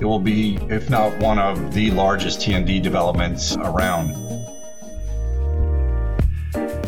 It 0.00 0.06
will 0.06 0.18
be, 0.18 0.56
if 0.70 0.88
not 0.88 1.14
one 1.18 1.38
of 1.38 1.74
the 1.74 1.90
largest 1.90 2.40
TND 2.40 2.82
developments 2.82 3.54
around. 3.56 4.16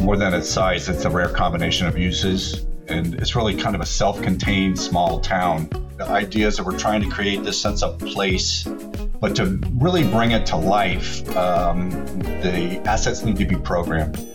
More 0.00 0.17
than 0.17 0.33
its 0.33 0.49
size, 0.49 0.88
it's 0.88 1.04
a 1.04 1.11
rare 1.11 1.29
combination 1.29 1.87
of 1.87 1.98
uses, 1.98 2.64
and 2.88 3.14
it's 3.17 3.37
really 3.37 3.54
kind 3.54 3.75
of 3.75 3.83
a 3.83 3.87
self-contained 3.87 4.80
small 4.80 5.21
town. 5.21 5.69
The 5.98 6.06
idea 6.09 6.46
is 6.46 6.56
that 6.56 6.64
we're 6.64 6.79
trying 6.79 7.03
to 7.03 7.09
create 7.11 7.45
this 7.45 7.61
sense 7.61 7.83
of 7.83 7.98
place, 7.98 8.65
but 9.21 9.37
to 9.37 9.60
really 9.74 10.04
bring 10.08 10.31
it 10.31 10.47
to 10.47 10.56
life, 10.56 11.29
um, 11.37 11.90
the 12.40 12.81
assets 12.87 13.24
need 13.24 13.37
to 13.37 13.44
be 13.44 13.56
programmed. 13.56 14.26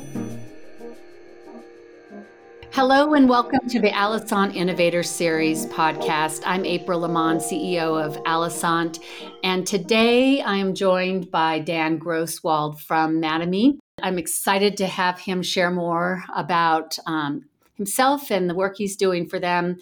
Hello 2.77 3.15
and 3.15 3.27
welcome 3.27 3.67
to 3.69 3.79
the 3.79 3.89
Alosant 3.89 4.53
Innovator 4.55 5.01
Series 5.01 5.65
podcast. 5.65 6.43
I'm 6.45 6.63
April 6.63 6.99
Lamont, 6.99 7.41
CEO 7.41 7.99
of 7.99 8.21
Alosant, 8.25 8.99
and 9.43 9.65
today 9.65 10.41
I 10.41 10.57
am 10.57 10.75
joined 10.75 11.31
by 11.31 11.57
Dan 11.57 11.99
Grosswald 11.99 12.79
from 12.79 13.19
Mattamy. 13.19 13.79
I'm 14.03 14.19
excited 14.19 14.77
to 14.77 14.85
have 14.85 15.17
him 15.17 15.41
share 15.41 15.71
more 15.71 16.23
about 16.35 16.99
um, 17.07 17.45
himself 17.73 18.29
and 18.29 18.47
the 18.47 18.53
work 18.53 18.75
he's 18.77 18.95
doing 18.95 19.27
for 19.27 19.39
them 19.39 19.79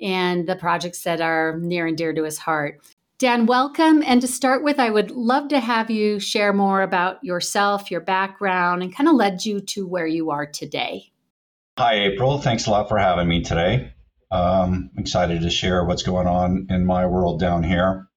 and 0.00 0.48
the 0.48 0.56
projects 0.56 1.02
that 1.02 1.20
are 1.20 1.58
near 1.58 1.86
and 1.86 1.98
dear 1.98 2.14
to 2.14 2.24
his 2.24 2.38
heart. 2.38 2.80
Dan, 3.18 3.44
welcome. 3.44 4.02
And 4.06 4.22
to 4.22 4.26
start 4.26 4.64
with, 4.64 4.80
I 4.80 4.88
would 4.88 5.10
love 5.10 5.48
to 5.48 5.60
have 5.60 5.90
you 5.90 6.18
share 6.18 6.54
more 6.54 6.80
about 6.80 7.22
yourself, 7.22 7.90
your 7.90 8.00
background, 8.00 8.82
and 8.82 8.96
kind 8.96 9.06
of 9.06 9.16
led 9.16 9.44
you 9.44 9.60
to 9.60 9.86
where 9.86 10.06
you 10.06 10.30
are 10.30 10.46
today. 10.46 11.07
Hi, 11.78 11.94
April. 12.06 12.40
Thanks 12.40 12.66
a 12.66 12.72
lot 12.72 12.88
for 12.88 12.98
having 12.98 13.28
me 13.28 13.44
today. 13.44 13.92
Um, 14.32 14.90
excited 14.98 15.42
to 15.42 15.48
share 15.48 15.84
what's 15.84 16.02
going 16.02 16.26
on 16.26 16.66
in 16.70 16.84
my 16.84 17.06
world 17.06 17.38
down 17.38 17.62
here. 17.62 18.08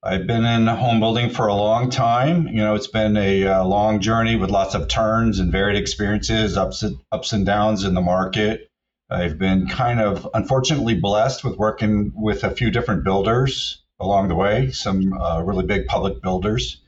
I've 0.00 0.28
been 0.28 0.44
in 0.44 0.68
home 0.68 1.00
building 1.00 1.30
for 1.30 1.48
a 1.48 1.54
long 1.54 1.90
time. 1.90 2.46
You 2.46 2.58
know, 2.58 2.76
it's 2.76 2.86
been 2.86 3.16
a, 3.16 3.48
uh, 3.48 3.64
long 3.64 3.98
journey 3.98 4.36
with 4.36 4.50
lots 4.50 4.76
of 4.76 4.86
turns 4.86 5.40
and 5.40 5.50
varied 5.50 5.76
experiences, 5.76 6.56
ups 6.56 6.84
and, 6.84 6.96
ups 7.10 7.32
and 7.32 7.44
downs 7.44 7.82
in 7.82 7.94
the 7.94 8.00
market. 8.00 8.70
I've 9.10 9.40
been 9.40 9.66
kind 9.66 10.00
of 10.00 10.28
unfortunately 10.32 10.94
blessed 10.94 11.42
with 11.42 11.56
working 11.56 12.12
with 12.14 12.44
a 12.44 12.52
few 12.52 12.70
different 12.70 13.02
builders 13.02 13.82
along 13.98 14.28
the 14.28 14.36
way, 14.36 14.70
some 14.70 15.12
uh, 15.14 15.42
really 15.42 15.66
big 15.66 15.88
public 15.88 16.22
builders, 16.22 16.80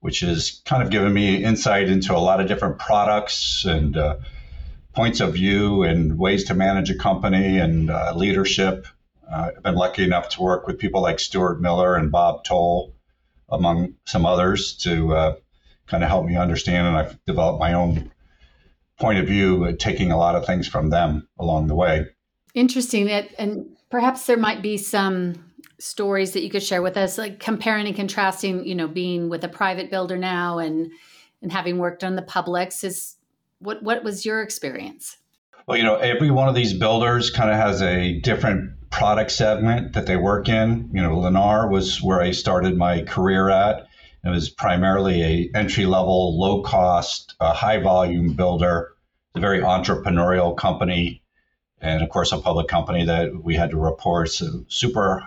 which 0.00 0.18
has 0.18 0.60
kind 0.64 0.82
of 0.82 0.90
given 0.90 1.12
me 1.12 1.44
insight 1.44 1.88
into 1.88 2.12
a 2.12 2.18
lot 2.18 2.40
of 2.40 2.48
different 2.48 2.80
products 2.80 3.64
and 3.64 3.96
uh, 3.96 4.16
points 4.94 5.20
of 5.20 5.34
view 5.34 5.82
and 5.82 6.18
ways 6.18 6.44
to 6.44 6.54
manage 6.54 6.90
a 6.90 6.94
company 6.94 7.58
and 7.58 7.90
uh, 7.90 8.12
leadership. 8.14 8.86
Uh, 9.30 9.50
I've 9.56 9.62
been 9.62 9.74
lucky 9.74 10.04
enough 10.04 10.28
to 10.30 10.42
work 10.42 10.66
with 10.66 10.78
people 10.78 11.00
like 11.00 11.18
Stuart 11.18 11.60
Miller 11.60 11.96
and 11.96 12.12
Bob 12.12 12.44
Toll, 12.44 12.94
among 13.48 13.94
some 14.04 14.26
others, 14.26 14.76
to 14.78 15.14
uh, 15.14 15.34
kind 15.86 16.02
of 16.02 16.10
help 16.10 16.26
me 16.26 16.36
understand. 16.36 16.86
And 16.86 16.96
I've 16.96 17.24
developed 17.24 17.60
my 17.60 17.72
own 17.72 18.12
point 19.00 19.18
of 19.18 19.26
view, 19.26 19.74
taking 19.76 20.12
a 20.12 20.18
lot 20.18 20.36
of 20.36 20.46
things 20.46 20.68
from 20.68 20.90
them 20.90 21.28
along 21.38 21.66
the 21.66 21.74
way. 21.74 22.06
Interesting. 22.54 23.10
And 23.10 23.76
perhaps 23.90 24.26
there 24.26 24.36
might 24.36 24.62
be 24.62 24.76
some 24.76 25.52
stories 25.78 26.32
that 26.32 26.42
you 26.42 26.50
could 26.50 26.62
share 26.62 26.82
with 26.82 26.96
us, 26.96 27.18
like 27.18 27.40
comparing 27.40 27.86
and 27.86 27.96
contrasting, 27.96 28.64
you 28.66 28.74
know, 28.74 28.86
being 28.86 29.28
with 29.28 29.42
a 29.42 29.48
private 29.48 29.90
builder 29.90 30.16
now 30.16 30.58
and 30.58 30.90
and 31.40 31.50
having 31.50 31.78
worked 31.78 32.04
on 32.04 32.14
the 32.14 32.22
publics 32.22 32.84
is 32.84 33.16
what 33.62 33.82
what 33.82 34.04
was 34.04 34.24
your 34.24 34.42
experience? 34.42 35.16
Well, 35.66 35.76
you 35.76 35.84
know, 35.84 35.96
every 35.96 36.30
one 36.30 36.48
of 36.48 36.54
these 36.54 36.74
builders 36.74 37.30
kind 37.30 37.48
of 37.48 37.56
has 37.56 37.80
a 37.82 38.18
different 38.20 38.90
product 38.90 39.30
segment 39.30 39.92
that 39.92 40.06
they 40.06 40.16
work 40.16 40.48
in. 40.48 40.90
You 40.92 41.02
know, 41.02 41.16
Lennar 41.16 41.70
was 41.70 42.02
where 42.02 42.20
I 42.20 42.32
started 42.32 42.76
my 42.76 43.02
career 43.02 43.48
at. 43.48 43.86
It 44.24 44.28
was 44.28 44.50
primarily 44.50 45.22
a 45.22 45.50
entry 45.54 45.86
level, 45.86 46.38
low 46.38 46.62
cost, 46.62 47.34
uh, 47.40 47.52
high 47.52 47.78
volume 47.78 48.34
builder. 48.34 48.90
A 49.34 49.40
very 49.40 49.60
entrepreneurial 49.60 50.54
company, 50.54 51.22
and 51.80 52.02
of 52.02 52.10
course, 52.10 52.32
a 52.32 52.38
public 52.38 52.68
company 52.68 53.06
that 53.06 53.42
we 53.42 53.56
had 53.56 53.70
to 53.70 53.78
report. 53.78 54.28
So 54.28 54.66
super, 54.68 55.24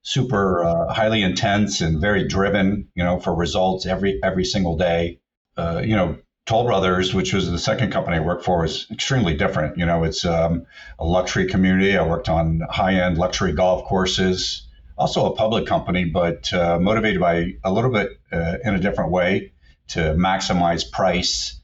super 0.00 0.64
uh, 0.64 0.90
highly 0.90 1.22
intense 1.22 1.82
and 1.82 2.00
very 2.00 2.26
driven. 2.26 2.88
You 2.94 3.04
know, 3.04 3.20
for 3.20 3.34
results 3.34 3.84
every 3.84 4.18
every 4.22 4.46
single 4.46 4.78
day. 4.78 5.18
Uh, 5.54 5.82
you 5.84 5.94
know, 5.94 6.16
Toll 6.44 6.64
Brothers, 6.64 7.14
which 7.14 7.32
was 7.32 7.50
the 7.50 7.58
second 7.58 7.92
company 7.92 8.16
I 8.16 8.20
worked 8.20 8.44
for, 8.44 8.64
is 8.64 8.86
extremely 8.90 9.34
different. 9.34 9.78
You 9.78 9.86
know, 9.86 10.02
it's 10.02 10.24
um, 10.24 10.66
a 10.98 11.04
luxury 11.04 11.46
community. 11.46 11.96
I 11.96 12.04
worked 12.04 12.28
on 12.28 12.62
high 12.68 12.94
end 12.94 13.16
luxury 13.16 13.52
golf 13.52 13.84
courses, 13.84 14.66
also 14.98 15.26
a 15.26 15.36
public 15.36 15.66
company, 15.66 16.04
but 16.04 16.52
uh, 16.52 16.80
motivated 16.80 17.20
by 17.20 17.52
a 17.62 17.72
little 17.72 17.92
bit 17.92 18.20
uh, 18.32 18.56
in 18.64 18.74
a 18.74 18.80
different 18.80 19.12
way 19.12 19.52
to 19.88 20.14
maximize 20.14 20.90
price, 20.90 21.60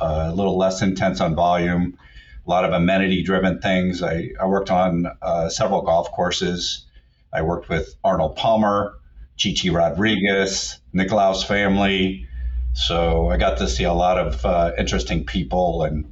uh, 0.00 0.30
a 0.32 0.34
little 0.34 0.56
less 0.56 0.80
intense 0.80 1.20
on 1.20 1.34
volume, 1.34 1.98
a 2.46 2.50
lot 2.50 2.64
of 2.64 2.72
amenity 2.72 3.22
driven 3.22 3.60
things. 3.60 4.02
I, 4.02 4.30
I 4.40 4.46
worked 4.46 4.70
on 4.70 5.06
uh, 5.20 5.50
several 5.50 5.82
golf 5.82 6.10
courses. 6.10 6.86
I 7.34 7.42
worked 7.42 7.68
with 7.68 7.94
Arnold 8.02 8.36
Palmer, 8.36 8.94
Chi 9.42 9.54
Chi 9.54 9.68
Rodriguez, 9.68 10.78
Nicklaus 10.94 11.44
family. 11.44 12.28
So 12.74 13.28
I 13.28 13.36
got 13.36 13.58
to 13.58 13.68
see 13.68 13.84
a 13.84 13.92
lot 13.92 14.18
of 14.18 14.44
uh, 14.46 14.72
interesting 14.78 15.24
people, 15.24 15.82
and 15.82 16.10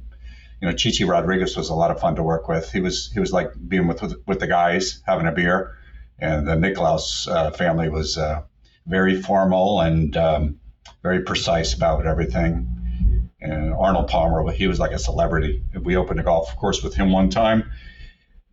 you 0.61 0.69
know, 0.69 0.75
Chi 0.75 0.91
Chi 0.97 1.05
Rodriguez 1.05 1.57
was 1.57 1.69
a 1.69 1.75
lot 1.75 1.91
of 1.91 1.99
fun 1.99 2.15
to 2.15 2.23
work 2.23 2.47
with. 2.47 2.71
He 2.71 2.79
was 2.79 3.11
he 3.11 3.19
was 3.19 3.33
like 3.33 3.51
being 3.67 3.87
with 3.87 4.01
with, 4.01 4.15
with 4.27 4.39
the 4.39 4.47
guys 4.47 5.01
having 5.05 5.27
a 5.27 5.31
beer, 5.31 5.75
and 6.19 6.47
the 6.47 6.55
Nicklaus 6.55 7.27
uh, 7.27 7.51
family 7.51 7.89
was 7.89 8.17
uh, 8.17 8.43
very 8.85 9.19
formal 9.21 9.81
and 9.81 10.15
um, 10.17 10.59
very 11.01 11.23
precise 11.23 11.73
about 11.73 12.05
everything. 12.05 13.29
And 13.41 13.73
Arnold 13.73 14.07
Palmer, 14.07 14.51
he 14.51 14.67
was 14.67 14.79
like 14.79 14.91
a 14.91 14.99
celebrity. 14.99 15.63
We 15.81 15.95
opened 15.95 16.19
a 16.19 16.23
golf 16.23 16.55
course 16.57 16.83
with 16.83 16.93
him 16.93 17.11
one 17.11 17.31
time, 17.31 17.71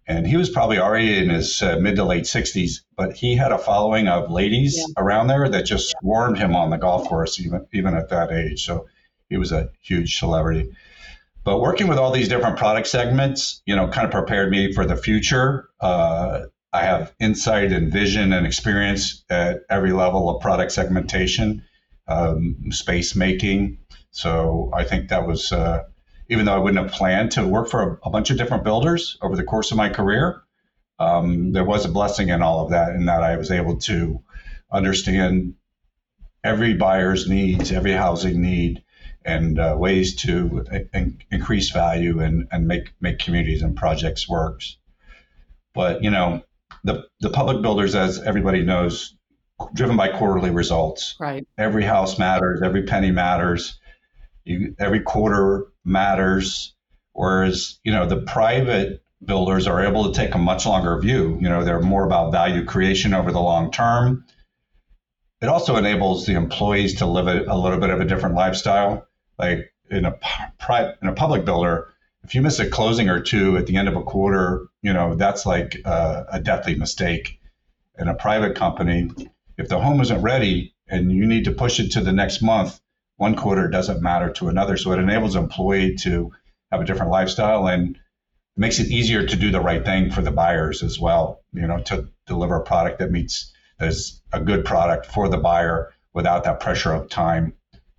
and 0.09 0.27
he 0.27 0.37
was 0.37 0.49
probably 0.49 0.79
already 0.79 1.19
in 1.19 1.29
his 1.29 1.63
uh, 1.63 1.79
mid 1.79 1.95
to 1.97 2.05
late 2.05 2.25
60s 2.25 2.81
but 2.99 3.15
he 3.15 3.37
had 3.37 3.53
a 3.53 3.59
following 3.59 4.09
of 4.09 4.31
ladies 4.31 4.77
yeah. 4.77 4.85
around 4.97 5.29
there 5.29 5.49
that 5.49 5.65
just 5.65 5.95
swarmed 6.01 6.37
him 6.37 6.57
on 6.57 6.71
the 6.71 6.77
golf 6.77 7.07
course 7.09 7.39
even 7.41 7.65
even 7.73 7.95
at 7.95 8.09
that 8.09 8.33
age. 8.33 8.67
So 8.67 8.87
he 9.31 9.37
was 9.37 9.53
a 9.53 9.71
huge 9.81 10.19
celebrity. 10.19 10.73
But 11.45 11.61
working 11.61 11.87
with 11.87 11.99
all 11.99 12.11
these 12.11 12.29
different 12.29 12.59
product 12.59 12.89
segments 12.89 13.63
you 13.67 13.77
know 13.77 13.89
kind 13.89 14.05
of 14.05 14.11
prepared 14.11 14.51
me 14.51 14.73
for 14.73 14.85
the 14.85 14.97
future. 14.97 15.69
Uh, 15.81 16.47
i 16.73 16.83
have 16.83 17.15
insight 17.19 17.73
and 17.73 17.91
vision 17.91 18.33
and 18.35 18.47
experience 18.47 19.25
at 19.31 19.61
every 19.71 19.93
level 19.93 20.29
of 20.29 20.43
product 20.43 20.73
segmentation 20.73 21.63
um, 22.09 22.57
space 22.71 23.15
making. 23.15 23.79
So 24.11 24.71
i 24.75 24.83
think 24.83 25.11
that 25.11 25.27
was 25.27 25.53
uh, 25.53 25.85
even 26.29 26.45
though 26.45 26.55
I 26.55 26.59
wouldn't 26.59 26.83
have 26.83 26.93
planned 26.93 27.33
to 27.33 27.47
work 27.47 27.69
for 27.69 27.83
a, 27.83 28.09
a 28.09 28.11
bunch 28.11 28.31
of 28.31 28.37
different 28.37 28.65
builders 28.65 29.17
over 29.23 29.37
the 29.37 29.45
course 29.45 29.71
of 29.71 29.77
my 29.77 29.89
career, 29.89 30.43
um, 30.99 31.53
there 31.53 31.65
was 31.65 31.85
a 31.85 31.89
blessing 31.89 32.29
in 32.29 32.43
all 32.43 32.65
of 32.65 32.71
that, 32.71 32.95
in 32.95 33.07
that 33.07 33.23
I 33.23 33.37
was 33.37 33.51
able 33.51 33.79
to 33.79 34.23
understand 34.71 35.55
every 36.45 36.75
buyer's 36.75 37.29
needs, 37.29 37.73
every 37.73 37.93
housing 37.93 38.41
need, 38.43 38.83
and 39.25 39.59
uh, 39.59 39.75
ways 39.79 40.17
to 40.17 40.65
in- 40.93 41.19
increase 41.31 41.71
value 41.71 42.21
and, 42.21 42.49
and 42.51 42.67
make 42.67 42.93
make 43.01 43.19
communities 43.19 43.63
and 43.63 43.77
projects 43.77 44.29
works. 44.29 44.77
But 45.75 46.03
you 46.03 46.11
know, 46.11 46.43
the 46.85 47.07
the 47.21 47.31
public 47.31 47.63
builders, 47.63 47.95
as 47.95 48.21
everybody 48.21 48.63
knows, 48.63 49.17
driven 49.75 49.97
by 49.97 50.09
quarterly 50.09 50.51
results. 50.51 51.17
Right. 51.19 51.47
Every 51.57 51.85
house 51.85 52.19
matters. 52.19 52.63
Every 52.63 52.85
penny 52.85 53.11
matters. 53.11 53.79
You, 54.49 54.75
every 54.79 55.01
quarter 55.01 55.67
matters. 55.85 56.75
Whereas, 57.13 57.79
you 57.85 57.93
know, 57.93 58.07
the 58.07 58.23
private 58.23 59.03
builders 59.25 59.67
are 59.67 59.85
able 59.85 60.11
to 60.11 60.19
take 60.19 60.35
a 60.35 60.39
much 60.39 60.65
longer 60.67 60.99
view. 60.99 61.37
You 61.41 61.49
know, 61.49 61.65
they're 61.65 61.81
more 61.81 62.05
about 62.05 62.33
value 62.33 62.65
creation 62.65 63.13
over 63.13 63.31
the 63.31 63.41
long 63.41 63.71
term. 63.71 64.25
It 65.43 65.49
also 65.49 65.77
enables 65.77 66.27
the 66.27 66.35
employees 66.35 66.97
to 66.97 67.07
live 67.07 67.29
a, 67.29 67.45
a 67.47 67.59
little 67.59 67.79
bit 67.79 67.91
of 67.91 68.01
a 68.01 68.05
different 68.05 68.35
lifestyle. 68.35 69.07
Like 69.39 69.73
in 69.91 70.05
a 70.05 70.19
private, 70.59 70.99
in 71.03 71.09
a 71.09 71.15
public 71.15 71.45
builder, 71.45 71.89
if 72.25 72.35
you 72.35 72.43
miss 72.43 72.59
a 72.59 72.69
closing 72.69 73.09
or 73.09 73.21
two 73.21 73.57
at 73.57 73.67
the 73.67 73.77
end 73.77 73.89
of 73.89 73.97
a 73.97 74.03
quarter, 74.03 74.67
you 74.83 74.93
know, 74.93 75.15
that's 75.15 75.45
like 75.45 75.81
a, 75.85 76.27
a 76.33 76.41
deathly 76.41 76.75
mistake. 76.75 77.41
In 77.99 78.09
a 78.09 78.15
private 78.15 78.57
company, 78.57 79.11
if 79.57 79.69
the 79.69 79.81
home 79.81 80.01
isn't 80.01 80.23
ready 80.23 80.75
and 80.89 81.13
you 81.13 81.27
need 81.27 81.45
to 81.45 81.53
push 81.53 81.81
it 81.81 81.93
to 81.93 82.01
the 82.01 82.13
next 82.13 82.43
month, 82.43 82.81
one 83.19 83.35
quarter 83.35 83.69
doesn't 83.69 84.01
matter 84.01 84.31
to 84.31 84.49
another. 84.49 84.77
So 84.77 84.93
it 84.93 84.99
enables 84.99 85.35
an 85.35 85.43
employee 85.43 85.97
to 85.97 86.33
have 86.73 86.81
a 86.81 86.85
different 86.85 87.13
lifestyle 87.13 87.67
and 87.69 87.99
makes 88.57 88.79
it 88.79 88.89
easier 88.89 89.27
to 89.27 89.37
do 89.37 89.51
the 89.51 89.61
right 89.61 89.85
thing 89.85 90.11
for 90.11 90.23
the 90.23 90.31
buyers 90.31 90.83
as 90.83 90.99
well. 90.99 91.43
You 91.53 91.67
know, 91.67 91.81
to 91.83 92.09
deliver 92.27 92.57
a 92.57 92.63
product 92.63 93.01
that 93.01 93.11
meets 93.11 93.53
as 93.79 94.23
a 94.33 94.41
good 94.41 94.65
product 94.65 95.07
for 95.07 95.29
the 95.29 95.37
buyer 95.37 95.93
without 96.15 96.45
that 96.45 96.61
pressure 96.61 96.93
of 96.93 97.09
time 97.11 97.53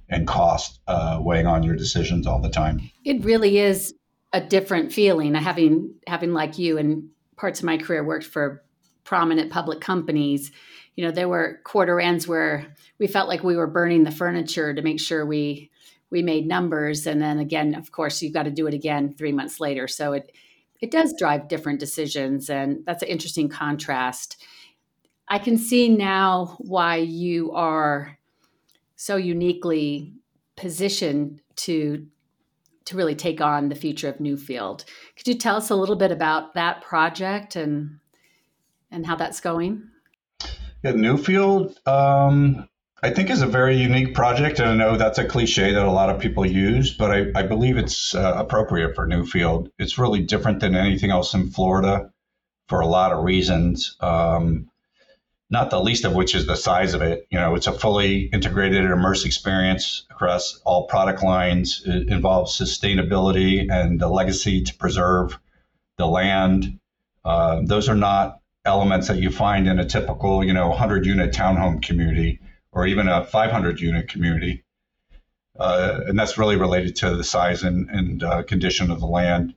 and 0.10 0.27
cost 0.27 0.80
uh, 0.88 1.19
weighing 1.22 1.45
on 1.45 1.63
your 1.63 1.75
decisions 1.75 2.25
all 2.25 2.42
the 2.42 2.50
time. 2.50 2.89
It 3.06 3.24
really 3.24 3.60
is 3.60 3.94
a 4.33 4.42
different 4.42 4.92
feeling. 4.94 5.36
Having 5.36 5.95
having 6.07 6.33
like 6.33 6.57
you 6.57 6.77
and 6.77 7.10
parts 7.36 7.60
of 7.60 7.65
my 7.65 7.77
career 7.77 8.04
worked 8.04 8.25
for 8.25 8.63
prominent 9.04 9.51
public 9.51 9.81
companies 9.81 10.51
you 11.00 11.06
know, 11.06 11.12
there 11.12 11.30
were 11.30 11.62
quarter 11.63 12.01
ends 12.01 12.28
where 12.28 12.75
we 12.98 13.07
felt 13.07 13.30
like 13.30 13.42
we 13.42 13.56
were 13.56 13.68
burning 13.68 14.04
the 14.04 14.12
furniture 14.12 14.74
to 14.74 14.81
make 14.81 15.00
sure 15.00 15.25
we 15.25 15.72
we 16.10 16.22
made 16.22 16.46
numbers, 16.46 17.07
and 17.07 17.22
then 17.22 17.40
again, 17.40 17.74
of 17.74 17.94
course, 17.94 18.22
you've 18.22 18.34
got 18.34 18.44
to 18.44 18.51
do 18.51 18.68
it 18.68 18.74
again 18.74 19.13
three 19.13 19.31
months 19.31 19.62
later. 19.62 19.88
So 19.88 20.12
it 20.12 20.30
it 20.81 20.92
does 20.92 21.16
drive 21.18 21.48
different 21.48 21.80
decisions, 21.80 22.50
and 22.50 22.84
that's 22.86 23.01
an 23.01 23.07
interesting 23.07 23.48
contrast. 23.48 24.44
I 25.30 25.40
can 25.40 25.57
see 25.57 25.88
now 25.88 26.57
why 26.60 26.98
you 26.98 27.54
are 27.54 28.18
so 28.98 29.16
uniquely 29.16 30.16
positioned 30.57 31.42
to 31.63 32.06
to 32.84 32.98
really 32.98 33.16
take 33.16 33.40
on 33.40 33.69
the 33.69 33.75
future 33.75 34.10
of 34.10 34.18
Newfield. 34.18 34.84
Could 35.16 35.30
you 35.30 35.36
tell 35.36 35.56
us 35.56 35.69
a 35.69 35.78
little 35.78 35.96
bit 35.96 36.12
about 36.12 36.56
that 36.56 36.81
project 36.81 37.56
and 37.56 38.00
and 38.92 39.06
how 39.06 39.16
that's 39.16 39.40
going? 39.40 39.90
Yeah, 40.81 40.93
Newfield, 40.93 41.75
um, 41.85 42.69
I 43.03 43.09
think, 43.09 43.29
is 43.29 43.41
a 43.41 43.47
very 43.47 43.75
unique 43.75 44.15
project, 44.15 44.59
and 44.59 44.69
I 44.69 44.75
know 44.75 44.95
that's 44.95 45.17
a 45.17 45.25
cliche 45.25 45.73
that 45.73 45.85
a 45.85 45.91
lot 45.91 46.09
of 46.09 46.21
people 46.21 46.45
use, 46.45 46.93
but 46.95 47.11
I, 47.11 47.25
I 47.35 47.43
believe 47.43 47.77
it's 47.77 48.15
uh, 48.15 48.35
appropriate 48.37 48.95
for 48.95 49.05
Newfield. 49.05 49.71
It's 49.77 49.97
really 49.97 50.21
different 50.21 50.61
than 50.61 50.75
anything 50.75 51.11
else 51.11 51.33
in 51.33 51.49
Florida 51.49 52.11
for 52.69 52.79
a 52.79 52.87
lot 52.87 53.11
of 53.11 53.25
reasons. 53.25 53.97
Um, 53.99 54.69
not 55.49 55.69
the 55.69 55.81
least 55.81 56.05
of 56.05 56.13
which 56.13 56.33
is 56.33 56.45
the 56.45 56.55
size 56.55 56.93
of 56.93 57.01
it. 57.01 57.27
You 57.29 57.39
know, 57.39 57.55
it's 57.55 57.67
a 57.67 57.73
fully 57.73 58.29
integrated 58.31 58.85
and 58.85 58.93
immersive 58.93 59.25
experience 59.25 60.05
across 60.11 60.61
all 60.63 60.87
product 60.87 61.23
lines. 61.23 61.81
It 61.85 62.07
involves 62.07 62.57
sustainability 62.57 63.69
and 63.69 63.99
the 63.99 64.07
legacy 64.07 64.63
to 64.63 64.75
preserve 64.75 65.37
the 65.97 66.07
land. 66.07 66.79
Uh, 67.25 67.61
those 67.65 67.89
are 67.89 67.95
not 67.95 68.38
elements 68.69 69.07
that 69.07 69.18
you 69.18 69.31
find 69.31 69.68
in 69.68 69.80
a 69.80 69.86
typical, 69.86 70.44
you 70.44 70.54
know, 70.54 70.69
100 70.69 71.06
unit 71.06 71.33
townhome 71.33 71.81
community 71.81 72.39
or 72.71 72.86
even 72.88 73.10
a 73.10 73.25
500 73.25 73.81
unit 73.81 74.07
community. 74.07 74.63
Uh, 75.60 76.01
and 76.07 76.18
that's 76.18 76.38
really 76.38 76.56
related 76.56 76.95
to 76.95 77.18
the 77.18 77.24
size 77.24 77.63
and, 77.63 77.89
and 77.89 78.24
uh, 78.24 78.44
condition 78.44 78.92
of 78.92 79.00
the 79.00 79.07
land. 79.07 79.54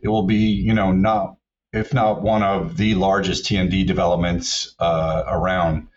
It 0.00 0.08
will 0.08 0.22
be, 0.22 0.36
you 0.36 0.72
know, 0.72 0.92
not 0.92 1.36
if 1.72 1.92
not 1.92 2.22
one 2.22 2.42
of 2.42 2.76
the 2.76 2.94
largest 2.94 3.44
TND 3.44 3.86
developments 3.86 4.74
uh, 4.78 5.24
around, 5.26 5.88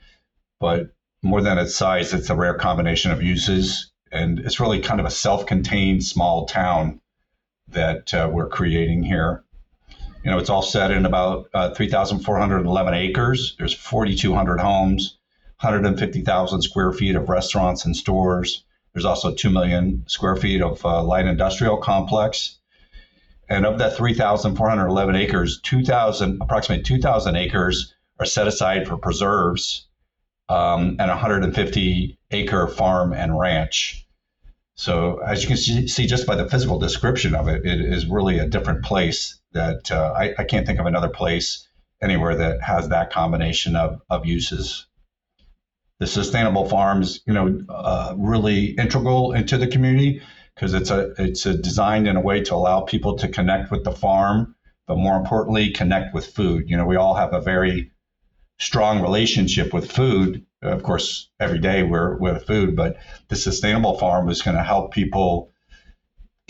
but 0.60 0.94
more 1.24 1.42
than 1.42 1.58
its 1.58 1.76
size, 1.76 2.14
it's 2.14 2.30
a 2.30 2.36
rare 2.36 2.56
combination 2.56 3.12
of 3.12 3.24
uses, 3.24 3.92
and 4.12 4.40
it's 4.40 4.60
really 4.60 4.82
kind 4.82 5.00
of 5.00 5.06
a 5.06 5.12
self-contained 5.12 6.04
small 6.04 6.46
town 6.46 7.00
that 7.70 8.14
uh, 8.14 8.30
we're 8.30 8.50
creating 8.50 9.04
here. 9.04 9.44
You 10.24 10.32
know, 10.32 10.38
it's 10.38 10.50
all 10.50 10.62
set 10.62 10.92
in 10.92 11.06
about 11.06 11.50
uh, 11.54 11.74
3,411 11.74 12.94
acres. 12.94 13.56
There's 13.58 13.74
4,200 13.74 14.60
homes, 14.60 15.18
150,000 15.62 16.62
square 16.62 16.92
feet 16.92 17.16
of 17.16 17.30
restaurants 17.30 17.86
and 17.86 17.96
stores. 17.96 18.64
There's 18.94 19.06
also 19.06 19.34
2 19.34 19.50
million 19.50 20.04
square 20.08 20.36
feet 20.36 20.62
of 20.62 20.86
uh, 20.86 21.04
light 21.04 21.26
industrial 21.26 21.78
complex 21.78 22.60
and 23.52 23.66
of 23.66 23.80
that 23.80 23.98
3,411 23.98 25.16
acres, 25.18 25.60
2,000, 25.60 26.42
approximately 26.42 26.84
2,000 26.84 27.36
acres 27.36 27.94
are 28.18 28.26
set 28.26 28.48
aside 28.48 28.88
for 28.88 28.96
preserves 28.96 29.88
um, 30.48 30.96
and 31.00 31.10
150 31.10 32.18
acre 32.32 32.68
farm 32.68 33.12
and 33.12 33.38
ranch. 33.38 34.08
So 34.76 35.18
as 35.18 35.42
you 35.42 35.50
can 35.50 35.58
see, 35.58 35.86
see, 35.90 36.08
just 36.08 36.26
by 36.26 36.38
the 36.38 36.48
physical 36.48 36.80
description 36.80 37.36
of 37.36 37.50
it, 37.50 37.66
it 37.66 37.82
is 37.82 38.06
really 38.06 38.40
a 38.40 38.48
different 38.48 38.86
place 38.86 39.41
that 39.54 39.92
uh, 39.92 40.14
I, 40.16 40.34
I, 40.38 40.44
can't 40.44 40.66
think 40.66 40.80
of 40.80 40.86
another 40.86 41.10
place 41.10 41.68
anywhere 42.02 42.36
that 42.36 42.62
has 42.62 42.90
that 42.90 43.12
combination 43.12 43.76
of, 43.76 44.02
of 44.10 44.26
uses. 44.26 44.88
The 46.00 46.08
sustainable 46.08 46.68
farms, 46.68 47.22
you 47.28 47.34
know, 47.34 47.60
uh, 47.70 48.16
really 48.18 48.68
integral 48.72 49.34
into 49.34 49.58
the 49.58 49.68
community 49.68 50.22
because 50.56 50.74
it's 50.74 50.90
a 50.90 51.14
it's 51.18 51.46
a 51.46 51.56
designed 51.56 52.08
in 52.08 52.16
a 52.16 52.22
way 52.22 52.44
to 52.44 52.56
allow 52.56 52.82
people 52.82 53.18
to 53.18 53.28
connect 53.28 53.72
with 53.72 53.84
the 53.84 53.92
farm, 53.92 54.56
but 54.88 54.98
more 54.98 55.18
importantly, 55.18 55.72
connect 55.72 56.14
with 56.14 56.26
food. 56.26 56.70
You 56.70 56.78
know, 56.78 56.86
we 56.86 56.96
all 56.96 57.16
have 57.16 57.34
a 57.34 57.42
very 57.42 57.92
strong 58.60 59.02
relationship 59.02 59.74
with 59.74 59.92
food. 59.92 60.46
Of 60.62 60.84
course, 60.84 61.30
every 61.40 61.60
day 61.60 61.84
we're 61.84 62.18
with 62.18 62.46
food, 62.46 62.76
but 62.76 62.98
the 63.28 63.36
sustainable 63.36 63.98
farm 63.98 64.30
is 64.30 64.42
going 64.42 64.58
to 64.58 64.64
help 64.64 64.94
people 64.94 65.51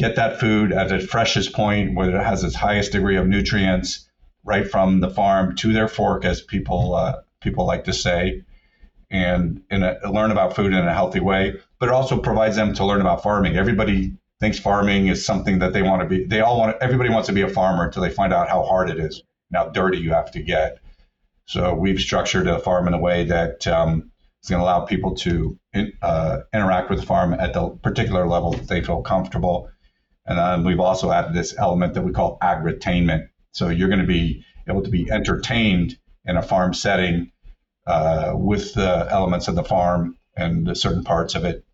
get 0.02 0.16
that 0.18 0.40
food 0.40 0.72
at 0.72 0.92
its 0.92 1.06
freshest 1.06 1.54
point, 1.54 1.96
where 1.96 2.10
it 2.10 2.24
has 2.24 2.44
its 2.44 2.56
highest 2.56 2.92
degree 2.92 3.18
of 3.18 3.28
nutrients, 3.28 4.10
right 4.44 4.70
from 4.70 5.00
the 5.00 5.10
farm 5.10 5.56
to 5.58 5.72
their 5.74 5.88
fork, 5.88 6.26
as 6.26 6.42
people 6.42 6.96
uh, 6.96 7.22
people 7.42 7.66
like 7.66 7.86
to 7.86 7.94
say, 7.94 8.44
and 9.10 9.62
a, 9.72 9.98
learn 10.10 10.32
about 10.32 10.56
food 10.56 10.74
in 10.74 10.88
a 10.88 10.94
healthy 10.94 11.20
way 11.20 11.56
but 11.82 11.90
it 11.90 11.94
also 11.94 12.20
provides 12.20 12.56
them 12.56 12.76
to 12.76 12.86
learn 12.86 13.02
about 13.02 13.24
farming. 13.24 13.58
Everybody 13.58 14.14
thinks 14.40 14.60
farming 14.60 15.08
is 15.08 15.26
something 15.26 15.58
that 15.60 15.74
they 15.74 15.82
want 15.82 16.04
to 16.04 16.08
be. 16.08 16.24
They 16.26 16.40
all 16.40 16.60
want. 16.60 16.78
Everybody 16.80 17.10
wants 17.10 17.28
to 17.28 17.34
be 17.34 17.42
a 17.42 17.50
farmer 17.50 17.86
until 17.86 18.04
they 18.04 18.12
find 18.12 18.32
out 18.32 18.48
how 18.48 18.62
hard 18.62 18.92
it 18.92 19.00
is 19.00 19.24
and 19.50 19.58
how 19.58 19.70
dirty 19.70 19.98
you 19.98 20.12
have 20.12 20.30
to 20.34 20.44
get. 20.44 20.78
So 21.48 21.74
we've 21.74 22.00
structured 22.00 22.48
a 22.48 22.60
farm 22.60 22.88
in 22.88 22.94
a 22.94 23.00
way 23.00 23.26
that 23.26 23.66
um, 23.66 24.12
is 24.44 24.50
going 24.50 24.60
to 24.60 24.64
allow 24.64 24.82
people 24.82 25.16
to 25.16 25.58
uh, 26.04 26.42
interact 26.54 26.92
with 26.92 27.00
the 27.00 27.06
farm 27.06 27.34
at 27.34 27.54
the 27.54 27.70
particular 27.82 28.28
level 28.28 28.52
that 28.52 28.68
they 28.68 28.84
feel 28.84 29.02
comfortable. 29.02 29.68
And 30.26 30.38
then 30.38 30.64
we've 30.64 30.80
also 30.80 31.12
added 31.12 31.34
this 31.34 31.58
element 31.58 31.94
that 31.96 32.04
we 32.04 32.12
call 32.12 32.38
agritainment. 32.42 33.28
So 33.52 33.70
you're 33.70 33.90
going 33.90 34.02
to 34.02 34.08
be 34.08 34.46
able 34.68 34.84
to 34.84 34.90
be 34.90 35.10
entertained 35.12 35.98
in 36.26 36.38
a 36.38 36.42
farm 36.42 36.74
setting 36.74 37.32
uh, 37.88 38.34
with 38.36 38.74
the 38.74 39.08
elements 39.10 39.48
of 39.48 39.56
the 39.56 39.64
farm 39.64 40.18
and 40.38 40.78
certain 40.78 41.04
parts 41.04 41.36
of 41.36 41.44
it 41.46 41.66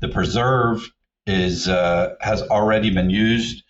the 0.00 0.08
preserve 0.08 0.90
is 1.26 1.68
uh, 1.68 2.14
has 2.20 2.42
already 2.42 2.92
been 2.92 3.10
used 3.10 3.62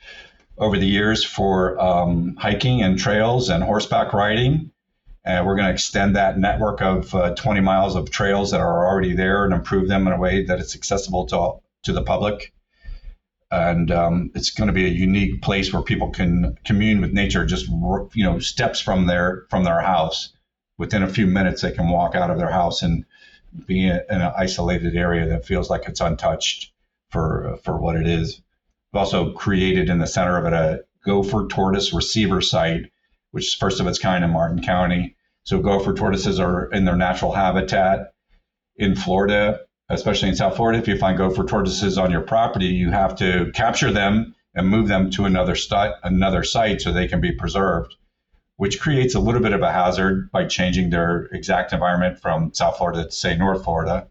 over 0.56 0.78
the 0.78 0.86
years 0.86 1.24
for 1.24 1.78
um, 1.80 2.36
hiking 2.38 2.82
and 2.82 2.98
trails 2.98 3.48
and 3.48 3.62
horseback 3.62 4.12
riding. 4.12 4.70
And 5.24 5.46
we're 5.46 5.56
going 5.56 5.66
to 5.66 5.72
extend 5.72 6.16
that 6.16 6.38
network 6.38 6.80
of 6.80 7.14
uh, 7.14 7.34
20 7.34 7.60
miles 7.60 7.94
of 7.94 8.10
trails 8.10 8.52
that 8.52 8.60
are 8.60 8.86
already 8.86 9.14
there 9.14 9.44
and 9.44 9.52
improve 9.52 9.88
them 9.88 10.06
in 10.06 10.12
a 10.12 10.18
way 10.18 10.44
that 10.44 10.60
it's 10.60 10.74
accessible 10.74 11.26
to, 11.26 11.56
to 11.84 11.92
the 11.92 12.02
public. 12.02 12.54
And 13.50 13.90
um, 13.90 14.30
it's 14.34 14.50
going 14.50 14.68
to 14.68 14.72
be 14.72 14.86
a 14.86 14.88
unique 14.88 15.42
place 15.42 15.72
where 15.72 15.82
people 15.82 16.10
can 16.10 16.56
commune 16.64 17.00
with 17.00 17.12
nature 17.12 17.44
just 17.44 17.68
you 17.68 18.24
know 18.24 18.38
steps 18.38 18.80
from 18.80 19.06
their 19.06 19.46
from 19.50 19.64
their 19.64 19.80
house. 19.80 20.32
Within 20.78 21.02
a 21.02 21.08
few 21.08 21.26
minutes, 21.26 21.62
they 21.62 21.72
can 21.72 21.88
walk 21.88 22.14
out 22.14 22.30
of 22.30 22.38
their 22.38 22.50
house 22.50 22.82
and 22.82 23.04
be 23.66 23.86
in 23.86 24.00
an 24.08 24.32
isolated 24.36 24.96
area 24.96 25.26
that 25.26 25.44
feels 25.44 25.68
like 25.68 25.86
it's 25.86 26.00
untouched 26.00 26.72
for 27.10 27.58
for 27.64 27.76
what 27.76 27.96
it 27.96 28.06
is. 28.06 28.40
We've 28.92 29.00
also 29.00 29.32
created 29.32 29.88
in 29.88 29.98
the 29.98 30.06
center 30.06 30.36
of 30.36 30.46
it 30.46 30.52
a 30.52 30.84
gopher 31.04 31.46
tortoise 31.48 31.92
receiver 31.92 32.40
site, 32.40 32.90
which 33.30 33.46
is 33.46 33.54
first 33.54 33.80
of 33.80 33.86
its 33.86 33.98
kind 33.98 34.24
in 34.24 34.30
Martin 34.30 34.62
County. 34.62 35.16
So 35.44 35.60
gopher 35.60 35.94
tortoises 35.94 36.38
are 36.38 36.70
in 36.72 36.84
their 36.84 36.96
natural 36.96 37.32
habitat 37.32 38.12
in 38.76 38.94
Florida, 38.94 39.60
especially 39.90 40.30
in 40.30 40.36
South 40.36 40.56
Florida. 40.56 40.78
If 40.78 40.88
you 40.88 40.96
find 40.96 41.18
gopher 41.18 41.44
tortoises 41.44 41.98
on 41.98 42.10
your 42.10 42.22
property, 42.22 42.66
you 42.66 42.90
have 42.90 43.14
to 43.16 43.50
capture 43.54 43.92
them 43.92 44.34
and 44.54 44.66
move 44.66 44.88
them 44.88 45.10
to 45.10 45.26
another, 45.26 45.54
st- 45.54 45.94
another 46.02 46.42
site 46.42 46.80
so 46.80 46.92
they 46.92 47.06
can 47.06 47.20
be 47.20 47.32
preserved 47.32 47.94
which 48.60 48.78
creates 48.78 49.14
a 49.14 49.20
little 49.20 49.40
bit 49.40 49.54
of 49.54 49.62
a 49.62 49.72
hazard 49.72 50.30
by 50.32 50.44
changing 50.44 50.90
their 50.90 51.30
exact 51.32 51.72
environment 51.72 52.20
from 52.20 52.52
South 52.52 52.76
Florida 52.76 53.04
to 53.04 53.10
say 53.10 53.34
North 53.34 53.64
Florida. 53.64 54.06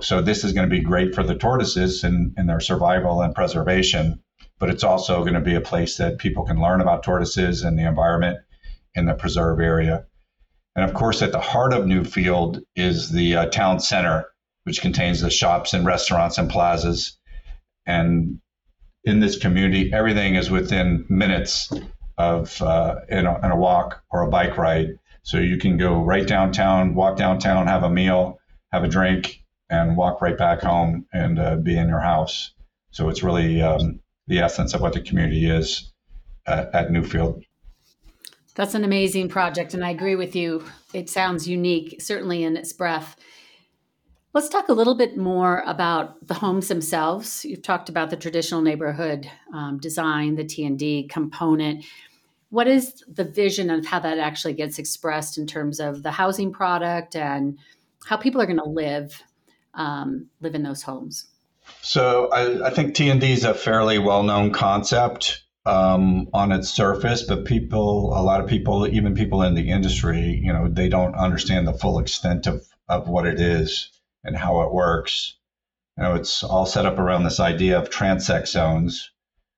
So 0.00 0.22
this 0.22 0.42
is 0.42 0.54
going 0.54 0.66
to 0.66 0.74
be 0.74 0.80
great 0.80 1.14
for 1.14 1.22
the 1.22 1.34
tortoises 1.34 2.02
and, 2.02 2.32
and 2.38 2.48
their 2.48 2.60
survival 2.60 3.20
and 3.20 3.34
preservation, 3.34 4.22
but 4.58 4.70
it's 4.70 4.84
also 4.84 5.20
going 5.20 5.34
to 5.34 5.42
be 5.42 5.54
a 5.54 5.60
place 5.60 5.98
that 5.98 6.16
people 6.16 6.46
can 6.46 6.62
learn 6.62 6.80
about 6.80 7.02
tortoises 7.02 7.62
and 7.62 7.78
the 7.78 7.86
environment 7.86 8.38
in 8.94 9.04
the 9.04 9.12
preserve 9.12 9.60
area. 9.60 10.06
And 10.74 10.82
of 10.82 10.94
course, 10.94 11.20
at 11.20 11.32
the 11.32 11.38
heart 11.38 11.74
of 11.74 11.84
Newfield 11.84 12.62
is 12.74 13.10
the 13.10 13.36
uh, 13.36 13.46
town 13.50 13.80
center, 13.80 14.28
which 14.64 14.80
contains 14.80 15.20
the 15.20 15.30
shops 15.30 15.72
and 15.72 15.86
restaurants 15.86 16.38
and 16.38 16.50
plazas. 16.50 17.16
And 17.86 18.40
in 19.04 19.20
this 19.20 19.38
community, 19.38 19.92
everything 19.92 20.34
is 20.34 20.50
within 20.50 21.06
minutes 21.08 21.72
of 22.18 22.60
uh, 22.60 22.96
in, 23.08 23.26
a, 23.26 23.38
in 23.44 23.50
a 23.50 23.56
walk 23.56 24.02
or 24.10 24.22
a 24.22 24.30
bike 24.30 24.58
ride. 24.58 24.98
So 25.22 25.38
you 25.38 25.58
can 25.58 25.76
go 25.76 26.02
right 26.02 26.26
downtown, 26.26 26.94
walk 26.94 27.16
downtown, 27.16 27.66
have 27.66 27.82
a 27.82 27.90
meal, 27.90 28.38
have 28.72 28.84
a 28.84 28.88
drink, 28.88 29.44
and 29.70 29.96
walk 29.96 30.20
right 30.20 30.36
back 30.36 30.62
home 30.62 31.06
and 31.12 31.38
uh, 31.38 31.56
be 31.56 31.76
in 31.76 31.88
your 31.88 32.00
house. 32.00 32.52
So 32.90 33.08
it's 33.08 33.22
really 33.22 33.62
um, 33.62 34.00
the 34.26 34.40
essence 34.40 34.74
of 34.74 34.80
what 34.80 34.94
the 34.94 35.00
community 35.00 35.48
is 35.48 35.92
at, 36.46 36.74
at 36.74 36.88
Newfield. 36.88 37.42
That's 38.54 38.74
an 38.74 38.82
amazing 38.82 39.28
project, 39.28 39.72
and 39.74 39.84
I 39.84 39.90
agree 39.90 40.16
with 40.16 40.34
you. 40.34 40.64
It 40.92 41.08
sounds 41.08 41.46
unique, 41.46 42.02
certainly 42.02 42.42
in 42.42 42.56
its 42.56 42.72
breadth. 42.72 43.14
Let's 44.34 44.48
talk 44.48 44.68
a 44.68 44.74
little 44.74 44.94
bit 44.94 45.16
more 45.16 45.62
about 45.66 46.26
the 46.26 46.34
homes 46.34 46.68
themselves. 46.68 47.44
You've 47.44 47.62
talked 47.62 47.88
about 47.88 48.10
the 48.10 48.16
traditional 48.16 48.60
neighborhood 48.60 49.28
um, 49.54 49.78
design, 49.78 50.36
the 50.36 50.44
TND 50.44 51.08
component 51.08 51.84
what 52.50 52.66
is 52.66 53.04
the 53.06 53.24
vision 53.24 53.70
of 53.70 53.84
how 53.84 53.98
that 54.00 54.18
actually 54.18 54.54
gets 54.54 54.78
expressed 54.78 55.38
in 55.38 55.46
terms 55.46 55.80
of 55.80 56.02
the 56.02 56.10
housing 56.10 56.52
product 56.52 57.14
and 57.14 57.58
how 58.06 58.16
people 58.16 58.40
are 58.40 58.46
going 58.46 58.58
to 58.58 58.68
live 58.68 59.22
um, 59.74 60.26
live 60.40 60.54
in 60.54 60.62
those 60.62 60.82
homes? 60.82 61.26
So 61.82 62.30
I, 62.32 62.68
I 62.68 62.70
think 62.70 62.94
TND 62.94 63.22
is 63.24 63.44
a 63.44 63.52
fairly 63.52 63.98
well-known 63.98 64.52
concept 64.52 65.44
um, 65.66 66.28
on 66.32 66.50
its 66.50 66.70
surface, 66.70 67.22
but 67.22 67.44
people, 67.44 68.14
a 68.18 68.22
lot 68.22 68.40
of 68.40 68.48
people, 68.48 68.86
even 68.86 69.14
people 69.14 69.42
in 69.42 69.54
the 69.54 69.68
industry, 69.68 70.40
you 70.42 70.52
know, 70.52 70.68
they 70.68 70.88
don't 70.88 71.14
understand 71.14 71.68
the 71.68 71.74
full 71.74 71.98
extent 71.98 72.46
of, 72.46 72.66
of 72.88 73.08
what 73.08 73.26
it 73.26 73.38
is 73.38 73.90
and 74.24 74.36
how 74.36 74.62
it 74.62 74.72
works. 74.72 75.36
Know, 75.96 76.14
it's 76.14 76.44
all 76.44 76.66
set 76.66 76.86
up 76.86 76.98
around 76.98 77.24
this 77.24 77.40
idea 77.40 77.78
of 77.78 77.90
transect 77.90 78.46
zones, 78.48 79.10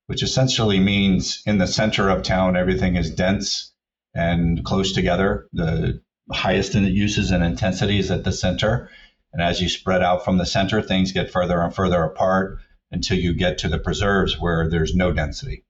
which 0.07 0.23
essentially 0.23 0.81
means 0.81 1.43
in 1.45 1.59
the 1.59 1.67
center 1.67 2.09
of 2.09 2.23
town, 2.23 2.57
everything 2.57 2.97
is 2.97 3.11
dense 3.11 3.73
and 4.15 4.65
close 4.65 4.93
together. 4.93 5.49
The 5.53 6.01
highest 6.31 6.75
uses 6.75 7.31
and 7.31 7.45
intensity 7.45 7.99
is 7.99 8.11
at 8.11 8.25
the 8.25 8.33
center. 8.33 8.91
And 9.33 9.43
as 9.43 9.61
you 9.61 9.69
spread 9.69 10.03
out 10.03 10.25
from 10.25 10.39
the 10.39 10.47
center, 10.47 10.81
things 10.81 11.13
get 11.13 11.31
further 11.31 11.61
and 11.61 11.75
further 11.75 12.03
apart 12.03 12.59
until 12.91 13.19
you 13.19 13.35
get 13.35 13.59
to 13.59 13.69
the 13.69 13.79
preserves 13.79 14.39
where 14.39 14.69
there's 14.69 14.95
no 14.95 15.13
density. 15.13 15.65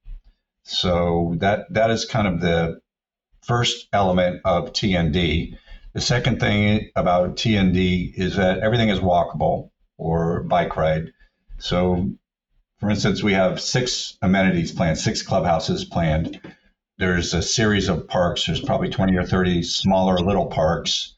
So 0.64 1.34
that 1.40 1.72
that 1.74 1.90
is 1.90 2.04
kind 2.04 2.28
of 2.28 2.40
the 2.40 2.80
first 3.42 3.88
element 3.92 4.42
of 4.44 4.72
TND. 4.72 5.56
The 5.92 6.00
second 6.00 6.38
thing 6.38 6.90
about 6.94 7.36
TND 7.36 8.14
is 8.14 8.36
that 8.36 8.60
everything 8.60 8.90
is 8.90 9.00
walkable 9.00 9.70
or 9.98 10.44
bike 10.44 10.76
ride. 10.76 11.12
So 11.58 12.10
for 12.78 12.90
instance, 12.90 13.22
we 13.22 13.32
have 13.32 13.60
six 13.60 14.16
amenities 14.22 14.70
planned, 14.70 14.98
six 14.98 15.22
clubhouses 15.22 15.84
planned. 15.84 16.40
There's 16.98 17.34
a 17.34 17.42
series 17.42 17.88
of 17.88 18.06
parks. 18.06 18.46
There's 18.46 18.60
probably 18.60 18.88
20 18.88 19.16
or 19.16 19.24
30 19.24 19.64
smaller 19.64 20.16
little 20.18 20.46
parks. 20.46 21.16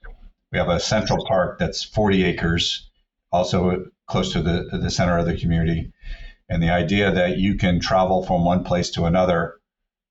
We 0.51 0.59
have 0.59 0.71
a 0.71 0.81
central 0.81 1.25
park 1.27 1.59
that's 1.59 1.85
40 1.85 2.25
acres, 2.25 2.91
also 3.31 3.87
close 4.07 4.33
to 4.33 4.43
the, 4.43 4.69
the 4.73 4.91
center 4.91 5.19
of 5.19 5.27
the 5.27 5.37
community. 5.37 5.93
And 6.49 6.63
the 6.63 6.71
idea 6.71 7.13
that 7.13 7.39
you 7.39 7.57
can 7.57 7.79
travel 7.79 8.25
from 8.25 8.45
one 8.45 8.65
place 8.65 8.91
to 8.93 9.05
another 9.05 9.61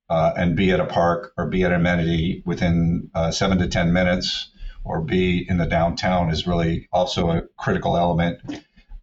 uh, 0.09 0.33
and 0.37 0.55
be 0.55 0.71
at 0.71 0.79
a 0.79 0.85
park 0.85 1.33
or 1.37 1.47
be 1.47 1.63
at 1.63 1.71
an 1.71 1.79
amenity 1.81 2.43
within 2.45 3.09
uh, 3.15 3.31
seven 3.31 3.57
to 3.57 3.67
10 3.67 3.91
minutes 3.91 4.50
or 4.83 5.01
be 5.01 5.45
in 5.47 5.57
the 5.57 5.65
downtown 5.65 6.29
is 6.29 6.47
really 6.47 6.87
also 6.91 7.29
a 7.29 7.41
critical 7.57 7.97
element 7.97 8.39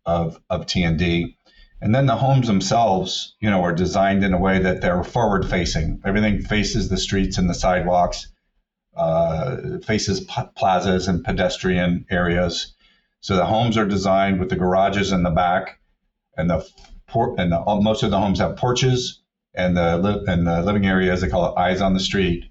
of, 0.05 0.41
of 0.51 0.67
TND. 0.67 1.35
And 1.81 1.95
then 1.95 2.07
the 2.07 2.17
homes 2.17 2.49
themselves, 2.49 3.37
you 3.41 3.51
know, 3.51 3.63
are 3.63 3.75
designed 3.75 4.25
in 4.25 4.35
a 4.35 4.39
way 4.39 4.59
that 4.59 4.81
they're 4.81 5.05
forward 5.05 5.49
facing. 5.49 6.01
Everything 6.05 6.43
faces 6.43 6.89
the 6.89 6.97
streets 6.97 7.39
and 7.39 7.49
the 7.49 7.55
sidewalks, 7.55 8.33
uh, 8.97 9.79
faces 9.85 10.21
p- 10.21 10.43
plazas 10.57 11.07
and 11.07 11.25
pedestrian 11.25 12.05
areas. 12.11 12.75
So 13.21 13.37
the 13.37 13.47
homes 13.47 13.77
are 13.77 13.87
designed 13.87 14.41
with 14.41 14.49
the 14.49 14.57
garages 14.57 15.13
in 15.13 15.23
the 15.23 15.31
back, 15.31 15.79
and 16.37 16.51
the 16.51 16.69
por- 17.07 17.35
and 17.39 17.53
the, 17.53 17.61
most 17.81 18.03
of 18.03 18.11
the 18.11 18.19
homes 18.19 18.41
have 18.41 18.57
porches, 18.57 19.23
and 19.55 19.77
the 19.77 19.99
li- 19.99 20.25
and 20.27 20.47
the 20.47 20.63
living 20.63 20.87
areas 20.87 21.21
they 21.21 21.29
call 21.29 21.53
it 21.53 21.59
eyes 21.59 21.81
on 21.81 21.95
the 21.95 22.01
street 22.01 22.45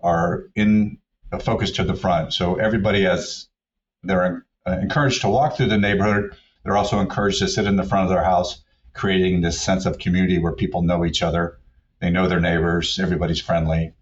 are 0.00 0.44
in 0.54 0.98
a 1.32 1.40
focus 1.40 1.72
to 1.72 1.84
the 1.84 1.94
front. 1.94 2.32
So 2.32 2.56
everybody 2.56 3.02
has 3.02 3.48
they're 4.02 4.44
uh, 4.66 4.72
encouraged 4.72 5.22
to 5.22 5.28
walk 5.28 5.56
through 5.56 5.68
the 5.68 5.78
neighborhood. 5.78 6.36
They're 6.64 6.76
also 6.76 7.00
encouraged 7.00 7.40
to 7.40 7.48
sit 7.48 7.66
in 7.66 7.76
the 7.76 7.84
front 7.84 8.04
of 8.04 8.10
their 8.10 8.24
house 8.24 8.62
creating 8.98 9.40
this 9.40 9.60
sense 9.60 9.86
of 9.86 9.98
community 9.98 10.38
where 10.38 10.52
people 10.52 10.82
know 10.82 11.04
each 11.04 11.22
other, 11.22 11.58
they 12.00 12.10
know 12.10 12.28
their 12.28 12.40
neighbors, 12.40 12.98
everybody's 12.98 13.40
friendly. 13.40 13.92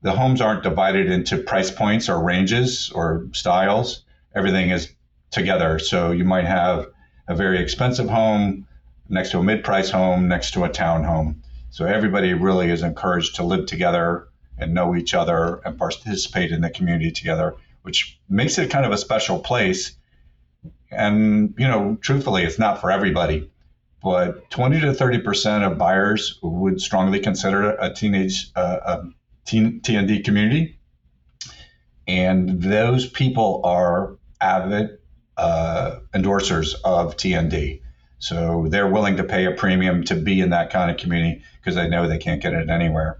The 0.00 0.12
homes 0.12 0.40
aren't 0.40 0.62
divided 0.62 1.10
into 1.10 1.38
price 1.38 1.70
points 1.70 2.08
or 2.08 2.22
ranges 2.22 2.90
or 2.94 3.26
styles. 3.32 4.04
Everything 4.34 4.70
is 4.70 4.92
together. 5.30 5.78
So 5.78 6.10
you 6.10 6.24
might 6.24 6.46
have 6.46 6.88
a 7.28 7.34
very 7.34 7.60
expensive 7.60 8.08
home 8.08 8.66
next 9.08 9.30
to 9.30 9.38
a 9.38 9.42
mid-price 9.42 9.90
home 9.90 10.26
next 10.26 10.52
to 10.54 10.64
a 10.64 10.68
town 10.68 11.04
home. 11.04 11.42
So 11.70 11.84
everybody 11.84 12.32
really 12.34 12.70
is 12.70 12.82
encouraged 12.82 13.36
to 13.36 13.44
live 13.44 13.66
together 13.66 14.28
and 14.58 14.74
know 14.74 14.94
each 14.94 15.14
other 15.14 15.60
and 15.64 15.78
participate 15.78 16.52
in 16.52 16.60
the 16.60 16.70
community 16.70 17.10
together, 17.10 17.54
which 17.82 18.18
makes 18.28 18.58
it 18.58 18.70
kind 18.70 18.86
of 18.86 18.92
a 18.92 18.98
special 18.98 19.38
place. 19.38 19.96
And 20.90 21.54
you 21.58 21.66
know, 21.66 21.96
truthfully, 22.00 22.44
it's 22.44 22.58
not 22.58 22.80
for 22.80 22.90
everybody 22.90 23.50
but 24.02 24.50
20 24.50 24.80
to 24.80 24.92
30 24.92 25.20
percent 25.20 25.64
of 25.64 25.78
buyers 25.78 26.38
would 26.42 26.80
strongly 26.80 27.20
consider 27.20 27.70
a 27.76 27.94
teenage 27.94 28.50
uh, 28.56 28.78
a 28.84 29.02
teen, 29.44 29.80
TND 29.80 30.24
community, 30.24 30.78
and 32.06 32.62
those 32.62 33.08
people 33.08 33.60
are 33.64 34.16
avid 34.40 34.98
uh, 35.36 36.00
endorsers 36.14 36.74
of 36.84 37.16
TND. 37.16 37.80
So 38.18 38.66
they're 38.68 38.88
willing 38.88 39.16
to 39.16 39.24
pay 39.24 39.46
a 39.46 39.52
premium 39.52 40.04
to 40.04 40.14
be 40.14 40.40
in 40.40 40.50
that 40.50 40.70
kind 40.70 40.90
of 40.90 40.96
community 40.96 41.42
because 41.60 41.74
they 41.74 41.88
know 41.88 42.06
they 42.06 42.18
can't 42.18 42.40
get 42.40 42.52
it 42.52 42.70
anywhere. 42.70 43.18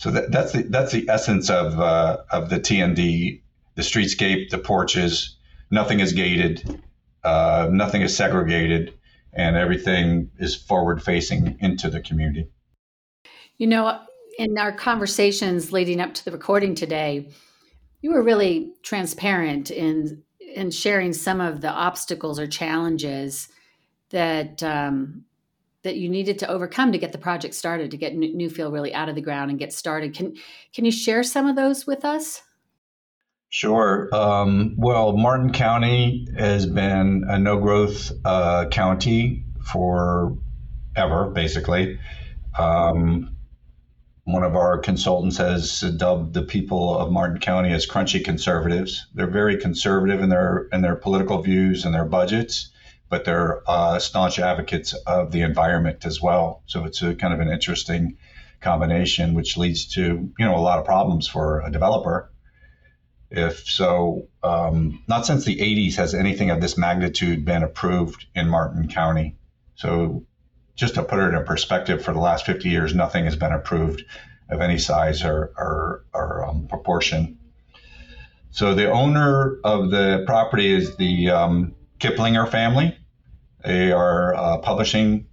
So 0.00 0.10
that, 0.12 0.32
that's 0.32 0.52
the 0.52 0.62
that's 0.62 0.92
the 0.92 1.06
essence 1.10 1.50
of 1.50 1.78
uh, 1.78 2.22
of 2.30 2.48
the 2.48 2.58
TND, 2.58 3.42
the 3.74 3.82
streetscape, 3.82 4.48
the 4.48 4.56
porches. 4.56 5.36
Nothing 5.70 6.00
is 6.00 6.14
gated, 6.14 6.82
uh, 7.22 7.68
nothing 7.70 8.00
is 8.00 8.16
segregated 8.16 8.94
and 9.34 9.56
everything 9.56 10.30
is 10.38 10.56
forward 10.56 11.02
facing 11.02 11.58
into 11.60 11.90
the 11.90 12.00
community. 12.00 12.48
You 13.58 13.66
know, 13.66 14.00
in 14.38 14.56
our 14.56 14.72
conversations 14.72 15.70
leading 15.70 16.00
up 16.00 16.14
to 16.14 16.24
the 16.24 16.32
recording 16.32 16.74
today, 16.74 17.28
you 18.00 18.12
were 18.14 18.22
really 18.22 18.72
transparent 18.82 19.70
in 19.70 20.22
in 20.40 20.70
sharing 20.70 21.12
some 21.12 21.42
of 21.42 21.60
the 21.60 21.68
obstacles 21.68 22.40
or 22.40 22.46
challenges 22.46 23.48
that 24.08 24.62
um, 24.62 25.26
that 25.82 25.96
you 25.96 26.08
needed 26.08 26.38
to 26.40 26.48
overcome 26.48 26.92
to 26.92 26.98
get 26.98 27.12
the 27.12 27.18
project 27.18 27.54
started, 27.54 27.90
to 27.90 27.96
get 27.96 28.14
Newfield 28.14 28.72
really 28.72 28.94
out 28.94 29.08
of 29.08 29.14
the 29.14 29.20
ground 29.20 29.50
and 29.50 29.58
get 29.58 29.72
started. 29.72 30.14
Can 30.14 30.36
can 30.74 30.84
you 30.84 30.92
share 30.92 31.22
some 31.22 31.46
of 31.46 31.56
those 31.56 31.86
with 31.86 32.04
us? 32.04 32.42
Sure. 33.48 34.08
Um, 34.12 34.74
well, 34.78 35.16
Martin 35.16 35.52
County 35.52 36.28
has 36.38 36.66
been 36.66 37.24
a 37.26 37.38
no 37.38 37.58
growth 37.58 38.12
uh, 38.24 38.66
county 38.68 39.44
for 39.72 40.38
ever, 40.94 41.30
basically. 41.30 41.98
Um, 42.56 43.36
one 44.24 44.44
of 44.44 44.54
our 44.54 44.78
consultants 44.78 45.38
has 45.38 45.80
dubbed 45.80 46.34
the 46.34 46.42
people 46.42 46.96
of 46.96 47.10
Martin 47.10 47.40
County 47.40 47.72
as 47.72 47.86
crunchy 47.86 48.24
conservatives. 48.24 49.06
They're 49.14 49.26
very 49.26 49.56
conservative 49.56 50.20
in 50.20 50.28
their 50.28 50.68
in 50.72 50.82
their 50.82 50.94
political 50.94 51.42
views 51.42 51.84
and 51.84 51.92
their 51.92 52.04
budgets, 52.04 52.70
but 53.10 53.26
they're 53.26 53.62
uh, 53.68 53.98
staunch 53.98 54.38
advocates 54.38 54.94
of 54.94 55.32
the 55.32 55.42
environment 55.42 56.06
as 56.06 56.22
well. 56.22 56.62
So 56.64 56.84
it's 56.84 57.02
a 57.02 57.14
kind 57.14 57.34
of 57.34 57.40
an 57.40 57.50
interesting 57.50 58.16
combination, 58.60 59.34
which 59.34 59.58
leads 59.58 59.86
to 59.94 60.32
you 60.38 60.44
know 60.46 60.56
a 60.56 60.64
lot 60.64 60.78
of 60.78 60.86
problems 60.86 61.28
for 61.28 61.60
a 61.60 61.70
developer 61.70 62.30
if 63.30 63.70
so, 63.70 64.28
um, 64.42 65.02
not 65.06 65.24
since 65.24 65.44
the 65.44 65.56
80s 65.56 65.94
has 65.96 66.14
anything 66.14 66.50
of 66.50 66.60
this 66.60 66.76
magnitude 66.76 67.44
been 67.44 67.62
approved 67.62 68.26
in 68.34 68.48
Martin 68.48 68.88
County. 68.88 69.36
So, 69.76 70.26
just 70.74 70.94
to 70.94 71.02
put 71.02 71.20
it 71.20 71.34
in 71.34 71.44
perspective, 71.44 72.02
for 72.02 72.12
the 72.12 72.18
last 72.18 72.46
50 72.46 72.68
years, 72.68 72.94
nothing 72.94 73.24
has 73.24 73.36
been 73.36 73.52
approved 73.52 74.04
of 74.48 74.60
any 74.60 74.78
size 74.78 75.22
or, 75.22 75.52
or, 75.56 76.04
or 76.12 76.44
um, 76.46 76.66
proportion. 76.66 77.38
So, 78.50 78.74
the 78.74 78.90
owner 78.90 79.58
of 79.62 79.90
the 79.90 80.24
property 80.26 80.72
is 80.72 80.96
the 80.96 81.30
um, 81.30 81.74
Kiplinger 82.00 82.50
family. 82.50 82.96
They 83.64 83.92
are 83.92 84.32
a 84.34 84.58
publishing 84.58 85.26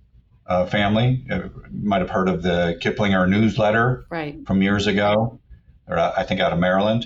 uh, 0.45 0.65
family. 0.65 1.23
You 1.29 1.51
might 1.71 2.01
have 2.01 2.09
heard 2.09 2.29
of 2.29 2.41
the 2.41 2.77
Kiplinger 2.81 3.27
newsletter 3.29 4.05
right. 4.09 4.45
from 4.45 4.61
years 4.61 4.87
ago, 4.87 5.39
or 5.87 5.97
uh, 5.97 6.13
I 6.17 6.23
think 6.23 6.39
out 6.39 6.53
of 6.53 6.59
Maryland. 6.59 7.05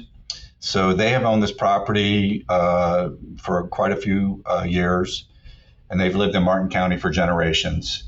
So 0.59 0.93
they 0.93 1.09
have 1.09 1.23
owned 1.23 1.41
this 1.41 1.51
property 1.51 2.45
uh, 2.47 3.09
for 3.39 3.67
quite 3.67 3.91
a 3.91 3.95
few 3.95 4.43
uh, 4.45 4.65
years, 4.67 5.27
and 5.89 5.99
they've 5.99 6.15
lived 6.15 6.35
in 6.35 6.43
Martin 6.43 6.69
County 6.69 6.97
for 6.97 7.09
generations. 7.09 8.03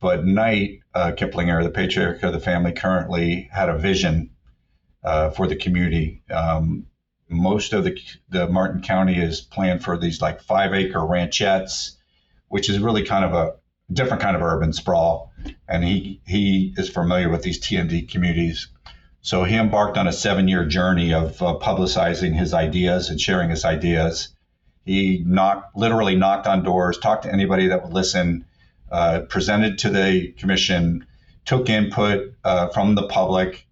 But 0.00 0.26
Knight 0.26 0.80
uh, 0.92 1.12
Kiplinger, 1.12 1.62
the 1.62 1.70
patriarch 1.70 2.22
of 2.24 2.32
the 2.32 2.40
family, 2.40 2.72
currently 2.72 3.48
had 3.52 3.68
a 3.68 3.78
vision 3.78 4.30
uh, 5.04 5.30
for 5.30 5.46
the 5.46 5.56
community. 5.56 6.22
Um, 6.30 6.86
most 7.28 7.72
of 7.72 7.84
the, 7.84 7.96
the 8.28 8.48
Martin 8.48 8.82
County 8.82 9.16
is 9.16 9.40
planned 9.40 9.82
for 9.82 9.96
these 9.96 10.20
like 10.20 10.42
five 10.42 10.74
acre 10.74 10.98
ranchettes, 10.98 11.92
which 12.48 12.68
is 12.68 12.78
really 12.78 13.04
kind 13.04 13.24
of 13.24 13.34
a 13.34 13.54
different 13.92 14.22
kind 14.22 14.36
of 14.36 14.42
urban 14.42 14.72
sprawl. 14.72 15.32
And 15.68 15.84
he 15.84 16.20
he 16.26 16.74
is 16.76 16.88
familiar 16.88 17.28
with 17.28 17.42
these 17.42 17.60
TND 17.60 18.08
communities 18.10 18.68
so 19.24 19.42
he 19.44 19.56
embarked 19.56 19.96
on 19.96 20.06
a 20.06 20.12
seven 20.12 20.48
year 20.48 20.66
journey 20.66 21.14
of 21.14 21.40
uh, 21.40 21.56
publicizing 21.58 22.34
his 22.34 22.52
ideas 22.52 23.08
and 23.08 23.18
sharing 23.18 23.48
his 23.48 23.64
ideas. 23.64 24.28
He 24.84 25.24
knocked, 25.24 25.74
literally 25.74 26.14
knocked 26.14 26.46
on 26.46 26.62
doors, 26.62 26.98
talked 26.98 27.22
to 27.22 27.32
anybody 27.32 27.68
that 27.68 27.82
would 27.82 27.94
listen, 27.94 28.44
uh, 28.92 29.20
presented 29.20 29.78
to 29.78 29.88
the 29.88 30.32
commission 30.32 31.06
took 31.46 31.70
input 31.70 32.34
uh, 32.44 32.68
from 32.68 32.96
the 32.96 33.06
public, 33.06 33.66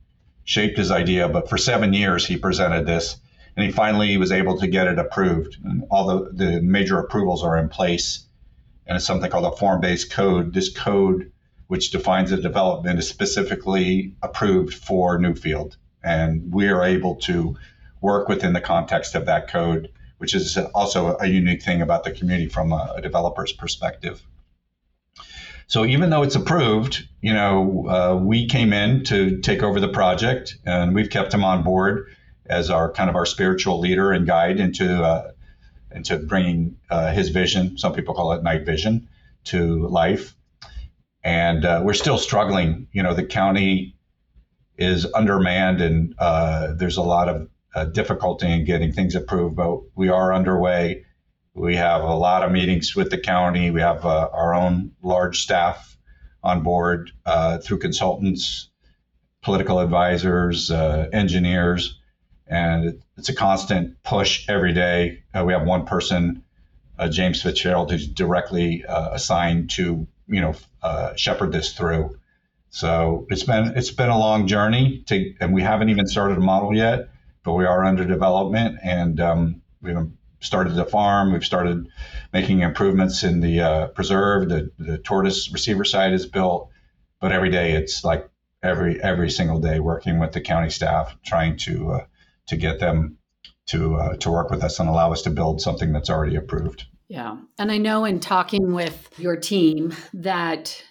shaped 0.45 0.79
his 0.79 0.91
idea. 0.91 1.29
But 1.29 1.51
for 1.51 1.59
seven 1.59 1.93
years, 1.93 2.25
he 2.25 2.39
presented 2.39 2.87
this, 2.87 3.19
and 3.55 3.67
he 3.67 3.73
finally 3.73 4.17
was 4.17 4.33
able 4.33 4.59
to 4.59 4.67
get 4.67 4.87
it 4.87 4.99
approved. 4.99 5.59
And 5.63 5.85
all 5.91 6.07
the, 6.07 6.31
the 6.33 6.63
major 6.63 6.99
approvals 6.99 7.45
are 7.45 7.59
in 7.59 7.69
place, 7.69 8.25
and 8.93 8.99
it's 8.99 9.07
something 9.07 9.31
called 9.31 9.51
a 9.51 9.57
form 9.57 9.81
based 9.81 10.13
code. 10.13 10.53
This 10.53 10.69
code, 10.69 11.33
which 11.67 11.93
defines 11.93 12.29
the 12.29 12.37
development, 12.37 12.99
is 12.99 13.09
specifically 13.09 14.15
approved 14.21 14.75
for 14.75 15.19
Newfield. 15.19 15.77
And 16.05 16.53
we 16.53 16.69
are 16.69 16.85
able 16.85 17.17
to 17.23 17.57
work 18.03 18.29
within 18.29 18.53
the 18.53 18.61
context 18.61 19.15
of 19.15 19.25
that 19.25 19.49
code, 19.49 19.91
which 20.19 20.35
is 20.35 20.59
also 20.75 21.17
a 21.17 21.27
unique 21.27 21.63
thing 21.63 21.81
about 21.81 22.05
the 22.05 22.11
community 22.11 22.51
from 22.51 22.71
a, 22.71 22.93
a 22.97 23.01
developer's 23.01 23.51
perspective. 23.51 24.23
So 25.69 25.87
even 25.87 26.11
though 26.11 26.23
it's 26.23 26.35
approved, 26.35 27.09
you 27.23 27.33
know, 27.33 27.89
uh, 27.89 28.17
we 28.23 28.47
came 28.47 28.75
in 28.75 29.05
to 29.05 29.39
take 29.39 29.63
over 29.63 29.81
the 29.81 29.89
project, 29.89 30.59
and 30.67 30.95
we've 30.95 31.09
kept 31.09 31.33
him 31.33 31.45
on 31.45 31.63
board 31.63 32.09
as 32.45 32.69
our 32.69 32.93
kind 32.93 33.09
of 33.09 33.17
our 33.17 33.25
spiritual 33.25 33.81
leader 33.81 34.13
and 34.13 34.27
guide 34.27 34.61
into 34.61 35.03
uh, 35.03 35.31
into 35.95 36.17
bringing 36.19 36.77
uh, 36.91 37.13
his 37.13 37.31
vision. 37.31 37.79
Some 37.79 37.93
people 37.93 38.15
call 38.15 38.33
it 38.33 38.43
night 38.43 38.65
vision 38.65 39.09
to 39.45 39.87
life, 39.89 40.35
and 41.23 41.65
uh, 41.65 41.83
we're 41.85 41.95
still 41.95 42.19
struggling. 42.19 42.89
You 42.93 43.03
know, 43.03 43.15
the 43.15 43.25
county 43.25 43.97
is 44.77 45.07
undermanned, 45.15 45.81
and 45.81 46.15
uh, 46.19 46.75
there's 46.75 46.97
a 46.97 47.03
lot 47.03 47.29
of 47.29 47.49
uh, 47.75 47.85
difficulty 47.87 48.51
in 48.51 48.65
getting 48.65 48.93
things 48.93 49.15
approved, 49.15 49.57
but 49.57 49.81
we 49.95 50.09
are 50.09 50.35
underway. 50.35 51.05
We 51.55 51.77
have 51.77 52.03
a 52.03 52.15
lot 52.15 52.43
of 52.43 52.53
meetings 52.53 52.97
with 52.97 53.11
the 53.11 53.19
county. 53.19 53.71
We 53.71 53.81
have 53.81 54.05
uh, 54.05 54.29
our 54.33 54.55
own 54.55 54.93
large 55.03 55.43
staff 55.43 55.97
on 56.43 56.63
board 56.63 57.13
uh, 57.27 57.59
through 57.59 57.79
consultants, 57.79 58.69
political 59.43 59.79
advisors, 59.79 60.71
engineers, 60.71 61.99
and 62.53 63.03
it's 63.17 63.31
a 63.31 63.35
constant 63.35 64.03
push 64.03 64.47
every 64.47 64.75
day. 64.75 65.23
Uh, 65.35 65.43
we 65.45 65.55
have 65.55 65.67
one 65.67 65.87
person, 65.87 66.45
uh, 66.99 67.09
James 67.09 67.41
Fitzgerald, 67.41 67.91
who's 67.91 68.07
directly 68.07 68.85
uh, 68.85 69.09
assigned 69.13 69.71
to 69.71 70.07
you 70.29 70.41
know 70.41 70.55
shepherd 71.17 71.51
this 71.53 71.73
through. 71.73 72.19
So 72.69 73.27
it's 73.31 73.45
been 73.45 73.73
it's 73.77 73.91
been 73.91 74.11
a 74.11 74.19
long 74.19 74.47
journey 74.47 75.03
to, 75.07 75.35
and 75.41 75.55
we 75.55 75.63
haven't 75.63 75.89
even 75.89 76.07
started 76.07 76.37
a 76.37 76.41
model 76.41 76.77
yet, 76.77 77.09
but 77.43 77.55
we 77.55 77.65
are 77.65 77.85
under 77.85 78.05
development, 78.05 78.79
and 78.83 79.19
um, 79.19 79.63
we've 79.81 79.97
started 80.41 80.75
the 80.75 80.85
farm. 80.85 81.33
We've 81.33 81.45
started 81.45 81.89
making 82.35 82.61
improvements 82.61 83.25
in 83.25 83.41
the 83.41 83.61
uh, 83.61 83.87
preserve. 83.89 84.51
The, 84.51 84.71
the 84.79 84.99
tortoise 84.99 85.51
receiver 85.53 85.85
site 85.85 86.13
is 86.13 86.27
built, 86.27 86.71
but 87.19 87.33
every 87.33 87.51
day 87.51 87.73
it's 87.73 88.05
like 88.05 88.29
every 88.63 89.03
every 89.03 89.31
single 89.31 89.59
day 89.59 89.81
working 89.81 90.19
with 90.19 90.33
the 90.33 90.41
county 90.43 90.69
staff, 90.69 91.17
trying 91.25 91.57
to 91.59 91.93
uh, 91.93 92.05
to 92.49 92.57
get 92.57 92.81
them 92.81 93.19
to 93.67 93.97
uh, 93.97 94.17
to 94.17 94.31
work 94.31 94.51
with 94.51 94.63
us 94.63 94.81
and 94.81 94.89
allow 94.89 95.13
us 95.13 95.23
to 95.23 95.31
build 95.31 95.61
something 95.61 95.93
that's 95.93 96.11
already 96.11 96.37
approved. 96.37 96.87
Yeah, 97.09 97.37
and 97.59 97.71
I 97.71 97.79
know 97.79 98.05
in 98.05 98.21
talking 98.21 98.73
with 98.73 99.09
your 99.19 99.37
team 99.37 99.95
that 100.15 100.83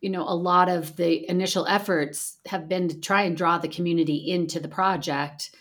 you 0.00 0.10
know 0.10 0.22
a 0.22 0.34
lot 0.34 0.68
of 0.68 0.96
the 0.96 1.28
initial 1.28 1.66
efforts 1.66 2.38
have 2.46 2.68
been 2.68 2.88
to 2.88 3.00
try 3.00 3.22
and 3.22 3.36
draw 3.36 3.58
the 3.58 3.68
community 3.68 4.30
into 4.30 4.58
the 4.58 4.66
project 4.66 5.54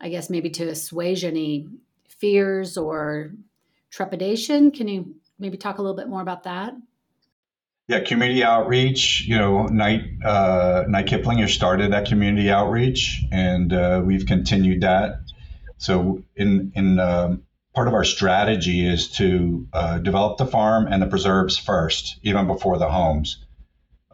i 0.00 0.08
guess 0.08 0.28
maybe 0.28 0.50
to 0.50 0.64
assuage 0.64 1.22
any 1.22 1.68
fears 2.18 2.76
or 2.76 3.30
trepidation. 3.90 4.70
Can 4.70 4.88
you 4.88 5.16
maybe 5.38 5.56
talk 5.56 5.78
a 5.78 5.82
little 5.82 5.96
bit 5.96 6.08
more 6.08 6.22
about 6.22 6.44
that? 6.44 6.74
Yeah, 7.88 8.00
community 8.00 8.42
outreach. 8.42 9.24
You 9.28 9.38
know, 9.38 9.66
Knight 9.66 10.02
uh, 10.24 10.84
Knight 10.88 11.06
Kiplinger 11.06 11.48
started 11.48 11.92
that 11.92 12.06
community 12.06 12.50
outreach, 12.50 13.22
and 13.30 13.72
uh, 13.72 14.02
we've 14.04 14.26
continued 14.26 14.80
that. 14.80 15.20
So, 15.78 16.24
in 16.34 16.72
in 16.74 16.98
um, 16.98 17.42
part 17.76 17.86
of 17.86 17.94
our 17.94 18.02
strategy 18.02 18.84
is 18.84 19.12
to 19.12 19.68
uh, 19.72 19.98
develop 19.98 20.36
the 20.38 20.46
farm 20.46 20.88
and 20.88 21.00
the 21.00 21.06
preserves 21.06 21.58
first, 21.58 22.18
even 22.22 22.48
before 22.48 22.76
the 22.76 22.88
homes. 22.88 23.44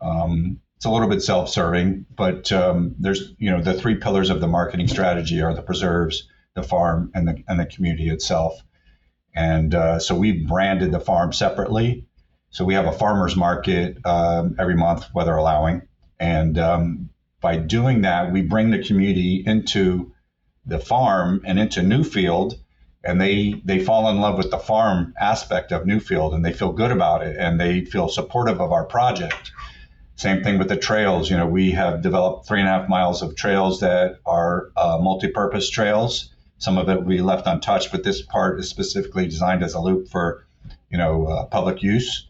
Um, 0.02 0.60
it's 0.76 0.84
a 0.84 0.90
little 0.90 1.08
bit 1.08 1.22
self-serving, 1.22 2.04
but 2.14 2.52
um, 2.52 2.96
there's 2.98 3.32
you 3.38 3.52
know 3.52 3.62
the 3.62 3.72
three 3.72 3.94
pillars 3.94 4.28
of 4.28 4.42
the 4.42 4.48
marketing 4.48 4.88
strategy 4.88 5.40
are 5.40 5.54
the 5.54 5.62
preserves, 5.62 6.28
the 6.54 6.62
farm 6.62 7.10
and 7.14 7.26
the 7.26 7.42
and 7.48 7.58
the 7.58 7.64
community 7.64 8.10
itself. 8.10 8.60
And 9.34 9.74
uh, 9.74 9.98
so 9.98 10.14
we've 10.14 10.46
branded 10.46 10.92
the 10.92 11.00
farm 11.00 11.32
separately. 11.32 12.06
So 12.52 12.64
we 12.64 12.74
have 12.74 12.86
a 12.86 12.92
farmers 12.92 13.34
market 13.34 13.98
um, 14.04 14.56
every 14.58 14.76
month, 14.76 15.06
weather 15.14 15.34
allowing, 15.34 15.82
and 16.20 16.56
um, 16.58 17.10
by 17.40 17.56
doing 17.56 18.02
that, 18.02 18.32
we 18.32 18.42
bring 18.42 18.70
the 18.70 18.82
community 18.82 19.42
into 19.44 20.12
the 20.64 20.78
farm 20.78 21.42
and 21.44 21.58
into 21.58 21.80
Newfield, 21.80 22.54
and 23.02 23.20
they 23.20 23.60
they 23.64 23.84
fall 23.84 24.08
in 24.10 24.20
love 24.20 24.38
with 24.38 24.50
the 24.50 24.58
farm 24.58 25.12
aspect 25.20 25.72
of 25.72 25.82
Newfield, 25.82 26.34
and 26.34 26.44
they 26.44 26.52
feel 26.52 26.72
good 26.72 26.92
about 26.92 27.22
it, 27.22 27.36
and 27.36 27.60
they 27.60 27.84
feel 27.84 28.08
supportive 28.08 28.60
of 28.60 28.70
our 28.70 28.84
project. 28.84 29.50
Same 30.14 30.44
thing 30.44 30.58
with 30.58 30.68
the 30.68 30.76
trails. 30.76 31.30
You 31.30 31.38
know, 31.38 31.46
we 31.46 31.72
have 31.72 32.02
developed 32.02 32.46
three 32.46 32.60
and 32.60 32.68
a 32.68 32.72
half 32.72 32.88
miles 32.88 33.22
of 33.22 33.34
trails 33.34 33.80
that 33.80 34.20
are 34.24 34.70
uh, 34.76 34.98
multi-purpose 35.00 35.68
trails 35.68 36.32
some 36.62 36.78
of 36.78 36.88
it 36.88 37.08
be 37.08 37.20
left 37.20 37.48
untouched, 37.48 37.90
but 37.90 38.04
this 38.04 38.22
part 38.22 38.60
is 38.60 38.68
specifically 38.68 39.26
designed 39.26 39.64
as 39.64 39.74
a 39.74 39.80
loop 39.80 40.08
for, 40.08 40.46
you 40.90 40.96
know, 40.96 41.26
uh, 41.26 41.44
public 41.46 41.82
use. 41.82 42.28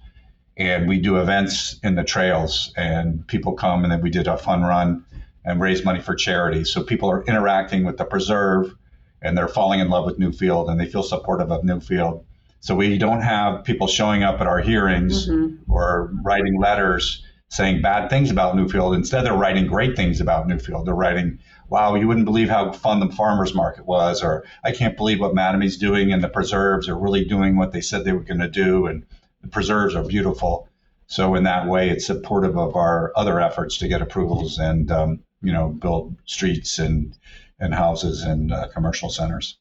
And 0.56 0.88
we 0.88 0.98
do 0.98 1.16
events 1.16 1.78
in 1.82 1.94
the 1.94 2.04
trails, 2.04 2.72
and 2.76 3.26
people 3.26 3.54
come, 3.54 3.84
and 3.84 3.92
then 3.92 4.02
we 4.02 4.10
did 4.10 4.28
a 4.28 4.36
fun 4.36 4.62
run 4.62 5.04
and 5.44 5.60
raise 5.60 5.84
money 5.84 6.00
for 6.00 6.14
charity. 6.14 6.64
So 6.64 6.82
people 6.82 7.10
are 7.10 7.24
interacting 7.24 7.84
with 7.84 7.96
the 7.96 8.04
preserve, 8.04 8.74
and 9.22 9.36
they're 9.36 9.48
falling 9.48 9.80
in 9.80 9.88
love 9.88 10.04
with 10.04 10.18
Newfield, 10.18 10.70
and 10.70 10.78
they 10.78 10.86
feel 10.86 11.02
supportive 11.02 11.50
of 11.50 11.62
Newfield. 11.62 12.24
So 12.60 12.76
we 12.76 12.98
don't 12.98 13.22
have 13.22 13.64
people 13.64 13.88
showing 13.88 14.22
up 14.22 14.40
at 14.40 14.46
our 14.46 14.60
hearings 14.60 15.28
mm-hmm. 15.28 15.70
or 15.70 16.12
writing 16.22 16.60
letters 16.60 17.24
saying 17.48 17.82
bad 17.82 18.08
things 18.08 18.30
about 18.30 18.54
Newfield. 18.54 18.94
Instead, 18.94 19.26
they're 19.26 19.34
writing 19.34 19.66
great 19.66 19.96
things 19.96 20.20
about 20.20 20.46
Newfield. 20.48 20.84
They're 20.84 20.94
writing 20.94 21.38
wow, 21.72 21.94
you 21.94 22.06
wouldn't 22.06 22.26
believe 22.26 22.50
how 22.50 22.70
fun 22.70 23.00
the 23.00 23.08
farmers 23.08 23.54
market 23.54 23.86
was, 23.86 24.22
or 24.22 24.44
I 24.62 24.72
can't 24.72 24.94
believe 24.94 25.20
what 25.20 25.34
Mattamy's 25.34 25.78
doing, 25.78 26.12
and 26.12 26.22
the 26.22 26.28
preserves 26.28 26.86
are 26.86 26.98
really 26.98 27.24
doing 27.24 27.56
what 27.56 27.72
they 27.72 27.80
said 27.80 28.04
they 28.04 28.12
were 28.12 28.20
going 28.20 28.40
to 28.40 28.48
do, 28.48 28.86
and 28.86 29.06
the 29.42 29.48
preserves 29.48 29.94
are 29.94 30.04
beautiful. 30.04 30.68
So 31.06 31.34
in 31.34 31.44
that 31.44 31.66
way, 31.66 31.90
it's 31.90 32.06
supportive 32.06 32.56
of 32.56 32.74
our 32.74 33.12
other 33.16 33.40
efforts 33.40 33.76
to 33.78 33.88
get 33.88 34.00
approvals 34.00 34.58
and 34.58 34.90
um, 34.90 35.20
you 35.42 35.52
know 35.52 35.68
build 35.68 36.16
streets 36.24 36.78
and 36.78 37.16
and 37.58 37.74
houses 37.74 38.22
and 38.22 38.52
uh, 38.52 38.68
commercial 38.68 39.10
centers. 39.10 39.58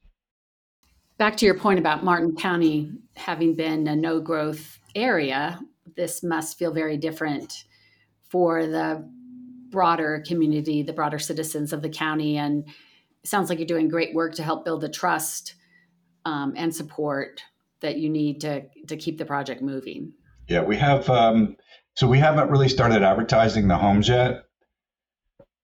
Back 1.17 1.37
to 1.37 1.45
your 1.45 1.57
point 1.57 1.77
about 1.77 2.03
Martin 2.03 2.35
County 2.35 2.91
having 3.15 3.55
been 3.55 3.87
a 3.87 3.95
no 3.95 4.19
growth 4.19 4.79
area, 4.95 5.59
this 5.95 6.23
must 6.23 6.57
feel 6.57 6.71
very 6.71 6.97
different 6.97 7.65
for 8.29 8.65
the 8.65 9.07
broader 9.69 10.23
community, 10.25 10.83
the 10.83 10.93
broader 10.93 11.19
citizens 11.19 11.73
of 11.73 11.81
the 11.81 11.89
county. 11.89 12.37
And 12.37 12.67
sounds 13.23 13.49
like 13.49 13.59
you're 13.59 13.67
doing 13.67 13.87
great 13.87 14.15
work 14.15 14.35
to 14.35 14.43
help 14.43 14.65
build 14.65 14.81
the 14.81 14.89
trust 14.89 15.55
um, 16.25 16.53
and 16.55 16.75
support 16.75 17.43
that 17.81 17.97
you 17.97 18.09
need 18.09 18.41
to 18.41 18.63
to 18.87 18.95
keep 18.97 19.17
the 19.17 19.25
project 19.25 19.61
moving. 19.61 20.13
Yeah, 20.47 20.63
we 20.63 20.77
have. 20.77 21.09
Um, 21.09 21.57
so 21.95 22.07
we 22.07 22.19
haven't 22.19 22.49
really 22.49 22.69
started 22.69 23.03
advertising 23.03 23.67
the 23.67 23.77
homes 23.77 24.07
yet. 24.07 24.45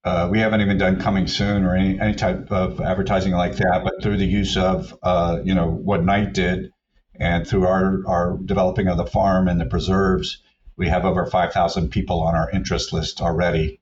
Uh, 0.04 0.28
we 0.30 0.38
haven't 0.38 0.60
even 0.60 0.78
done 0.78 1.00
coming 1.00 1.26
soon 1.26 1.64
or 1.64 1.74
any, 1.74 1.98
any 1.98 2.14
type 2.14 2.50
of 2.52 2.80
advertising 2.80 3.32
like 3.32 3.56
that. 3.56 3.82
But 3.82 4.02
through 4.02 4.18
the 4.18 4.26
use 4.26 4.56
of 4.56 4.96
uh, 5.02 5.40
you 5.44 5.54
know 5.54 5.70
what 5.70 6.04
Knight 6.04 6.34
did, 6.34 6.72
and 7.14 7.46
through 7.46 7.66
our 7.66 8.02
our 8.06 8.38
developing 8.44 8.88
of 8.88 8.96
the 8.96 9.06
farm 9.06 9.48
and 9.48 9.60
the 9.60 9.66
preserves, 9.66 10.42
we 10.76 10.88
have 10.88 11.04
over 11.04 11.26
5,000 11.26 11.90
people 11.90 12.20
on 12.20 12.34
our 12.34 12.50
interest 12.50 12.92
list 12.92 13.20
already 13.20 13.80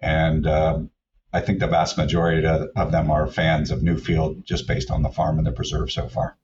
and 0.00 0.46
um, 0.46 0.90
I 1.32 1.40
think 1.40 1.60
the 1.60 1.66
vast 1.66 1.96
majority 1.96 2.46
of 2.46 2.92
them 2.92 3.10
are 3.10 3.26
fans 3.26 3.70
of 3.70 3.80
Newfield 3.80 4.44
just 4.44 4.66
based 4.66 4.90
on 4.90 5.02
the 5.02 5.10
farm 5.10 5.38
and 5.38 5.46
the 5.46 5.52
preserve 5.52 5.92
so 5.92 6.08
far. 6.08 6.36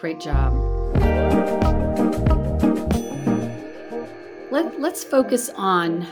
Great 0.00 0.18
job. 0.18 0.54
Let, 4.50 4.80
let's 4.80 5.04
focus 5.04 5.50
on 5.54 6.06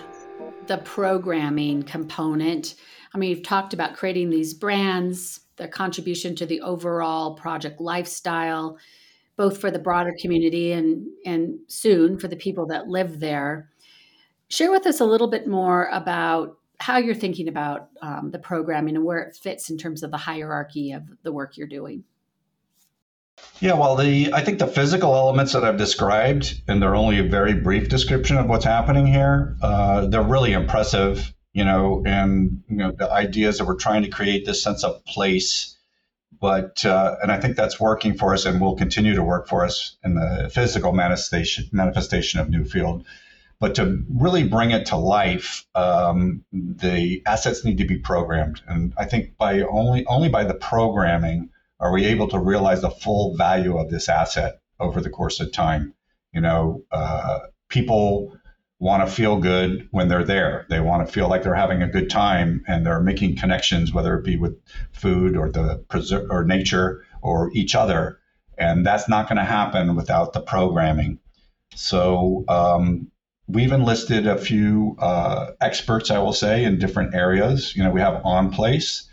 the 0.67 0.77
programming 0.85 1.83
component. 1.85 2.75
I 3.15 3.19
mean, 3.19 3.31
you've 3.31 3.43
talked 3.43 3.73
about 3.73 3.97
creating 3.97 4.29
these 4.29 4.53
brands, 4.53 5.41
their 5.57 5.69
contribution 5.69 6.37
to 6.37 6.45
the 6.45 6.61
overall 6.61 7.35
project 7.35 7.81
lifestyle, 7.81 8.77
both 9.37 9.59
for 9.59 9.71
the 9.71 9.79
broader 9.79 10.15
community 10.21 10.73
and, 10.73 11.07
and 11.25 11.59
soon 11.69 12.19
for 12.19 12.29
the 12.29 12.37
people 12.37 12.67
that 12.67 12.89
live 12.89 13.21
there. 13.21 13.71
Share 14.49 14.71
with 14.71 14.87
us 14.87 15.01
a 15.01 15.07
little 15.07 15.29
bit 15.29 15.49
more 15.49 15.89
about 15.93 16.59
how 16.79 16.99
you're 16.99 17.15
thinking 17.15 17.49
about 17.49 17.89
um, 18.03 18.33
the 18.33 18.39
programming 18.39 18.97
and 18.97 19.05
where 19.07 19.21
it 19.21 19.35
fits 19.35 19.71
in 19.71 19.79
terms 19.79 20.03
of 20.03 20.11
the 20.11 20.19
hierarchy 20.19 20.93
of 20.93 21.05
the 21.23 21.33
work 21.33 21.57
you're 21.57 21.67
doing. 21.67 22.05
Yeah, 23.61 23.75
well, 23.75 23.97
the 23.97 24.33
I 24.33 24.43
think 24.43 24.61
the 24.61 24.69
physical 24.69 25.15
elements 25.15 25.53
that 25.53 25.65
I've 25.65 25.79
described, 25.79 26.63
and 26.69 26.81
they're 26.81 26.95
only 26.95 27.19
a 27.19 27.25
very 27.25 27.55
brief 27.55 27.89
description 27.89 28.37
of 28.37 28.47
what's 28.47 28.65
happening 28.65 29.07
here. 29.07 29.57
Uh, 29.61 30.07
they're 30.07 30.23
really 30.23 30.53
impressive, 30.53 31.35
you 31.53 31.65
know, 31.65 32.03
and 32.07 32.63
you 32.69 32.77
know 32.77 32.93
the 32.93 33.11
ideas 33.11 33.59
that 33.59 33.65
we're 33.65 33.75
trying 33.75 34.03
to 34.03 34.09
create 34.09 34.47
this 34.47 34.63
sense 34.63 34.85
of 34.85 35.05
place. 35.07 35.77
But 36.41 36.85
uh, 36.85 37.17
and 37.21 37.33
I 37.33 37.41
think 37.41 37.57
that's 37.57 37.81
working 37.81 38.17
for 38.17 38.33
us, 38.33 38.47
and 38.47 38.61
will 38.61 38.77
continue 38.77 39.17
to 39.17 39.25
work 39.25 39.49
for 39.49 39.65
us 39.65 39.97
in 40.05 40.15
the 40.15 40.49
physical 40.55 40.93
manifestation 40.93 41.69
manifestation 41.73 42.39
of 42.39 42.47
Newfield. 42.47 43.05
But 43.59 43.75
to 43.75 44.05
really 44.09 44.45
bring 44.45 44.71
it 44.71 44.87
to 44.87 44.97
life, 44.97 45.67
um, 45.75 46.45
the 46.53 47.25
assets 47.27 47.65
need 47.65 47.79
to 47.79 47.85
be 47.85 47.99
programmed, 47.99 48.61
and 48.69 48.95
I 48.97 49.05
think 49.05 49.37
by 49.37 49.63
only 49.63 50.07
only 50.07 50.29
by 50.29 50.45
the 50.45 50.55
programming 50.55 51.51
are 51.81 51.93
we 51.93 52.05
able 52.07 52.29
to 52.29 52.39
realize 52.39 52.81
the 52.81 52.91
full 52.91 53.37
value 53.37 53.79
of 53.79 53.91
this 53.91 54.09
asset 54.09 54.61
over 54.81 55.01
the 55.01 55.11
course 55.11 55.41
of 55.41 55.53
time? 55.53 55.95
You 56.33 56.41
know, 56.41 56.85
uh, 56.91 57.41
people 57.69 58.37
want 58.81 59.07
to 59.07 59.13
feel 59.13 59.39
good 59.39 59.89
when 59.91 60.09
they're 60.09 60.25
there. 60.25 60.67
They 60.71 60.81
want 60.81 61.07
to 61.07 61.13
feel 61.13 61.29
like 61.29 61.43
they're 61.43 61.55
having 61.55 61.83
a 61.83 61.89
good 61.89 62.11
time 62.11 62.65
and 62.69 62.87
they're 62.87 63.01
making 63.01 63.37
connections, 63.37 63.93
whether 63.93 64.17
it 64.17 64.25
be 64.25 64.37
with 64.37 64.57
food 64.93 65.37
or 65.37 65.51
the 65.51 65.85
preser- 65.89 66.29
or 66.31 66.45
nature 66.45 67.05
or 67.23 67.51
each 67.55 67.75
other. 67.75 68.21
And 68.57 68.87
that's 68.87 69.09
not 69.09 69.29
going 69.29 69.39
to 69.39 69.45
happen 69.45 69.97
without 69.97 70.33
the 70.33 70.41
programming. 70.41 71.19
So 71.75 72.45
um, 72.49 73.11
we've 73.47 73.73
enlisted 73.73 74.27
a 74.27 74.39
few 74.39 74.97
uh, 74.99 75.53
experts, 75.61 76.11
I 76.11 76.19
will 76.19 76.33
say, 76.33 76.65
in 76.65 76.79
different 76.79 77.15
areas. 77.15 77.75
You 77.75 77.83
know, 77.83 77.91
we 77.91 78.01
have 78.01 78.21
On 78.25 78.51
Place, 78.51 79.09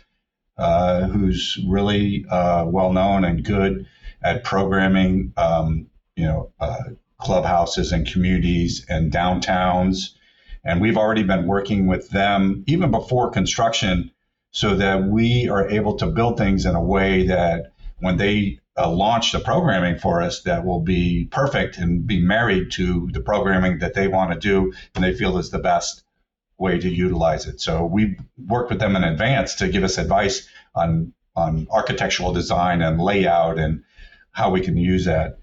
uh, 0.58 1.06
who's 1.06 1.58
really 1.66 2.24
uh, 2.30 2.64
well 2.66 2.92
known 2.92 3.24
and 3.24 3.44
good 3.44 3.86
at 4.22 4.44
programming, 4.44 5.32
um, 5.36 5.86
you 6.16 6.24
know, 6.24 6.50
uh, 6.60 6.82
clubhouses 7.18 7.92
and 7.92 8.06
communities 8.06 8.84
and 8.88 9.12
downtowns. 9.12 10.10
And 10.64 10.80
we've 10.80 10.96
already 10.96 11.22
been 11.22 11.46
working 11.46 11.86
with 11.86 12.10
them 12.10 12.64
even 12.66 12.90
before 12.90 13.30
construction 13.30 14.10
so 14.50 14.76
that 14.76 15.04
we 15.04 15.48
are 15.48 15.68
able 15.68 15.96
to 15.98 16.06
build 16.06 16.38
things 16.38 16.66
in 16.66 16.74
a 16.74 16.82
way 16.82 17.26
that 17.26 17.72
when 17.98 18.16
they 18.16 18.58
uh, 18.78 18.90
launch 18.90 19.32
the 19.32 19.40
programming 19.40 19.98
for 19.98 20.22
us 20.22 20.42
that 20.42 20.64
will 20.64 20.80
be 20.80 21.28
perfect 21.30 21.78
and 21.78 22.06
be 22.06 22.20
married 22.20 22.70
to 22.72 23.08
the 23.12 23.20
programming 23.20 23.78
that 23.78 23.94
they 23.94 24.08
want 24.08 24.32
to 24.32 24.38
do 24.38 24.72
and 24.94 25.04
they 25.04 25.14
feel 25.14 25.38
is 25.38 25.50
the 25.50 25.58
best 25.58 26.04
way 26.58 26.78
to 26.78 26.88
utilize 26.88 27.46
it. 27.46 27.60
So 27.60 27.84
we 27.84 28.18
worked 28.38 28.70
with 28.70 28.80
them 28.80 28.96
in 28.96 29.04
advance 29.04 29.56
to 29.56 29.68
give 29.68 29.84
us 29.84 29.98
advice 29.98 30.48
on 30.74 31.12
on 31.34 31.66
architectural 31.70 32.32
design 32.32 32.80
and 32.80 33.00
layout 33.00 33.58
and 33.58 33.82
how 34.32 34.50
we 34.50 34.62
can 34.62 34.76
use 34.76 35.04
that. 35.04 35.38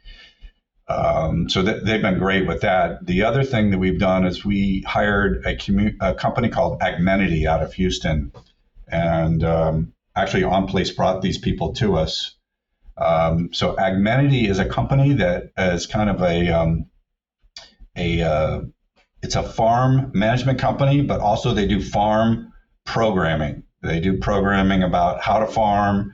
Um, 0.87 1.49
so 1.49 1.63
th- 1.63 1.83
they've 1.83 2.01
been 2.01 2.17
great 2.17 2.47
with 2.47 2.61
that. 2.61 3.05
The 3.05 3.23
other 3.23 3.43
thing 3.43 3.71
that 3.71 3.77
we've 3.77 3.99
done 3.99 4.25
is 4.25 4.43
we 4.43 4.81
hired 4.81 5.45
a, 5.45 5.55
commu- 5.55 5.95
a 6.01 6.13
company 6.13 6.49
called 6.49 6.81
Agmenity 6.81 7.47
out 7.47 7.63
of 7.63 7.73
Houston, 7.73 8.31
and 8.87 9.43
um, 9.43 9.93
actually 10.15 10.43
On 10.43 10.67
Place 10.67 10.91
brought 10.91 11.21
these 11.21 11.37
people 11.37 11.73
to 11.73 11.95
us. 11.95 12.35
Um, 12.97 13.53
so 13.53 13.75
Agmenity 13.75 14.47
is 14.47 14.59
a 14.59 14.65
company 14.65 15.13
that 15.13 15.51
is 15.57 15.87
kind 15.87 16.09
of 16.09 16.21
a 16.21 16.49
um, 16.49 16.85
a 17.95 18.21
uh, 18.21 18.61
it's 19.23 19.35
a 19.35 19.43
farm 19.43 20.11
management 20.13 20.59
company, 20.59 21.01
but 21.01 21.21
also 21.21 21.53
they 21.53 21.65
do 21.65 21.81
farm 21.81 22.51
programming. 22.85 23.63
They 23.81 24.01
do 24.01 24.17
programming 24.17 24.83
about 24.83 25.21
how 25.21 25.39
to 25.39 25.47
farm, 25.47 26.11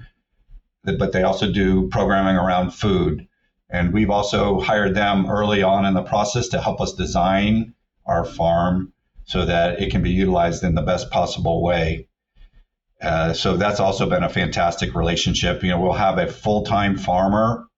but 0.83 1.11
they 1.11 1.23
also 1.23 1.51
do 1.51 1.89
programming 1.89 2.35
around 2.35 2.71
food. 2.71 3.27
And 3.69 3.93
we've 3.93 4.11
also 4.11 4.59
hired 4.59 4.95
them 4.95 5.29
early 5.29 5.63
on 5.63 5.85
in 5.85 5.95
the 5.95 6.03
process 6.03 6.49
to 6.49 6.61
help 6.61 6.81
us 6.81 6.93
design 6.93 7.73
our 8.05 8.25
farm 8.25 8.93
so 9.25 9.45
that 9.45 9.81
it 9.81 9.91
can 9.91 10.03
be 10.03 10.11
utilized 10.11 10.63
in 10.63 10.75
the 10.75 10.81
best 10.81 11.09
possible 11.09 11.63
way. 11.63 12.07
Uh, 13.01 13.33
so 13.33 13.57
that's 13.57 13.79
also 13.79 14.07
been 14.07 14.23
a 14.23 14.29
fantastic 14.29 14.93
relationship. 14.93 15.63
You 15.63 15.69
know, 15.69 15.79
we'll 15.79 15.93
have 15.93 16.17
a 16.19 16.27
full 16.27 16.63
time 16.63 16.97
farmer 16.97 17.68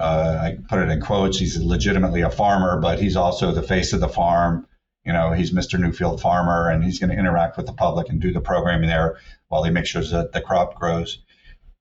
uh, 0.00 0.38
I 0.42 0.56
put 0.68 0.78
it 0.80 0.88
in 0.88 1.00
quotes. 1.00 1.38
He's 1.38 1.58
legitimately 1.58 2.22
a 2.22 2.30
farmer, 2.30 2.80
but 2.80 2.98
he's 2.98 3.16
also 3.16 3.52
the 3.52 3.62
face 3.62 3.92
of 3.92 4.00
the 4.00 4.08
farm. 4.08 4.66
You 5.04 5.12
know, 5.12 5.32
he's 5.32 5.52
Mr. 5.52 5.78
Newfield 5.78 6.20
Farmer, 6.20 6.70
and 6.70 6.82
he's 6.82 6.98
going 6.98 7.10
to 7.10 7.18
interact 7.18 7.56
with 7.56 7.66
the 7.66 7.72
public 7.72 8.08
and 8.08 8.20
do 8.20 8.32
the 8.32 8.40
programming 8.40 8.88
there 8.88 9.18
while 9.48 9.62
he 9.62 9.70
makes 9.70 9.90
sure 9.90 10.02
that 10.02 10.32
the 10.32 10.40
crop 10.40 10.74
grows. 10.78 11.22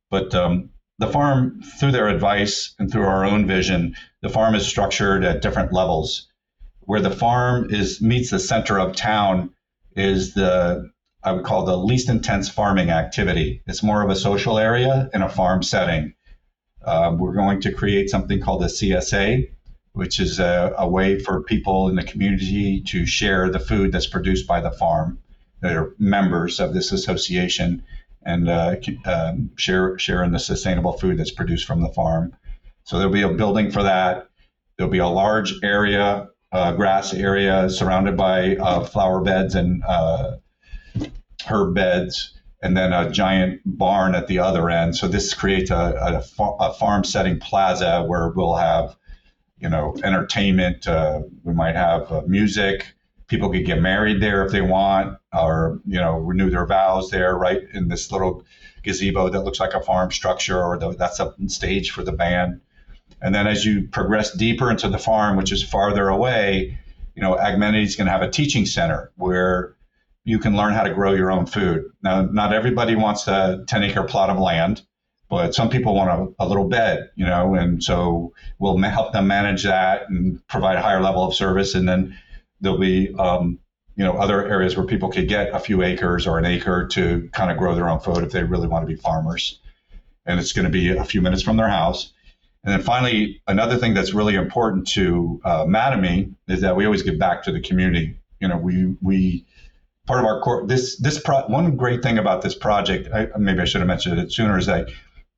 But 0.10 0.36
um, 0.36 0.70
the 0.98 1.08
farm, 1.08 1.62
through 1.80 1.94
their 1.94 2.10
advice 2.10 2.76
and 2.78 2.92
through 2.92 3.06
our 3.06 3.26
own 3.26 3.48
vision, 3.48 3.96
the 4.22 4.30
farm 4.30 4.54
is 4.54 4.68
structured 4.68 5.24
at 5.24 5.42
different 5.42 5.72
levels. 5.72 6.28
Where 6.82 7.02
the 7.02 7.12
farm 7.12 7.68
is 7.70 8.02
meets 8.02 8.32
the 8.32 8.40
center 8.40 8.80
of 8.80 8.96
town 8.96 9.52
is 9.96 10.34
the 10.34 10.90
I 11.24 11.34
would 11.34 11.44
call 11.44 11.66
the 11.66 11.78
least 11.78 12.10
intense 12.10 12.50
farming 12.50 12.90
activity. 12.90 13.62
It's 13.68 13.84
more 13.84 14.02
of 14.02 14.10
a 14.10 14.16
social 14.16 14.58
area 14.58 15.10
in 15.14 15.22
a 15.22 15.30
farm 15.30 15.64
setting 15.64 16.14
um, 16.86 17.18
we're 17.18 17.34
going 17.34 17.62
to 17.62 17.72
create 17.72 18.10
something 18.10 18.42
called 18.42 18.64
a 18.64 18.68
CSA, 18.68 19.50
which 19.94 20.20
is 20.20 20.40
a, 20.40 20.74
a, 20.78 20.88
way 20.88 21.20
for 21.20 21.44
people 21.44 21.90
in 21.90 21.96
the 21.96 22.04
community 22.04 22.82
to 22.82 23.06
share 23.06 23.50
the 23.50 23.60
food 23.60 23.92
that's 23.92 24.08
produced 24.08 24.48
by 24.48 24.62
the 24.62 24.72
farm. 24.72 25.20
That 25.62 25.76
are 25.76 25.94
members 26.00 26.62
of 26.62 26.74
this 26.74 26.94
association 26.94 27.84
and 28.24 28.48
uh, 28.48 28.76
um, 29.06 29.52
share 29.58 30.00
share 30.00 30.24
in 30.24 30.32
the 30.32 30.40
sustainable 30.40 30.94
food 30.94 31.18
that's 31.18 31.32
produced 31.32 31.66
from 31.68 31.82
the 31.82 31.90
farm. 31.90 32.34
So 32.84 32.98
there'll 32.98 33.12
be 33.12 33.24
a 33.24 33.30
building 33.30 33.70
for 33.70 33.84
that. 33.84 34.30
There'll 34.78 34.92
be 34.92 35.00
a 35.00 35.08
large 35.08 35.54
area, 35.62 36.30
uh, 36.54 36.72
grass 36.74 37.14
area 37.14 37.70
surrounded 37.70 38.16
by 38.16 38.56
uh, 38.56 38.86
flower 38.86 39.22
beds 39.22 39.56
and 39.56 39.84
uh, 39.84 40.38
herb 41.46 41.76
beds 41.76 42.39
and 42.62 42.76
then 42.76 42.92
a 42.92 43.10
giant 43.10 43.62
barn 43.66 44.16
at 44.16 44.28
the 44.28 44.40
other 44.40 44.70
end. 44.70 44.96
So 44.96 45.08
this 45.08 45.34
creates 45.34 45.72
a, 45.72 46.24
a, 46.40 46.44
a 46.60 46.74
farm 46.74 47.04
setting 47.04 47.40
plaza 47.40 48.04
where 48.06 48.30
we'll 48.30 48.56
have, 48.56 48.98
you 49.60 49.70
know, 49.70 49.96
entertainment. 50.04 50.88
Uh, 50.88 51.22
we 51.44 51.54
might 51.54 51.76
have 51.76 52.12
uh, 52.12 52.22
music. 52.28 52.86
People 53.28 53.50
could 53.52 53.66
get 53.66 53.82
married 53.82 54.22
there 54.22 54.46
if 54.46 54.52
they 54.52 54.62
want, 54.62 55.18
or 55.32 55.80
you 55.86 56.00
know, 56.00 56.18
renew 56.18 56.50
their 56.50 56.66
vows 56.66 57.12
there, 57.12 57.38
right 57.38 57.62
in 57.74 57.88
this 57.88 58.12
little 58.12 58.44
gazebo 58.84 59.30
that 59.30 59.42
looks 59.42 59.60
like 59.60 59.74
a 59.74 59.82
farm 59.82 60.12
structure, 60.12 60.62
or 60.62 60.78
the, 60.78 60.96
that's 60.96 61.20
a 61.20 61.34
stage 61.48 61.92
for 61.92 62.04
the 62.04 62.12
band. 62.12 62.62
And 63.22 63.36
then 63.36 63.48
as 63.48 63.66
you 63.66 63.88
progress 63.88 64.34
deeper 64.36 64.72
into 64.72 64.90
the 64.90 64.98
farm, 64.98 65.38
which 65.38 65.52
is 65.52 65.62
farther 65.62 66.08
away, 66.08 66.80
you 67.16 67.22
know, 67.22 67.36
Agmenity 67.36 67.84
is 67.84 67.96
going 67.96 68.06
to 68.06 68.12
have 68.12 68.22
a 68.22 68.32
teaching 68.32 68.66
center 68.66 69.12
where 69.16 69.76
you 70.24 70.40
can 70.40 70.56
learn 70.56 70.74
how 70.74 70.84
to 70.84 70.94
grow 70.94 71.14
your 71.14 71.32
own 71.32 71.46
food. 71.46 71.86
Now, 72.04 72.24
not 72.24 72.54
everybody 72.54 72.96
wants 72.96 73.28
a 73.28 73.64
10 73.68 73.84
acre 73.84 74.04
plot 74.04 74.30
of 74.30 74.38
land, 74.38 74.82
but 75.30 75.54
some 75.54 75.70
people 75.70 75.94
want 75.94 76.10
a, 76.10 76.44
a 76.44 76.48
little 76.48 76.68
bed, 76.68 77.12
you 77.16 77.26
know, 77.26 77.56
and 77.56 77.84
so 77.84 78.34
we'll 78.58 78.78
help 78.78 79.14
them 79.14 79.28
manage 79.28 79.64
that 79.64 80.10
and 80.10 80.46
provide 80.48 80.78
a 80.78 80.82
higher 80.82 81.02
level 81.02 81.24
of 81.24 81.36
service. 81.36 81.76
And 81.76 81.88
then 81.88 82.18
there'll 82.62 82.80
be, 82.80 83.14
um, 83.16 83.60
you 83.96 84.04
know, 84.04 84.14
other 84.18 84.48
areas 84.48 84.76
where 84.76 84.86
people 84.86 85.10
could 85.10 85.28
get 85.28 85.54
a 85.54 85.60
few 85.60 85.84
acres 85.84 86.26
or 86.26 86.40
an 86.40 86.46
acre 86.46 86.88
to 86.88 87.30
kind 87.32 87.52
of 87.52 87.58
grow 87.58 87.76
their 87.76 87.90
own 87.90 88.00
food 88.00 88.24
if 88.24 88.32
they 88.32 88.44
really 88.44 88.68
want 88.68 88.88
to 88.88 88.94
be 88.94 89.00
farmers. 89.00 89.60
And 90.26 90.40
it's 90.40 90.52
going 90.52 90.66
to 90.66 90.72
be 90.72 90.90
a 90.90 91.04
few 91.04 91.22
minutes 91.22 91.44
from 91.44 91.58
their 91.58 91.70
house. 91.70 92.12
And 92.64 92.74
then 92.74 92.82
finally, 92.82 93.42
another 93.48 93.78
thing 93.78 93.94
that's 93.94 94.14
really 94.14 94.36
important 94.36 94.88
to 94.90 95.40
uh, 95.46 95.66
is 96.48 96.62
that 96.62 96.76
we 96.76 96.86
always 96.86 97.04
give 97.04 97.18
back 97.18 97.44
to 97.44 97.52
the 97.52 97.62
community. 97.62 98.18
You 98.40 98.48
know, 98.48 98.58
we 98.58 98.96
we 99.02 99.46
part 100.10 100.20
of 100.20 100.26
our 100.26 100.42
core. 100.42 100.66
This 100.66 100.98
this 100.98 101.20
pro, 101.22 101.44
one 101.44 101.78
great 101.78 102.02
thing 102.02 102.18
about 102.18 102.42
this 102.42 102.56
project, 102.56 103.08
I, 103.14 103.28
maybe 103.38 103.62
I 103.62 103.66
should 103.66 103.82
have 103.82 103.88
mentioned 103.88 104.20
it 104.20 104.34
sooner, 104.34 104.58
is 104.58 104.66
that 104.66 104.90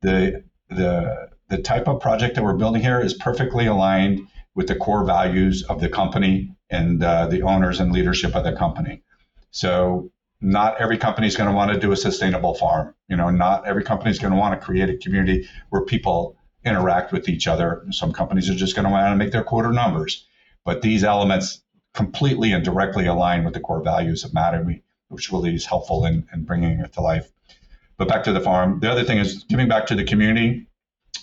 the 0.01 0.43
the 0.69 1.29
the 1.49 1.57
type 1.57 1.89
of 1.89 1.99
project 1.99 2.35
that 2.35 2.43
we're 2.43 2.55
building 2.55 2.81
here 2.81 3.01
is 3.01 3.13
perfectly 3.13 3.65
aligned 3.67 4.21
with 4.55 4.67
the 4.67 4.75
core 4.75 5.03
values 5.03 5.63
of 5.63 5.81
the 5.81 5.89
company 5.89 6.55
and 6.69 7.03
uh, 7.03 7.27
the 7.27 7.41
owners 7.41 7.81
and 7.81 7.91
leadership 7.91 8.33
of 8.33 8.45
the 8.45 8.53
company. 8.53 9.03
So 9.51 10.09
not 10.39 10.79
every 10.79 10.97
company 10.97 11.27
is 11.27 11.35
going 11.35 11.49
to 11.49 11.55
want 11.55 11.73
to 11.73 11.79
do 11.79 11.91
a 11.91 11.97
sustainable 11.97 12.55
farm. 12.55 12.95
You 13.09 13.17
know, 13.17 13.29
not 13.29 13.67
every 13.67 13.83
company 13.83 14.11
is 14.11 14.19
going 14.19 14.31
to 14.31 14.39
want 14.39 14.57
to 14.57 14.65
create 14.65 14.89
a 14.89 14.97
community 14.97 15.49
where 15.69 15.83
people 15.83 16.37
interact 16.63 17.11
with 17.11 17.27
each 17.27 17.45
other. 17.45 17.85
Some 17.91 18.13
companies 18.13 18.49
are 18.49 18.55
just 18.55 18.73
going 18.75 18.85
to 18.85 18.91
want 18.91 19.11
to 19.11 19.17
make 19.17 19.33
their 19.33 19.43
quarter 19.43 19.73
numbers. 19.73 20.25
But 20.63 20.81
these 20.81 21.03
elements 21.03 21.61
completely 21.93 22.53
and 22.53 22.63
directly 22.63 23.05
aligned 23.05 23.45
with 23.45 23.53
the 23.53 23.59
core 23.59 23.83
values 23.83 24.23
of 24.23 24.31
Mattamy, 24.31 24.81
which 25.09 25.31
really 25.31 25.53
is 25.53 25.65
helpful 25.65 26.05
in, 26.05 26.27
in 26.33 26.43
bringing 26.43 26.79
it 26.79 26.93
to 26.93 27.01
life. 27.01 27.31
But 27.97 28.07
back 28.07 28.23
to 28.23 28.33
the 28.33 28.41
farm. 28.41 28.79
The 28.79 28.91
other 28.91 29.03
thing 29.03 29.17
is 29.17 29.43
giving 29.43 29.67
back 29.67 29.87
to 29.87 29.95
the 29.95 30.03
community. 30.03 30.67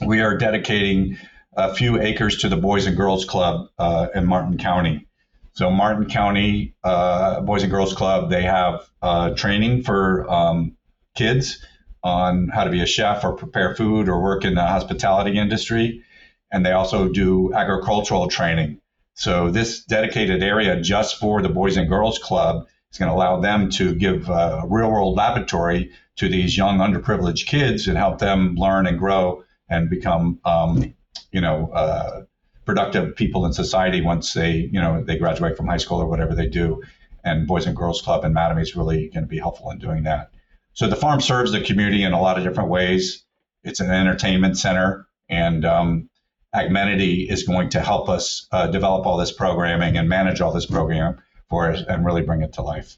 We 0.04 0.20
are 0.20 0.36
dedicating 0.36 1.18
a 1.56 1.74
few 1.74 2.00
acres 2.00 2.38
to 2.38 2.48
the 2.48 2.56
Boys 2.56 2.86
and 2.86 2.96
Girls 2.96 3.24
Club 3.24 3.68
uh, 3.78 4.08
in 4.14 4.26
Martin 4.26 4.58
County. 4.58 5.06
So 5.54 5.70
Martin 5.70 6.08
County 6.08 6.74
uh, 6.84 7.40
Boys 7.40 7.62
and 7.62 7.72
Girls 7.72 7.94
Club, 7.94 8.30
they 8.30 8.42
have 8.42 8.88
uh, 9.02 9.30
training 9.30 9.82
for 9.82 10.30
um, 10.30 10.76
kids 11.16 11.64
on 12.04 12.48
how 12.48 12.62
to 12.62 12.70
be 12.70 12.80
a 12.80 12.86
chef 12.86 13.24
or 13.24 13.32
prepare 13.32 13.74
food 13.74 14.08
or 14.08 14.22
work 14.22 14.44
in 14.44 14.54
the 14.54 14.62
hospitality 14.64 15.36
industry. 15.36 16.04
And 16.52 16.64
they 16.64 16.72
also 16.72 17.08
do 17.08 17.52
agricultural 17.54 18.28
training. 18.28 18.80
So 19.18 19.50
this 19.50 19.82
dedicated 19.82 20.44
area 20.44 20.80
just 20.80 21.18
for 21.18 21.42
the 21.42 21.48
Boys 21.48 21.76
and 21.76 21.88
Girls 21.88 22.20
Club 22.20 22.68
is 22.92 22.98
going 23.00 23.10
to 23.10 23.16
allow 23.16 23.40
them 23.40 23.68
to 23.70 23.92
give 23.96 24.28
a 24.28 24.62
real 24.64 24.92
world 24.92 25.16
laboratory 25.16 25.90
to 26.18 26.28
these 26.28 26.56
young 26.56 26.78
underprivileged 26.78 27.46
kids 27.46 27.88
and 27.88 27.98
help 27.98 28.20
them 28.20 28.54
learn 28.54 28.86
and 28.86 28.96
grow 28.96 29.42
and 29.68 29.90
become, 29.90 30.38
um, 30.44 30.94
you 31.32 31.40
know, 31.40 31.68
uh, 31.72 32.22
productive 32.64 33.16
people 33.16 33.44
in 33.44 33.52
society 33.52 34.00
once 34.00 34.34
they, 34.34 34.52
you 34.52 34.80
know, 34.80 35.02
they 35.02 35.18
graduate 35.18 35.56
from 35.56 35.66
high 35.66 35.78
school 35.78 36.00
or 36.00 36.06
whatever 36.06 36.36
they 36.36 36.46
do. 36.46 36.80
And 37.24 37.44
Boys 37.44 37.66
and 37.66 37.74
Girls 37.74 38.00
Club 38.00 38.22
and 38.22 38.32
Mattamy 38.32 38.62
is 38.62 38.76
really 38.76 39.08
going 39.08 39.24
to 39.24 39.28
be 39.28 39.40
helpful 39.40 39.72
in 39.72 39.78
doing 39.78 40.04
that. 40.04 40.30
So 40.74 40.86
the 40.86 40.94
farm 40.94 41.20
serves 41.20 41.50
the 41.50 41.60
community 41.60 42.04
in 42.04 42.12
a 42.12 42.20
lot 42.20 42.38
of 42.38 42.44
different 42.44 42.70
ways. 42.70 43.24
It's 43.64 43.80
an 43.80 43.90
entertainment 43.90 44.58
center, 44.58 45.08
and 45.28 45.64
um, 45.64 46.07
Agmenity 46.54 47.28
is 47.28 47.42
going 47.42 47.68
to 47.70 47.80
help 47.80 48.08
us 48.08 48.46
uh, 48.52 48.66
develop 48.68 49.06
all 49.06 49.16
this 49.16 49.32
programming 49.32 49.96
and 49.96 50.08
manage 50.08 50.40
all 50.40 50.52
this 50.52 50.66
program 50.66 51.20
for 51.50 51.70
us 51.70 51.82
and 51.88 52.04
really 52.04 52.22
bring 52.22 52.42
it 52.42 52.52
to 52.54 52.62
life. 52.62 52.96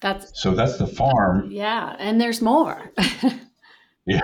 That's 0.00 0.40
so 0.40 0.52
that's 0.52 0.78
the 0.78 0.86
farm. 0.86 1.48
Yeah, 1.50 1.94
and 1.98 2.20
there's 2.20 2.42
more. 2.42 2.90
yeah. 4.06 4.20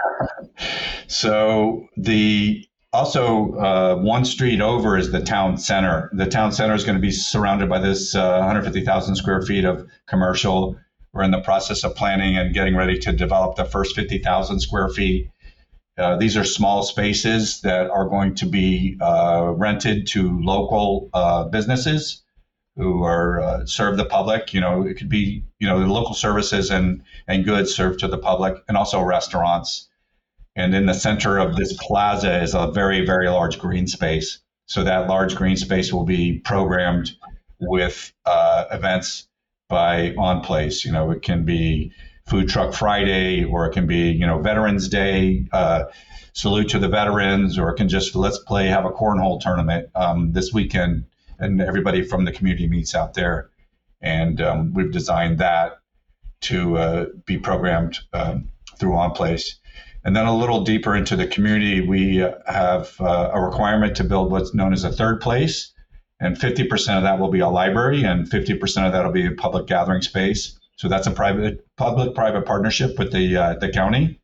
So 1.06 1.86
the 1.96 2.68
also 2.92 3.54
uh, 3.54 3.96
one 3.96 4.24
street 4.24 4.60
over 4.60 4.96
is 4.96 5.12
the 5.12 5.20
town 5.20 5.56
center. 5.56 6.10
The 6.12 6.26
town 6.26 6.52
center 6.52 6.74
is 6.74 6.84
going 6.84 6.96
to 6.96 7.02
be 7.02 7.12
surrounded 7.12 7.68
by 7.68 7.78
this 7.78 8.14
uh, 8.14 8.38
150,000 8.38 9.14
square 9.14 9.42
feet 9.42 9.64
of 9.64 9.88
commercial. 10.06 10.76
We're 11.12 11.22
in 11.22 11.30
the 11.30 11.40
process 11.40 11.84
of 11.84 11.94
planning 11.94 12.36
and 12.36 12.52
getting 12.52 12.76
ready 12.76 12.98
to 12.98 13.12
develop 13.12 13.56
the 13.56 13.64
first 13.64 13.94
50,000 13.94 14.60
square 14.60 14.88
feet. 14.88 15.30
Uh, 15.98 16.16
these 16.16 16.37
are 16.37 16.44
small 16.44 16.82
spaces 16.84 17.61
that 17.62 17.90
are 17.90 18.08
going 18.08 18.34
to 18.37 18.46
be 18.46 18.96
uh, 19.00 19.52
rented 19.56 20.06
to 20.06 20.40
local 20.40 21.11
uh, 21.12 21.44
businesses 21.44 22.22
who 22.76 23.02
are 23.02 23.40
uh, 23.40 23.66
serve 23.66 23.96
the 23.96 24.04
public. 24.04 24.54
You 24.54 24.61
know, 24.61 24.82
it 24.82 24.94
could 24.94 25.08
be 25.08 25.44
you 25.58 25.68
know 25.68 25.80
the 25.80 25.92
local 25.92 26.14
services 26.14 26.70
and 26.70 27.02
and 27.26 27.44
goods 27.44 27.74
served 27.74 27.98
to 28.00 28.08
the 28.08 28.18
public, 28.18 28.62
and 28.68 28.76
also 28.76 29.02
restaurants. 29.02 29.88
And 30.54 30.74
in 30.74 30.87
the 30.87 30.94
center 30.94 31.38
of 31.38 31.56
this 31.56 31.72
plaza 31.72 32.42
is 32.42 32.54
a 32.54 32.70
very 32.70 33.04
very 33.04 33.28
large 33.28 33.58
green 33.58 33.88
space. 33.88 34.38
So 34.66 34.84
that 34.84 35.08
large 35.08 35.34
green 35.34 35.56
space 35.56 35.92
will 35.92 36.04
be 36.04 36.38
programmed 36.38 37.11
with 37.58 38.12
uh, 38.24 38.66
events 38.70 39.26
by 39.68 40.14
On 40.16 40.42
Place. 40.42 40.84
You 40.84 40.92
know, 40.92 41.11
it 41.11 41.22
can 41.22 41.44
be 41.44 41.92
Food 42.28 42.48
Truck 42.48 42.74
Friday, 42.74 43.44
or 43.44 43.66
it 43.66 43.72
can 43.72 43.86
be 43.86 44.10
you 44.10 44.26
know 44.26 44.40
Veterans 44.40 44.88
Day. 44.88 45.46
Uh, 45.52 45.84
salute 46.32 46.68
to 46.68 46.78
the 46.78 46.88
veterans, 46.88 47.58
or 47.58 47.70
it 47.70 47.76
can 47.76 47.88
just 47.88 48.14
let's 48.14 48.38
play, 48.38 48.68
have 48.68 48.84
a 48.84 48.90
cornhole 48.90 49.40
tournament 49.40 49.88
um, 49.96 50.30
this 50.32 50.52
weekend 50.52 51.04
and 51.38 51.60
everybody 51.60 52.02
from 52.02 52.24
the 52.24 52.32
community 52.32 52.66
meets 52.66 52.94
out 52.94 53.14
there. 53.14 53.50
And 54.00 54.40
um, 54.40 54.72
we've 54.74 54.92
designed 54.92 55.38
that 55.38 55.78
to 56.42 56.76
uh, 56.76 57.06
be 57.26 57.38
programmed 57.38 57.98
um, 58.12 58.48
through 58.78 58.92
OnPlace. 58.92 59.54
And 60.04 60.14
then 60.14 60.26
a 60.26 60.36
little 60.36 60.62
deeper 60.62 60.94
into 60.94 61.16
the 61.16 61.26
community, 61.26 61.86
we 61.86 62.16
have 62.46 62.94
uh, 63.00 63.30
a 63.32 63.40
requirement 63.40 63.96
to 63.96 64.04
build 64.04 64.30
what's 64.30 64.54
known 64.54 64.72
as 64.72 64.84
a 64.84 64.92
third 64.92 65.20
place. 65.20 65.72
And 66.20 66.36
50% 66.36 66.96
of 66.96 67.02
that 67.02 67.18
will 67.18 67.30
be 67.30 67.40
a 67.40 67.48
library, 67.48 68.02
and 68.02 68.28
50% 68.28 68.86
of 68.86 68.92
that 68.92 69.04
will 69.04 69.12
be 69.12 69.26
a 69.26 69.32
public 69.32 69.66
gathering 69.66 70.02
space. 70.02 70.58
So 70.78 70.88
that's 70.88 71.08
a 71.08 71.10
private, 71.10 71.66
public-private 71.76 72.46
partnership 72.46 72.98
with 72.98 73.12
the 73.12 73.36
uh, 73.36 73.54
the 73.54 73.68
county. 73.68 74.20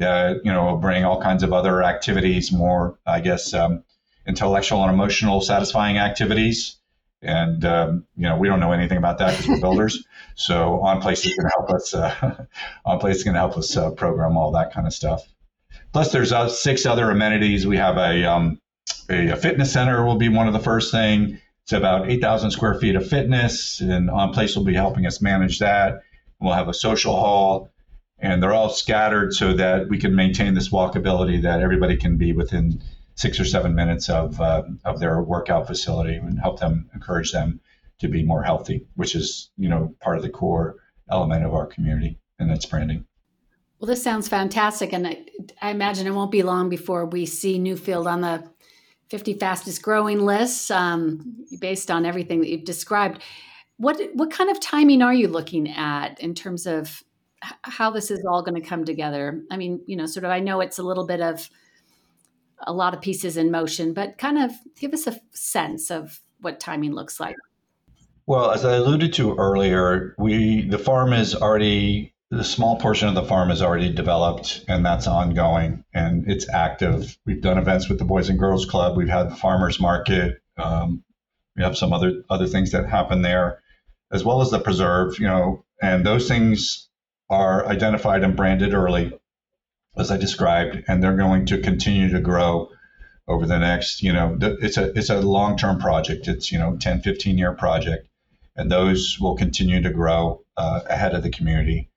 Uh, 0.00 0.34
you 0.44 0.52
know, 0.52 0.76
bring 0.76 1.04
all 1.04 1.20
kinds 1.20 1.42
of 1.42 1.52
other 1.52 1.82
activities, 1.82 2.50
more, 2.52 2.98
I 3.04 3.20
guess, 3.20 3.52
um, 3.52 3.84
intellectual 4.26 4.82
and 4.82 4.90
emotional 4.90 5.42
satisfying 5.42 5.98
activities. 5.98 6.76
And 7.22 7.64
um, 7.64 8.06
you 8.16 8.22
know, 8.22 8.38
we 8.38 8.46
don't 8.48 8.60
know 8.60 8.72
anything 8.72 8.96
about 8.98 9.18
that 9.18 9.32
because 9.32 9.48
we're 9.48 9.60
builders. 9.60 10.04
So 10.36 10.80
OnPlace 10.82 11.26
is 11.26 11.34
going 11.34 11.50
to 11.50 11.54
help 11.58 11.70
us. 11.70 11.92
Uh, 11.92 12.46
OnPlace 12.86 13.16
is 13.16 13.24
going 13.24 13.34
to 13.34 13.40
help 13.40 13.58
us 13.58 13.76
uh, 13.76 13.90
program 13.90 14.38
all 14.38 14.52
that 14.52 14.72
kind 14.72 14.86
of 14.86 14.94
stuff. 14.94 15.22
Plus, 15.92 16.12
there's 16.12 16.32
uh, 16.32 16.48
six 16.48 16.86
other 16.86 17.10
amenities. 17.10 17.66
We 17.66 17.76
have 17.76 17.98
a, 17.98 18.24
um, 18.24 18.58
a, 19.10 19.30
a 19.30 19.36
fitness 19.36 19.70
center 19.70 20.02
will 20.02 20.16
be 20.16 20.30
one 20.30 20.46
of 20.46 20.54
the 20.54 20.60
first 20.60 20.92
thing. 20.92 21.38
About 21.72 22.10
8,000 22.10 22.50
square 22.50 22.74
feet 22.74 22.96
of 22.96 23.08
fitness, 23.08 23.80
and 23.80 24.10
On 24.10 24.32
Place 24.32 24.56
will 24.56 24.64
be 24.64 24.74
helping 24.74 25.06
us 25.06 25.20
manage 25.20 25.58
that. 25.60 26.00
We'll 26.40 26.54
have 26.54 26.68
a 26.68 26.74
social 26.74 27.14
hall, 27.14 27.70
and 28.18 28.42
they're 28.42 28.52
all 28.52 28.70
scattered 28.70 29.34
so 29.34 29.52
that 29.54 29.88
we 29.88 29.98
can 29.98 30.14
maintain 30.14 30.54
this 30.54 30.70
walkability 30.70 31.42
that 31.42 31.60
everybody 31.60 31.96
can 31.96 32.16
be 32.16 32.32
within 32.32 32.82
six 33.14 33.38
or 33.38 33.44
seven 33.44 33.74
minutes 33.74 34.08
of 34.08 34.40
uh, 34.40 34.62
of 34.84 34.98
their 34.98 35.22
workout 35.22 35.66
facility 35.66 36.16
and 36.16 36.40
help 36.40 36.58
them 36.58 36.88
encourage 36.94 37.32
them 37.32 37.60
to 37.98 38.08
be 38.08 38.24
more 38.24 38.42
healthy, 38.42 38.86
which 38.96 39.14
is 39.14 39.50
you 39.56 39.68
know 39.68 39.94
part 40.00 40.16
of 40.16 40.22
the 40.22 40.30
core 40.30 40.76
element 41.10 41.44
of 41.44 41.54
our 41.54 41.66
community 41.66 42.18
and 42.38 42.50
its 42.50 42.66
branding. 42.66 43.04
Well, 43.78 43.86
this 43.86 44.02
sounds 44.02 44.28
fantastic, 44.28 44.92
and 44.92 45.06
I, 45.06 45.24
I 45.62 45.70
imagine 45.70 46.06
it 46.06 46.14
won't 46.14 46.30
be 46.30 46.42
long 46.42 46.68
before 46.68 47.06
we 47.06 47.24
see 47.26 47.58
Newfield 47.58 48.06
on 48.06 48.20
the 48.20 48.49
50 49.10 49.34
fastest 49.34 49.82
growing 49.82 50.20
lists, 50.20 50.70
um, 50.70 51.44
based 51.60 51.90
on 51.90 52.06
everything 52.06 52.40
that 52.40 52.48
you've 52.48 52.64
described. 52.64 53.22
What 53.76 54.00
what 54.14 54.30
kind 54.30 54.50
of 54.50 54.60
timing 54.60 55.02
are 55.02 55.14
you 55.14 55.28
looking 55.28 55.68
at 55.68 56.20
in 56.20 56.34
terms 56.34 56.66
of 56.66 57.02
how 57.62 57.90
this 57.90 58.10
is 58.10 58.24
all 58.24 58.42
going 58.42 58.60
to 58.60 58.66
come 58.66 58.84
together? 58.84 59.42
I 59.50 59.56
mean, 59.56 59.80
you 59.86 59.96
know, 59.96 60.06
sort 60.06 60.24
of. 60.24 60.30
I 60.30 60.40
know 60.40 60.60
it's 60.60 60.78
a 60.78 60.82
little 60.82 61.06
bit 61.06 61.20
of 61.20 61.48
a 62.66 62.72
lot 62.72 62.94
of 62.94 63.00
pieces 63.00 63.36
in 63.36 63.50
motion, 63.50 63.94
but 63.94 64.18
kind 64.18 64.38
of 64.38 64.52
give 64.78 64.92
us 64.92 65.06
a 65.06 65.18
sense 65.32 65.90
of 65.90 66.20
what 66.40 66.60
timing 66.60 66.92
looks 66.92 67.18
like. 67.18 67.36
Well, 68.26 68.50
as 68.52 68.64
I 68.64 68.76
alluded 68.76 69.12
to 69.14 69.34
earlier, 69.36 70.14
we 70.18 70.68
the 70.68 70.78
farm 70.78 71.12
is 71.12 71.34
already 71.34 72.14
the 72.30 72.44
small 72.44 72.76
portion 72.78 73.08
of 73.08 73.14
the 73.14 73.24
farm 73.24 73.50
is 73.50 73.60
already 73.60 73.92
developed 73.92 74.64
and 74.68 74.86
that's 74.86 75.08
ongoing 75.08 75.84
and 75.92 76.30
it's 76.30 76.48
active. 76.48 77.18
We've 77.26 77.42
done 77.42 77.58
events 77.58 77.88
with 77.88 77.98
the 77.98 78.04
Boys 78.04 78.28
and 78.28 78.38
Girls 78.38 78.66
Club. 78.66 78.96
We've 78.96 79.08
had 79.08 79.30
the 79.30 79.36
farmers 79.36 79.80
market. 79.80 80.40
Um, 80.56 81.02
we 81.56 81.64
have 81.64 81.76
some 81.76 81.92
other 81.92 82.22
other 82.30 82.46
things 82.46 82.70
that 82.70 82.88
happen 82.88 83.22
there, 83.22 83.60
as 84.12 84.24
well 84.24 84.40
as 84.40 84.50
the 84.50 84.60
preserve. 84.60 85.18
You 85.18 85.26
know, 85.26 85.64
and 85.82 86.06
those 86.06 86.28
things 86.28 86.88
are 87.28 87.66
identified 87.66 88.22
and 88.22 88.36
branded 88.36 88.74
early 88.74 89.12
as 89.96 90.10
I 90.12 90.16
described, 90.16 90.84
and 90.86 91.02
they're 91.02 91.16
going 91.16 91.46
to 91.46 91.60
continue 91.60 92.10
to 92.10 92.20
grow 92.20 92.70
over 93.26 93.46
the 93.46 93.58
next, 93.58 94.02
you 94.02 94.12
know, 94.12 94.36
it's 94.40 94.76
a 94.76 94.96
it's 94.96 95.10
a 95.10 95.20
long-term 95.20 95.80
project. 95.80 96.28
It's 96.28 96.52
you 96.52 96.58
know 96.58 96.76
10, 96.76 97.02
15 97.02 97.38
year 97.38 97.52
project, 97.52 98.08
and 98.56 98.70
those 98.70 99.18
will 99.20 99.36
continue 99.36 99.82
to 99.82 99.90
grow 99.90 100.44
uh, 100.56 100.80
ahead 100.88 101.14
of 101.14 101.24
the 101.24 101.30
community. 101.30 101.89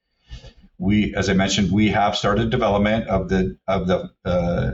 We, 0.84 1.16
as 1.16 1.30
I 1.30 1.34
mentioned, 1.34 1.72
we 1.72 1.90
have 1.90 2.16
started 2.16 2.50
development 2.50 3.08
of 3.08 3.30
the 3.30 3.58
of 3.68 3.88
the 3.88 4.12
uh, 4.26 4.72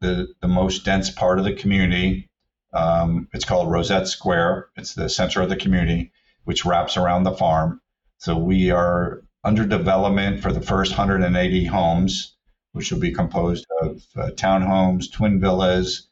the 0.00 0.34
the 0.40 0.48
most 0.48 0.84
dense 0.84 1.10
part 1.10 1.38
of 1.38 1.44
the 1.44 1.54
community. 1.54 2.28
Um, 2.72 3.28
it's 3.32 3.44
called 3.44 3.70
Rosette 3.70 4.08
Square. 4.08 4.68
It's 4.76 4.94
the 4.94 5.08
center 5.08 5.40
of 5.42 5.48
the 5.48 5.56
community, 5.56 6.12
which 6.44 6.64
wraps 6.64 6.96
around 6.96 7.24
the 7.24 7.32
farm. 7.32 7.80
So 8.18 8.36
we 8.36 8.70
are 8.70 9.22
under 9.44 9.66
development 9.66 10.42
for 10.42 10.52
the 10.52 10.60
first 10.60 10.92
180 10.92 11.64
homes 11.66 12.32
which 12.72 12.90
will 12.90 12.98
be 12.98 13.12
composed 13.12 13.66
of 13.80 14.02
uh, 14.16 14.30
townhomes, 14.30 15.10
twin 15.12 15.40
villas, 15.40 16.08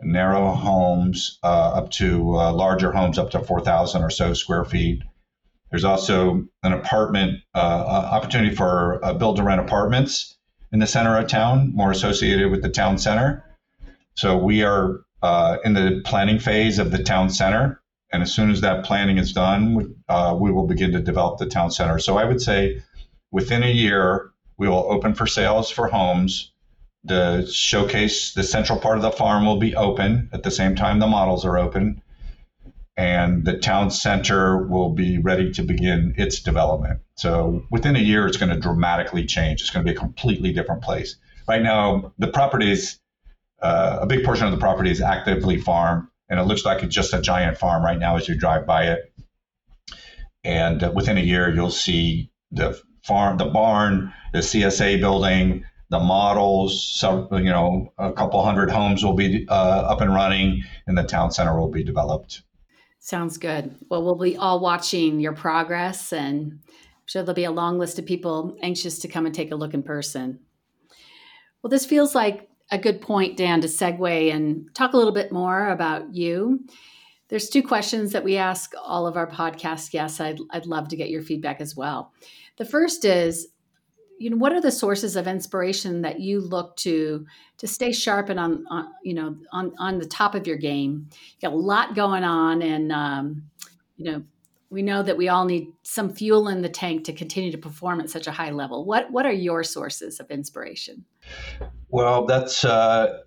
narrow 0.00 0.52
homes, 0.52 1.38
uh, 1.42 1.72
up 1.74 1.90
to 1.90 2.38
uh, 2.38 2.52
larger 2.52 2.92
homes 2.92 3.18
up 3.18 3.30
to 3.30 3.40
4,000 3.40 4.02
or 4.02 4.10
so 4.10 4.34
square 4.34 4.64
feet. 4.64 5.02
There's 5.72 5.84
also 5.84 6.46
an 6.62 6.74
apartment 6.74 7.40
uh, 7.54 7.58
uh, 7.58 8.08
opportunity 8.12 8.54
for 8.54 9.02
uh, 9.02 9.14
build 9.14 9.36
to 9.36 9.42
rent 9.42 9.58
apartments 9.58 10.36
in 10.70 10.80
the 10.80 10.86
center 10.86 11.16
of 11.16 11.28
town, 11.28 11.72
more 11.74 11.90
associated 11.90 12.50
with 12.50 12.60
the 12.60 12.68
town 12.68 12.98
center. 12.98 13.42
So 14.14 14.36
we 14.36 14.62
are 14.62 15.00
in 15.64 15.72
the 15.72 16.02
planning 16.04 16.38
phase 16.38 16.78
of 16.78 16.90
the 16.90 17.02
town 17.02 17.30
center. 17.30 17.80
And 18.12 18.22
as 18.22 18.34
soon 18.34 18.50
as 18.50 18.60
that 18.60 18.84
planning 18.84 19.16
is 19.16 19.32
done, 19.32 19.74
we 19.74 20.52
will 20.52 20.66
begin 20.66 20.92
to 20.92 21.00
develop 21.00 21.38
the 21.38 21.46
town 21.46 21.70
center. 21.70 21.98
So 21.98 22.18
I 22.18 22.24
would 22.26 22.42
say 22.42 22.82
within 23.30 23.62
a 23.62 23.72
year, 23.72 24.30
we 24.58 24.68
will 24.68 24.86
open 24.90 25.14
for 25.14 25.26
sales 25.26 25.70
for 25.70 25.88
homes. 25.88 26.52
The 27.04 27.50
showcase, 27.50 28.34
the 28.34 28.42
central 28.42 28.78
part 28.78 28.96
of 28.96 29.02
the 29.02 29.10
farm 29.10 29.46
will 29.46 29.58
be 29.58 29.74
open 29.74 30.28
at 30.34 30.42
the 30.42 30.50
same 30.50 30.76
time 30.76 30.98
the 30.98 31.06
models 31.06 31.46
are 31.46 31.58
open. 31.58 32.01
And 32.96 33.44
the 33.44 33.56
town 33.56 33.90
center 33.90 34.66
will 34.66 34.90
be 34.90 35.18
ready 35.18 35.50
to 35.52 35.62
begin 35.62 36.14
its 36.18 36.40
development. 36.40 37.00
So 37.14 37.64
within 37.70 37.96
a 37.96 38.00
year, 38.00 38.26
it's 38.26 38.36
going 38.36 38.52
to 38.52 38.60
dramatically 38.60 39.24
change. 39.24 39.62
It's 39.62 39.70
going 39.70 39.84
to 39.84 39.90
be 39.90 39.96
a 39.96 39.98
completely 39.98 40.52
different 40.52 40.82
place. 40.82 41.16
Right 41.48 41.62
now, 41.62 42.12
the 42.18 42.28
property 42.28 42.70
is 42.70 42.98
uh, 43.62 44.00
a 44.02 44.06
big 44.06 44.24
portion 44.24 44.46
of 44.46 44.52
the 44.52 44.58
property 44.58 44.90
is 44.90 45.00
actively 45.00 45.56
farmed, 45.56 46.08
and 46.28 46.38
it 46.38 46.44
looks 46.44 46.64
like 46.64 46.82
it's 46.82 46.94
just 46.94 47.14
a 47.14 47.20
giant 47.20 47.56
farm 47.56 47.82
right 47.82 47.98
now 47.98 48.16
as 48.16 48.28
you 48.28 48.36
drive 48.36 48.66
by 48.66 48.88
it. 48.88 49.12
And 50.44 50.82
uh, 50.82 50.92
within 50.94 51.16
a 51.16 51.22
year, 51.22 51.52
you'll 51.54 51.70
see 51.70 52.30
the 52.50 52.78
farm, 53.04 53.38
the 53.38 53.46
barn, 53.46 54.12
the 54.32 54.40
CSA 54.40 55.00
building, 55.00 55.64
the 55.90 56.00
models. 56.00 56.86
So, 56.86 57.28
you 57.32 57.50
know, 57.50 57.92
a 57.98 58.12
couple 58.12 58.44
hundred 58.44 58.70
homes 58.70 59.04
will 59.04 59.14
be 59.14 59.46
uh, 59.48 59.52
up 59.52 60.00
and 60.00 60.12
running, 60.12 60.64
and 60.86 60.98
the 60.98 61.04
town 61.04 61.30
center 61.30 61.58
will 61.58 61.70
be 61.70 61.84
developed. 61.84 62.42
Sounds 63.04 63.36
good. 63.36 63.74
Well, 63.88 64.04
we'll 64.04 64.14
be 64.14 64.36
all 64.36 64.60
watching 64.60 65.18
your 65.18 65.32
progress, 65.32 66.12
and 66.12 66.60
I'm 66.68 67.06
sure 67.06 67.24
there'll 67.24 67.34
be 67.34 67.42
a 67.42 67.50
long 67.50 67.76
list 67.76 67.98
of 67.98 68.06
people 68.06 68.56
anxious 68.62 69.00
to 69.00 69.08
come 69.08 69.26
and 69.26 69.34
take 69.34 69.50
a 69.50 69.56
look 69.56 69.74
in 69.74 69.82
person. 69.82 70.38
Well, 71.60 71.70
this 71.70 71.84
feels 71.84 72.14
like 72.14 72.48
a 72.70 72.78
good 72.78 73.00
point, 73.00 73.36
Dan, 73.36 73.60
to 73.62 73.66
segue 73.66 74.32
and 74.32 74.72
talk 74.72 74.92
a 74.92 74.96
little 74.96 75.12
bit 75.12 75.32
more 75.32 75.70
about 75.70 76.14
you. 76.14 76.64
There's 77.26 77.48
two 77.48 77.64
questions 77.64 78.12
that 78.12 78.22
we 78.22 78.36
ask 78.36 78.72
all 78.80 79.08
of 79.08 79.16
our 79.16 79.26
podcast 79.26 79.90
guests. 79.90 80.20
I'd, 80.20 80.38
I'd 80.52 80.66
love 80.66 80.86
to 80.86 80.96
get 80.96 81.10
your 81.10 81.22
feedback 81.22 81.60
as 81.60 81.74
well. 81.74 82.12
The 82.56 82.64
first 82.64 83.04
is, 83.04 83.48
you 84.22 84.30
know, 84.30 84.36
what 84.36 84.52
are 84.52 84.60
the 84.60 84.70
sources 84.70 85.16
of 85.16 85.26
inspiration 85.26 86.02
that 86.02 86.20
you 86.20 86.40
look 86.40 86.76
to 86.76 87.26
to 87.58 87.66
stay 87.66 87.90
sharp 87.90 88.28
and 88.28 88.38
on, 88.38 88.64
on 88.70 88.88
you 89.02 89.14
know, 89.14 89.36
on 89.52 89.72
on 89.78 89.98
the 89.98 90.06
top 90.06 90.36
of 90.36 90.46
your 90.46 90.56
game? 90.56 91.08
You 91.10 91.48
got 91.48 91.54
a 91.54 91.58
lot 91.58 91.96
going 91.96 92.22
on, 92.22 92.62
and 92.62 92.92
um, 92.92 93.42
you 93.96 94.10
know, 94.10 94.22
we 94.70 94.82
know 94.82 95.02
that 95.02 95.16
we 95.16 95.28
all 95.28 95.44
need 95.44 95.72
some 95.82 96.14
fuel 96.14 96.46
in 96.46 96.62
the 96.62 96.68
tank 96.68 97.04
to 97.06 97.12
continue 97.12 97.50
to 97.50 97.58
perform 97.58 98.00
at 98.00 98.10
such 98.10 98.28
a 98.28 98.30
high 98.30 98.52
level. 98.52 98.84
What 98.84 99.10
what 99.10 99.26
are 99.26 99.32
your 99.32 99.64
sources 99.64 100.20
of 100.20 100.30
inspiration? 100.30 101.04
Well, 101.88 102.26
that's 102.26 102.64
uh, 102.64 103.22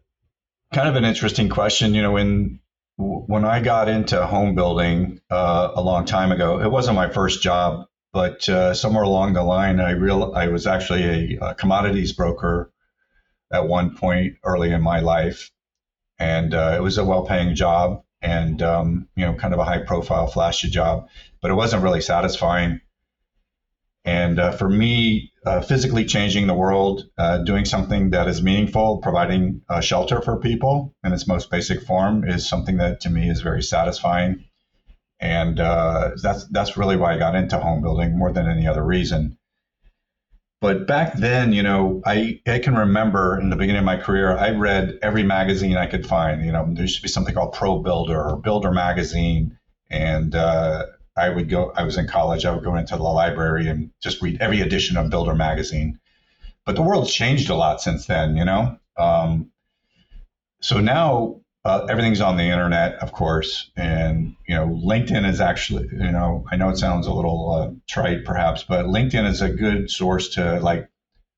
kind 0.73 0.87
of 0.87 0.95
an 0.95 1.03
interesting 1.03 1.49
question. 1.49 1.93
You 1.93 2.03
know, 2.03 2.13
when 2.13 2.61
when 2.97 3.43
I 3.43 3.59
got 3.59 3.89
into 3.89 4.25
home 4.25 4.55
building 4.55 5.19
uh, 5.29 5.71
a 5.75 5.81
long 5.81 6.05
time 6.05 6.31
ago, 6.31 6.61
it 6.61 6.71
wasn't 6.71 6.95
my 6.95 7.09
first 7.09 7.43
job, 7.43 7.85
but 8.15 8.47
uh, 8.47 8.73
somewhere 8.73 9.03
along 9.03 9.33
the 9.33 9.43
line, 9.43 9.81
I 9.81 9.91
real 9.91 10.31
I 10.33 10.47
was 10.47 10.65
actually 10.65 11.35
a, 11.35 11.47
a, 11.47 11.53
commodities 11.53 12.13
broker 12.13 12.71
at 13.51 13.67
one 13.67 13.93
point 13.97 14.37
early 14.41 14.71
in 14.71 14.81
my 14.81 15.01
life, 15.01 15.51
and 16.17 16.53
uh, 16.53 16.75
it 16.77 16.81
was 16.81 16.97
a 16.97 17.03
well-paying 17.03 17.55
job 17.55 18.03
and 18.21 18.61
um, 18.61 19.09
you 19.17 19.25
know, 19.25 19.33
kind 19.33 19.53
of 19.53 19.59
a 19.59 19.65
high-profile, 19.65 20.27
flashy 20.27 20.69
job, 20.69 21.09
but 21.41 21.51
it 21.51 21.55
wasn't 21.55 21.83
really 21.83 21.99
satisfying. 21.99 22.79
And 24.05 24.39
uh, 24.39 24.51
for 24.53 24.69
me, 24.69 25.33
uh, 25.45 25.59
physically 25.59 26.05
changing 26.05 26.47
the 26.47 26.53
world, 26.53 27.03
uh, 27.17 27.39
doing 27.39 27.65
something 27.65 28.11
that 28.11 28.29
is 28.29 28.41
meaningful, 28.41 28.99
providing 28.99 29.61
shelter 29.81 30.21
for 30.21 30.39
people 30.39 30.95
in 31.03 31.11
its 31.11 31.27
most 31.27 31.51
basic 31.51 31.81
form 31.81 32.23
is 32.23 32.47
something 32.47 32.77
that 32.77 33.01
to 33.01 33.09
me 33.09 33.29
is 33.29 33.41
very 33.41 33.61
satisfying. 33.61 34.45
And 35.19 35.59
uh, 35.59 36.11
that's 36.21 36.45
that's 36.49 36.77
really 36.77 36.97
why 36.97 37.15
I 37.15 37.17
got 37.17 37.35
into 37.35 37.57
home 37.57 37.81
building 37.81 38.17
more 38.17 38.31
than 38.31 38.49
any 38.49 38.67
other 38.67 38.83
reason. 38.83 39.37
But 40.61 40.87
back 40.87 41.13
then, 41.13 41.53
you 41.53 41.61
know, 41.61 42.01
I, 42.05 42.41
I 42.47 42.59
can 42.59 42.75
remember 42.75 43.39
in 43.39 43.49
the 43.49 43.55
beginning 43.55 43.79
of 43.79 43.85
my 43.85 43.97
career, 43.97 44.35
I 44.35 44.49
read 44.51 44.97
every 45.01 45.23
magazine 45.23 45.77
I 45.77 45.85
could 45.85 46.07
find. 46.07 46.43
You 46.43 46.51
know, 46.51 46.65
there 46.67 46.83
used 46.83 46.95
to 46.95 47.01
be 47.01 47.07
something 47.07 47.35
called 47.35 47.53
Pro 47.53 47.79
Builder 47.79 48.19
or 48.19 48.37
Builder 48.37 48.71
Magazine, 48.71 49.57
and 49.89 50.33
uh, 50.33 50.85
I 51.15 51.29
would 51.29 51.49
go, 51.49 51.71
I 51.75 51.83
was 51.83 51.97
in 51.97 52.07
college, 52.07 52.45
I 52.45 52.51
would 52.51 52.63
go 52.63 52.75
into 52.75 52.95
the 52.95 53.03
library 53.03 53.69
and 53.69 53.91
just 54.01 54.21
read 54.21 54.41
every 54.41 54.61
edition 54.61 54.97
of 54.97 55.09
Builder 55.09 55.35
magazine. 55.35 55.99
But 56.65 56.75
the 56.75 56.81
world's 56.81 57.13
changed 57.13 57.49
a 57.49 57.55
lot 57.55 57.81
since 57.81 58.07
then, 58.07 58.35
you 58.35 58.43
know? 58.43 58.79
Um, 58.97 59.51
so 60.61 60.79
now 60.79 61.41
uh, 61.65 61.87
everything's 61.89 62.21
on 62.21 62.37
the 62.37 62.43
internet, 62.43 62.93
of 62.99 63.11
course. 63.11 63.71
And, 63.75 64.35
you 64.47 64.53
know, 64.53 64.67
LinkedIn 64.67 65.27
is 65.27 65.41
actually, 65.41 65.89
you 65.91 66.11
know, 66.11 66.45
I 66.51 66.57
know 66.57 66.69
it 66.69 66.77
sounds 66.77 67.07
a 67.07 67.13
little 67.13 67.51
uh, 67.51 67.71
trite 67.87 68.23
perhaps, 68.23 68.63
but 68.63 68.85
LinkedIn 68.85 69.27
is 69.27 69.41
a 69.41 69.49
good 69.49 69.89
source 69.89 70.29
to 70.35 70.59
like 70.59 70.87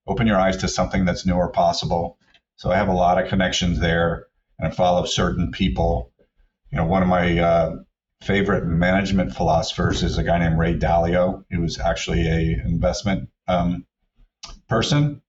open 0.06 0.28
your 0.28 0.38
eyes 0.38 0.58
to 0.58 0.68
something 0.68 1.06
that's 1.06 1.26
new 1.26 1.34
or 1.34 1.50
possible. 1.50 2.18
So 2.58 2.70
I 2.72 2.76
have 2.76 2.90
a 2.90 2.94
lot 2.94 3.22
of 3.22 3.30
connections 3.30 3.80
there 3.80 4.28
and 4.60 4.68
I 4.68 4.76
follow 4.76 5.06
certain 5.06 5.52
people. 5.52 6.12
You 6.72 6.78
know, 6.78 6.86
one 6.86 7.04
of 7.04 7.08
my 7.08 7.40
uh, 7.40 7.76
favorite 8.22 8.66
management 8.66 9.34
philosophers 9.34 10.04
is 10.04 10.18
a 10.18 10.24
guy 10.24 10.40
named 10.40 10.60
Ray 10.60 10.78
Dalio. 10.78 11.46
He 11.50 11.58
was 11.58 11.80
actually 11.80 12.28
a 12.28 12.62
investment 12.66 13.30
um, 13.48 13.86
person, 14.68 15.22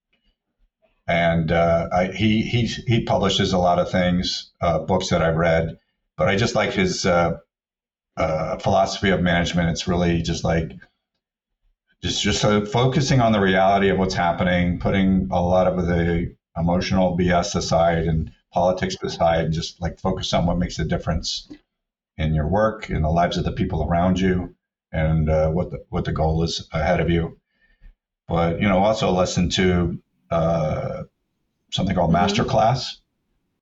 and 1.09 1.51
uh, 1.51 1.89
I, 1.91 2.07
he 2.09 2.43
he 2.43 2.67
he 2.67 3.05
publishes 3.05 3.55
a 3.55 3.59
lot 3.59 3.79
of 3.79 3.91
things, 3.91 4.53
uh, 4.61 4.81
books 4.81 5.09
that 5.09 5.23
I've 5.23 5.37
read. 5.37 5.79
But 6.17 6.29
I 6.29 6.37
just 6.37 6.55
like 6.55 6.73
his 6.73 7.07
uh, 7.07 7.39
uh 8.17 8.59
philosophy 8.59 9.11
of 9.11 9.23
management. 9.23 9.71
It's 9.71 9.89
really 9.89 10.21
just 10.23 10.45
like 10.45 10.73
just 12.03 12.23
just 12.23 12.43
focusing 12.71 13.21
on 13.21 13.33
the 13.33 13.41
reality 13.41 13.89
of 13.89 13.99
what's 13.99 14.15
happening, 14.15 14.79
putting 14.79 15.29
a 15.31 15.41
lot 15.41 15.67
of 15.67 15.87
the 15.87 16.37
emotional 16.57 17.17
BS 17.17 17.57
aside 17.57 18.07
and 18.07 18.31
politics 18.53 18.97
aside, 19.03 19.47
and 19.47 19.55
just 19.55 19.81
like 19.81 19.99
focus 19.99 20.35
on 20.35 20.45
what 20.45 20.59
makes 20.59 20.79
a 20.79 20.85
difference 20.85 21.51
in 22.19 22.35
your 22.35 22.47
work, 22.47 22.91
in 22.91 23.03
the 23.03 23.11
lives 23.11 23.39
of 23.39 23.45
the 23.45 23.53
people 23.53 23.83
around 23.83 24.21
you, 24.21 24.55
and 24.93 25.31
uh, 25.31 25.51
what 25.51 25.71
the, 25.71 25.85
what 25.89 26.05
the 26.05 26.13
goal 26.13 26.43
is 26.43 26.69
ahead 26.73 27.01
of 27.01 27.09
you. 27.09 27.39
But 28.27 28.61
you 28.61 28.69
know, 28.69 28.85
also 28.85 29.11
listen 29.11 29.49
to 29.51 29.99
uh, 30.31 31.05
something 31.71 31.95
called 31.95 32.13
mm-hmm. 32.13 32.43
Masterclass, 32.43 32.97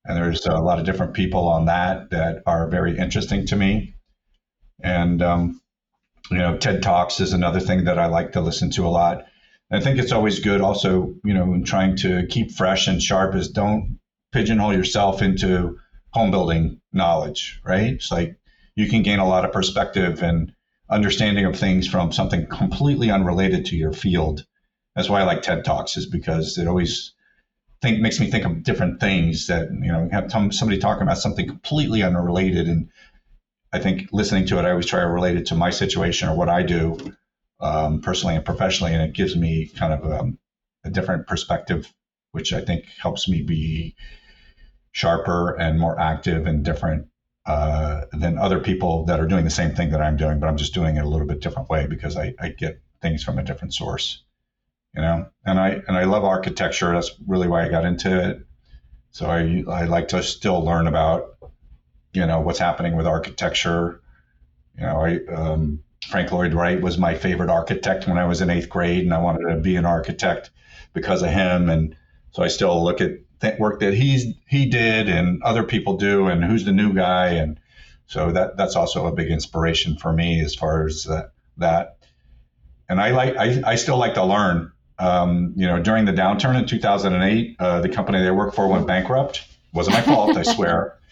and 0.05 0.17
there's 0.17 0.47
a 0.47 0.55
lot 0.55 0.79
of 0.79 0.87
different 0.87 1.15
people 1.15 1.49
on 1.49 1.67
that 1.67 2.11
that 2.11 2.43
are 2.47 2.69
very 2.69 2.97
interesting 2.99 3.47
to 3.47 3.57
me. 3.57 3.95
And 4.83 5.23
um, 5.23 5.61
you 6.31 6.39
know, 6.39 6.57
TED 6.57 6.83
Talks 6.83 7.21
is 7.21 7.33
another 7.33 7.61
thing 7.61 7.85
that 7.85 7.99
I 7.99 8.07
like 8.07 8.33
to 8.33 8.41
listen 8.41 8.71
to 8.73 8.87
a 8.87 8.89
lot. 8.89 9.25
And 9.71 9.81
I 9.81 9.85
think 9.85 9.99
it's 9.99 10.13
always 10.13 10.41
good, 10.41 10.61
also, 10.61 11.15
you 11.25 11.35
know, 11.35 11.55
in 11.55 11.65
trying 11.65 11.97
to 11.99 12.27
keep 12.29 12.53
fresh 12.53 12.87
and 12.89 13.03
sharp, 13.03 13.35
is 13.35 13.49
don't 13.49 13.99
pigeonhole 14.33 14.73
yourself 14.73 15.23
into 15.23 15.79
home 16.11 16.31
building 16.31 16.81
knowledge, 16.93 17.61
right? 17.65 17.95
It's 17.95 18.11
like 18.11 18.37
you 18.75 18.89
can 18.89 19.03
gain 19.03 19.19
a 19.19 19.29
lot 19.29 19.45
of 19.45 19.53
perspective 19.53 20.23
and 20.23 20.53
understanding 20.89 21.47
of 21.47 21.59
things 21.59 21.89
from 21.89 22.13
something 22.13 22.47
completely 22.47 23.11
unrelated 23.11 23.67
to 23.67 23.77
your 23.77 23.93
field. 23.93 24.45
That's 24.97 25.11
why 25.11 25.21
I 25.21 25.25
like 25.25 25.43
TED 25.43 25.65
Talks, 25.65 25.97
is 25.97 26.07
because 26.07 26.59
it 26.59 26.67
always 26.67 27.13
think 27.83 28.01
makes 28.01 28.19
me 28.19 28.31
think 28.31 28.47
of 28.47 28.63
different 28.63 28.99
things 28.99 29.47
that 29.49 29.69
you 29.71 29.93
know 29.93 30.09
have 30.11 30.33
somebody 30.33 30.79
talking 30.79 31.03
about 31.03 31.19
something 31.19 31.47
completely 31.47 32.03
unrelated, 32.03 32.67
and 32.67 32.89
I 33.73 33.79
think 33.79 34.09
listening 34.11 34.47
to 34.47 34.59
it, 34.59 34.65
I 34.65 34.71
always 34.71 34.87
try 34.87 35.01
to 35.01 35.07
relate 35.07 35.37
it 35.37 35.47
to 35.47 35.55
my 35.55 35.71
situation 35.71 36.29
or 36.29 36.35
what 36.35 36.49
I 36.49 36.63
do 36.63 37.15
um, 37.61 38.01
personally 38.01 38.37
and 38.37 38.45
professionally, 38.45 38.95
and 38.95 39.03
it 39.03 39.13
gives 39.13 39.37
me 39.37 39.67
kind 39.67 39.93
of 39.93 40.11
um, 40.11 40.39
a 40.83 40.91
different 40.91 41.27
perspective, 41.27 41.93
which 42.33 42.55
I 42.55 42.63
think 42.63 42.87
helps 42.99 43.29
me 43.29 43.43
be 43.43 43.97
sharper 44.93 45.55
and 45.57 45.79
more 45.79 46.01
active 46.01 46.47
and 46.47 46.65
different 46.65 47.09
uh, 47.45 48.07
than 48.13 48.39
other 48.39 48.61
people 48.61 49.05
that 49.05 49.21
are 49.21 49.27
doing 49.27 49.45
the 49.45 49.51
same 49.51 49.75
thing 49.75 49.91
that 49.91 50.01
I'm 50.01 50.17
doing, 50.17 50.41
but 50.41 50.49
I'm 50.49 50.57
just 50.57 50.73
doing 50.73 50.97
it 50.97 51.05
a 51.05 51.09
little 51.09 51.27
bit 51.27 51.41
different 51.41 51.69
way 51.69 51.87
because 51.87 52.17
I, 52.17 52.35
I 52.41 52.49
get 52.49 52.81
things 53.03 53.23
from 53.23 53.39
a 53.39 53.45
different 53.45 53.75
source, 53.75 54.23
you 54.97 55.03
know. 55.03 55.29
And 55.45 55.61
I 55.61 55.83
and 55.87 55.97
I 55.97 56.05
love 56.05 56.25
architecture. 56.25 56.93
That's 56.93 57.13
really 57.27 57.47
why 57.49 57.65
I 57.65 57.69
got 57.69 57.85
into 57.85 58.31
it. 58.31 58.41
So 59.11 59.27
I 59.27 59.63
I 59.69 59.85
like 59.85 60.09
to 60.09 60.23
still 60.23 60.65
learn 60.65 60.87
about, 60.87 61.37
you 62.13 62.27
know, 62.27 62.41
what's 62.41 62.59
happening 62.59 62.97
with 62.97 63.07
architecture. 63.07 64.01
You 64.79 64.87
know, 64.87 65.01
I 65.01 65.33
um, 65.33 65.81
Frank 66.09 66.33
Lloyd 66.33 66.55
Wright 66.55 66.81
was 66.81 66.99
my 66.99 67.15
favorite 67.15 67.51
architect 67.51 68.09
when 68.09 68.19
I 68.19 68.27
was 68.27 68.41
in 68.41 68.51
eighth 68.51 68.69
grade, 68.69 69.05
and 69.05 69.15
I 69.15 69.19
wanted 69.19 69.49
to 69.49 69.61
be 69.61 69.77
an 69.77 69.87
architect 69.87 70.51
because 70.93 71.23
of 71.23 71.31
him. 71.31 71.69
And 71.69 71.97
so 72.33 72.43
I 72.43 72.49
still 72.49 72.83
look 72.83 73.01
at 73.01 73.13
th- 73.41 73.59
work 73.59 73.81
that 73.81 73.95
he's 73.95 74.35
he 74.49 74.67
did 74.67 75.09
and 75.09 75.43
other 75.43 75.63
people 75.63 75.97
do, 75.97 76.27
and 76.27 76.45
who's 76.45 76.65
the 76.65 76.73
new 76.73 76.93
guy, 76.93 77.29
and 77.29 77.61
so 78.07 78.33
that 78.33 78.57
that's 78.57 78.77
also 78.77 79.07
a 79.07 79.13
big 79.13 79.31
inspiration 79.31 79.97
for 79.97 80.13
me 80.13 80.41
as 80.41 80.55
far 80.55 80.87
as 80.87 81.05
that. 81.05 81.33
that. 81.59 81.99
And 82.89 83.01
I 83.01 83.11
like 83.11 83.37
I, 83.37 83.73
I 83.73 83.75
still 83.77 83.97
like 83.99 84.15
to 84.15 84.25
learn. 84.25 84.73
Um, 84.99 85.53
you 85.57 85.67
know, 85.67 85.81
during 85.81 86.07
the 86.07 86.13
downturn 86.13 86.59
in 86.59 86.67
2008, 86.67 87.57
uh, 87.59 87.81
the 87.81 87.89
company 87.89 88.23
they 88.23 88.31
worked 88.31 88.57
for 88.57 88.69
went 88.69 88.87
bankrupt. 88.87 89.47
Wasn't 89.73 89.95
my 89.95 90.03
fault, 90.03 90.37
I 90.37 90.43
swear. 90.43 90.99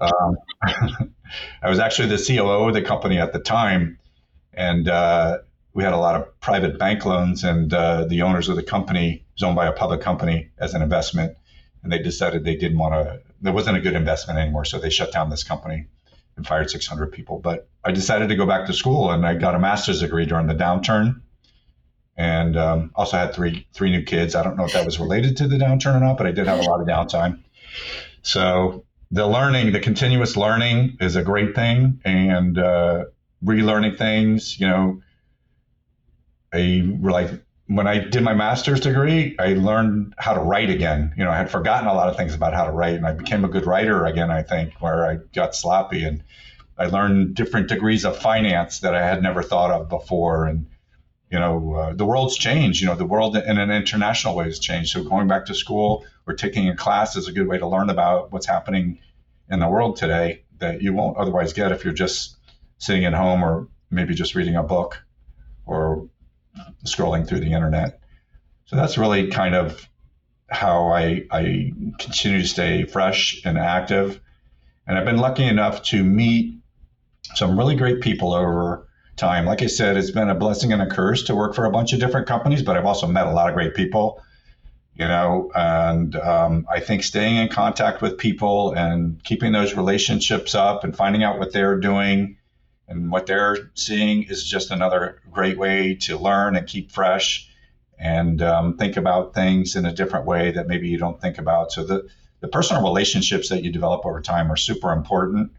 Um, 0.00 0.36
I 1.62 1.70
was 1.70 1.78
actually 1.78 2.08
the 2.08 2.18
COO 2.18 2.66
of 2.66 2.74
the 2.74 2.82
company 2.82 3.18
at 3.18 3.32
the 3.32 3.38
time, 3.38 4.00
and 4.52 4.88
uh, 4.88 5.38
we 5.74 5.84
had 5.84 5.92
a 5.92 5.98
lot 5.98 6.16
of 6.16 6.40
private 6.40 6.78
bank 6.78 7.04
loans, 7.04 7.44
and 7.44 7.72
uh, 7.72 8.04
the 8.04 8.22
owners 8.22 8.48
of 8.48 8.56
the 8.56 8.62
company 8.62 9.24
was 9.34 9.42
owned 9.42 9.56
by 9.56 9.66
a 9.66 9.72
public 9.72 10.00
company 10.00 10.50
as 10.58 10.74
an 10.74 10.82
investment, 10.82 11.36
and 11.82 11.92
they 11.92 11.98
decided 11.98 12.44
they 12.44 12.56
didn't 12.56 12.78
want 12.78 12.94
to. 12.94 13.20
There 13.40 13.52
wasn't 13.52 13.76
a 13.76 13.80
good 13.80 13.94
investment 13.94 14.38
anymore, 14.38 14.64
so 14.64 14.78
they 14.78 14.90
shut 14.90 15.12
down 15.12 15.30
this 15.30 15.44
company 15.44 15.86
and 16.36 16.46
fired 16.46 16.70
600 16.70 17.12
people. 17.12 17.38
But 17.38 17.68
I 17.84 17.92
decided 17.92 18.28
to 18.28 18.36
go 18.36 18.46
back 18.46 18.66
to 18.66 18.72
school, 18.72 19.10
and 19.10 19.26
I 19.26 19.34
got 19.34 19.54
a 19.54 19.58
master's 19.58 20.00
degree 20.00 20.26
during 20.26 20.46
the 20.46 20.54
downturn, 20.54 21.20
and 22.22 22.56
um, 22.56 22.92
also 22.94 23.16
had 23.16 23.34
three 23.34 23.66
three 23.72 23.90
new 23.90 24.04
kids. 24.04 24.36
I 24.36 24.44
don't 24.44 24.56
know 24.56 24.64
if 24.64 24.74
that 24.74 24.86
was 24.86 25.00
related 25.00 25.38
to 25.38 25.48
the 25.48 25.56
downturn 25.56 25.96
or 25.96 26.00
not, 26.00 26.18
but 26.18 26.26
I 26.28 26.30
did 26.30 26.46
have 26.46 26.60
a 26.60 26.62
lot 26.62 26.80
of 26.80 26.86
downtime. 26.86 27.40
So 28.22 28.84
the 29.10 29.26
learning, 29.26 29.72
the 29.72 29.80
continuous 29.80 30.36
learning, 30.36 30.98
is 31.00 31.16
a 31.16 31.22
great 31.22 31.56
thing, 31.56 32.00
and 32.04 32.56
uh, 32.56 33.06
relearning 33.44 33.98
things. 33.98 34.60
You 34.60 34.68
know, 34.68 35.02
a 36.54 36.82
like 36.82 37.30
when 37.66 37.88
I 37.88 37.98
did 37.98 38.22
my 38.22 38.34
master's 38.34 38.78
degree, 38.78 39.34
I 39.40 39.54
learned 39.54 40.14
how 40.16 40.34
to 40.34 40.40
write 40.40 40.70
again. 40.70 41.14
You 41.16 41.24
know, 41.24 41.30
I 41.32 41.38
had 41.38 41.50
forgotten 41.50 41.88
a 41.88 41.94
lot 41.94 42.08
of 42.08 42.16
things 42.16 42.34
about 42.34 42.54
how 42.54 42.66
to 42.66 42.70
write, 42.70 42.94
and 42.94 43.06
I 43.06 43.14
became 43.14 43.44
a 43.44 43.48
good 43.48 43.66
writer 43.66 44.06
again. 44.06 44.30
I 44.30 44.44
think 44.44 44.74
where 44.80 45.04
I 45.10 45.16
got 45.34 45.56
sloppy, 45.56 46.04
and 46.04 46.22
I 46.78 46.86
learned 46.86 47.34
different 47.34 47.68
degrees 47.68 48.04
of 48.04 48.16
finance 48.16 48.78
that 48.80 48.94
I 48.94 49.04
had 49.04 49.24
never 49.24 49.42
thought 49.42 49.72
of 49.72 49.88
before. 49.88 50.46
And 50.46 50.66
you 51.32 51.38
know, 51.38 51.74
uh, 51.74 51.94
the 51.94 52.04
world's 52.04 52.36
changed. 52.36 52.82
You 52.82 52.88
know, 52.88 52.94
the 52.94 53.06
world 53.06 53.36
in 53.36 53.56
an 53.56 53.70
international 53.70 54.36
way 54.36 54.44
has 54.44 54.58
changed. 54.58 54.90
So 54.90 55.02
going 55.02 55.28
back 55.28 55.46
to 55.46 55.54
school 55.54 56.04
or 56.26 56.34
taking 56.34 56.68
a 56.68 56.76
class 56.76 57.16
is 57.16 57.26
a 57.26 57.32
good 57.32 57.48
way 57.48 57.56
to 57.56 57.66
learn 57.66 57.88
about 57.88 58.30
what's 58.32 58.44
happening 58.44 58.98
in 59.50 59.58
the 59.58 59.68
world 59.68 59.96
today 59.96 60.42
that 60.58 60.82
you 60.82 60.92
won't 60.92 61.16
otherwise 61.16 61.54
get 61.54 61.72
if 61.72 61.84
you're 61.84 61.94
just 61.94 62.36
sitting 62.76 63.06
at 63.06 63.14
home 63.14 63.42
or 63.42 63.66
maybe 63.90 64.14
just 64.14 64.34
reading 64.34 64.56
a 64.56 64.62
book 64.62 65.02
or 65.64 66.06
scrolling 66.84 67.26
through 67.26 67.40
the 67.40 67.52
internet. 67.54 68.00
So 68.66 68.76
that's 68.76 68.98
really 68.98 69.28
kind 69.28 69.54
of 69.54 69.88
how 70.50 70.88
I, 70.88 71.24
I 71.30 71.72
continue 71.98 72.42
to 72.42 72.46
stay 72.46 72.84
fresh 72.84 73.40
and 73.46 73.56
active. 73.56 74.20
And 74.86 74.98
I've 74.98 75.06
been 75.06 75.16
lucky 75.16 75.44
enough 75.44 75.82
to 75.84 76.04
meet 76.04 76.58
some 77.36 77.56
really 77.56 77.74
great 77.74 78.02
people 78.02 78.34
over 78.34 78.86
time. 79.16 79.46
Like 79.46 79.62
I 79.62 79.66
said, 79.66 79.96
it's 79.96 80.10
been 80.10 80.30
a 80.30 80.34
blessing 80.34 80.72
and 80.72 80.82
a 80.82 80.86
curse 80.86 81.24
to 81.24 81.34
work 81.34 81.54
for 81.54 81.64
a 81.64 81.70
bunch 81.70 81.92
of 81.92 82.00
different 82.00 82.26
companies, 82.26 82.62
but 82.62 82.76
I've 82.76 82.86
also 82.86 83.06
met 83.06 83.26
a 83.26 83.32
lot 83.32 83.48
of 83.48 83.54
great 83.54 83.74
people, 83.74 84.22
you 84.94 85.06
know, 85.06 85.50
and 85.54 86.16
um, 86.16 86.66
I 86.70 86.80
think 86.80 87.04
staying 87.04 87.36
in 87.36 87.48
contact 87.48 88.02
with 88.02 88.18
people 88.18 88.72
and 88.72 89.22
keeping 89.22 89.52
those 89.52 89.74
relationships 89.76 90.54
up 90.54 90.84
and 90.84 90.96
finding 90.96 91.22
out 91.22 91.38
what 91.38 91.52
they're 91.52 91.78
doing 91.78 92.36
and 92.88 93.10
what 93.10 93.26
they're 93.26 93.70
seeing 93.74 94.24
is 94.24 94.44
just 94.44 94.70
another 94.70 95.20
great 95.30 95.58
way 95.58 95.94
to 95.94 96.18
learn 96.18 96.56
and 96.56 96.66
keep 96.66 96.90
fresh 96.90 97.48
and 97.98 98.42
um, 98.42 98.76
think 98.76 98.96
about 98.96 99.34
things 99.34 99.76
in 99.76 99.86
a 99.86 99.92
different 99.92 100.26
way 100.26 100.50
that 100.50 100.66
maybe 100.66 100.88
you 100.88 100.98
don't 100.98 101.20
think 101.20 101.38
about. 101.38 101.70
So 101.70 101.84
the, 101.84 102.08
the 102.40 102.48
personal 102.48 102.82
relationships 102.82 103.50
that 103.50 103.62
you 103.62 103.70
develop 103.70 104.04
over 104.04 104.20
time 104.20 104.50
are 104.50 104.56
super 104.56 104.92
important, 104.92 105.52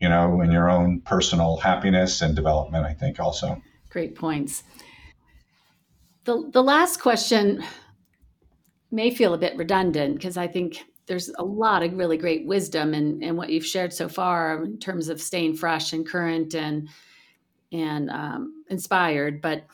you 0.00 0.08
know, 0.08 0.40
in 0.40 0.50
your 0.50 0.70
own 0.70 1.00
personal 1.00 1.58
happiness 1.58 2.22
and 2.22 2.34
development, 2.34 2.86
I 2.86 2.94
think 2.94 3.20
also. 3.20 3.60
Great 3.90 4.14
points. 4.14 4.62
The, 6.24 6.48
the 6.52 6.62
last 6.62 7.00
question 7.00 7.62
may 8.90 9.10
feel 9.10 9.34
a 9.34 9.38
bit 9.38 9.56
redundant 9.56 10.14
because 10.16 10.36
I 10.36 10.48
think 10.48 10.84
there's 11.06 11.30
a 11.38 11.44
lot 11.44 11.82
of 11.82 11.92
really 11.94 12.16
great 12.16 12.46
wisdom 12.46 12.94
in, 12.94 13.22
in 13.22 13.36
what 13.36 13.50
you've 13.50 13.66
shared 13.66 13.92
so 13.92 14.08
far 14.08 14.62
in 14.64 14.78
terms 14.78 15.08
of 15.08 15.20
staying 15.20 15.56
fresh 15.56 15.92
and 15.92 16.06
current 16.06 16.54
and 16.54 16.88
and 17.72 18.10
um, 18.10 18.64
inspired. 18.68 19.40
But 19.40 19.64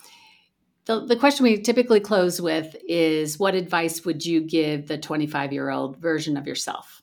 the, 0.85 1.05
the 1.05 1.15
question 1.15 1.43
we 1.43 1.59
typically 1.59 1.99
close 1.99 2.39
with 2.39 2.75
is 2.87 3.39
what 3.39 3.55
advice 3.55 4.05
would 4.05 4.23
you 4.23 4.41
give 4.41 4.87
the 4.87 4.97
25 4.99 5.51
year 5.51 5.69
old 5.69 5.97
version 5.97 6.37
of 6.37 6.45
yourself? 6.45 7.01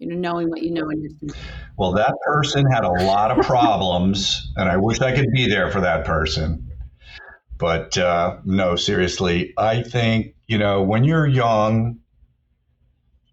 You 0.00 0.08
know, 0.08 0.16
knowing 0.16 0.50
what 0.50 0.62
you 0.62 0.72
know 0.72 0.88
in 0.90 1.02
your 1.02 1.34
Well, 1.76 1.92
that 1.92 2.14
person 2.26 2.66
had 2.66 2.84
a 2.84 2.90
lot 3.04 3.30
of 3.30 3.46
problems, 3.46 4.52
and 4.56 4.68
I 4.68 4.76
wish 4.76 5.00
I 5.00 5.14
could 5.14 5.30
be 5.32 5.48
there 5.48 5.70
for 5.70 5.80
that 5.82 6.04
person. 6.04 6.68
But 7.56 7.96
uh, 7.96 8.38
no, 8.44 8.74
seriously, 8.74 9.52
I 9.56 9.82
think, 9.82 10.34
you 10.48 10.58
know, 10.58 10.82
when 10.82 11.04
you're 11.04 11.26
young, 11.26 12.00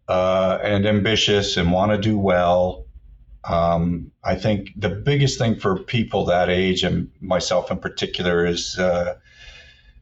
uh, 0.07 0.57
and 0.63 0.86
ambitious 0.86 1.57
and 1.57 1.72
want 1.72 1.91
to 1.91 1.97
do 1.97 2.18
well. 2.18 2.86
Um, 3.43 4.11
I 4.24 4.36
think 4.36 4.70
the 4.76 4.89
biggest 4.89 5.38
thing 5.38 5.59
for 5.59 5.80
people 5.80 6.26
that 6.26 6.49
age, 6.49 6.84
and 6.84 7.11
myself 7.22 7.72
in 7.72 7.78
particular, 7.78 8.45
is 8.45 8.78
uh, 8.78 9.15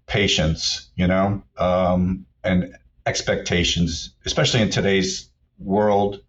patience, 0.07 0.89
you 0.95 1.07
know, 1.07 1.43
um, 1.57 2.26
and 2.43 2.76
expectations, 3.05 4.13
especially 4.26 4.61
in 4.61 4.70
today's 4.70 5.30
world. 5.59 6.22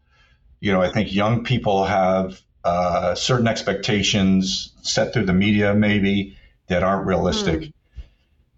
You 0.61 0.73
know, 0.73 0.81
I 0.81 0.91
think 0.91 1.13
young 1.13 1.45
people 1.45 1.85
have 1.85 2.41
uh, 2.65 3.15
certain 3.15 3.47
expectations 3.47 4.73
set 4.83 5.13
through 5.13 5.27
the 5.27 5.33
media, 5.33 5.75
maybe, 5.75 6.37
that 6.67 6.83
aren't 6.83 7.07
realistic. 7.07 7.61
Mm. 7.61 7.73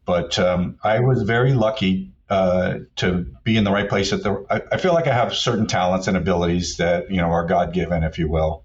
But 0.05 0.39
um, 0.39 0.79
I 0.83 1.01
was 1.01 1.23
very 1.23 1.53
lucky 1.53 2.13
uh, 2.31 2.81
to 2.97 3.27
be 3.45 3.57
in 3.57 3.65
the 3.65 3.71
right 3.71 3.89
place 3.89 4.13
at 4.13 4.23
the 4.23 4.45
I, 4.51 4.63
I, 4.73 4.77
feel 4.79 4.93
like 4.93 5.07
I 5.07 5.15
have 5.15 5.35
certain 5.35 5.67
talents 5.67 6.09
and 6.09 6.17
abilities 6.17 6.77
that 6.77 7.11
you 7.11 7.19
know 7.19 7.29
are 7.29 7.47
God 7.47 7.73
given, 7.73 8.03
if 8.03 8.19
you 8.19 8.29
will, 8.29 8.65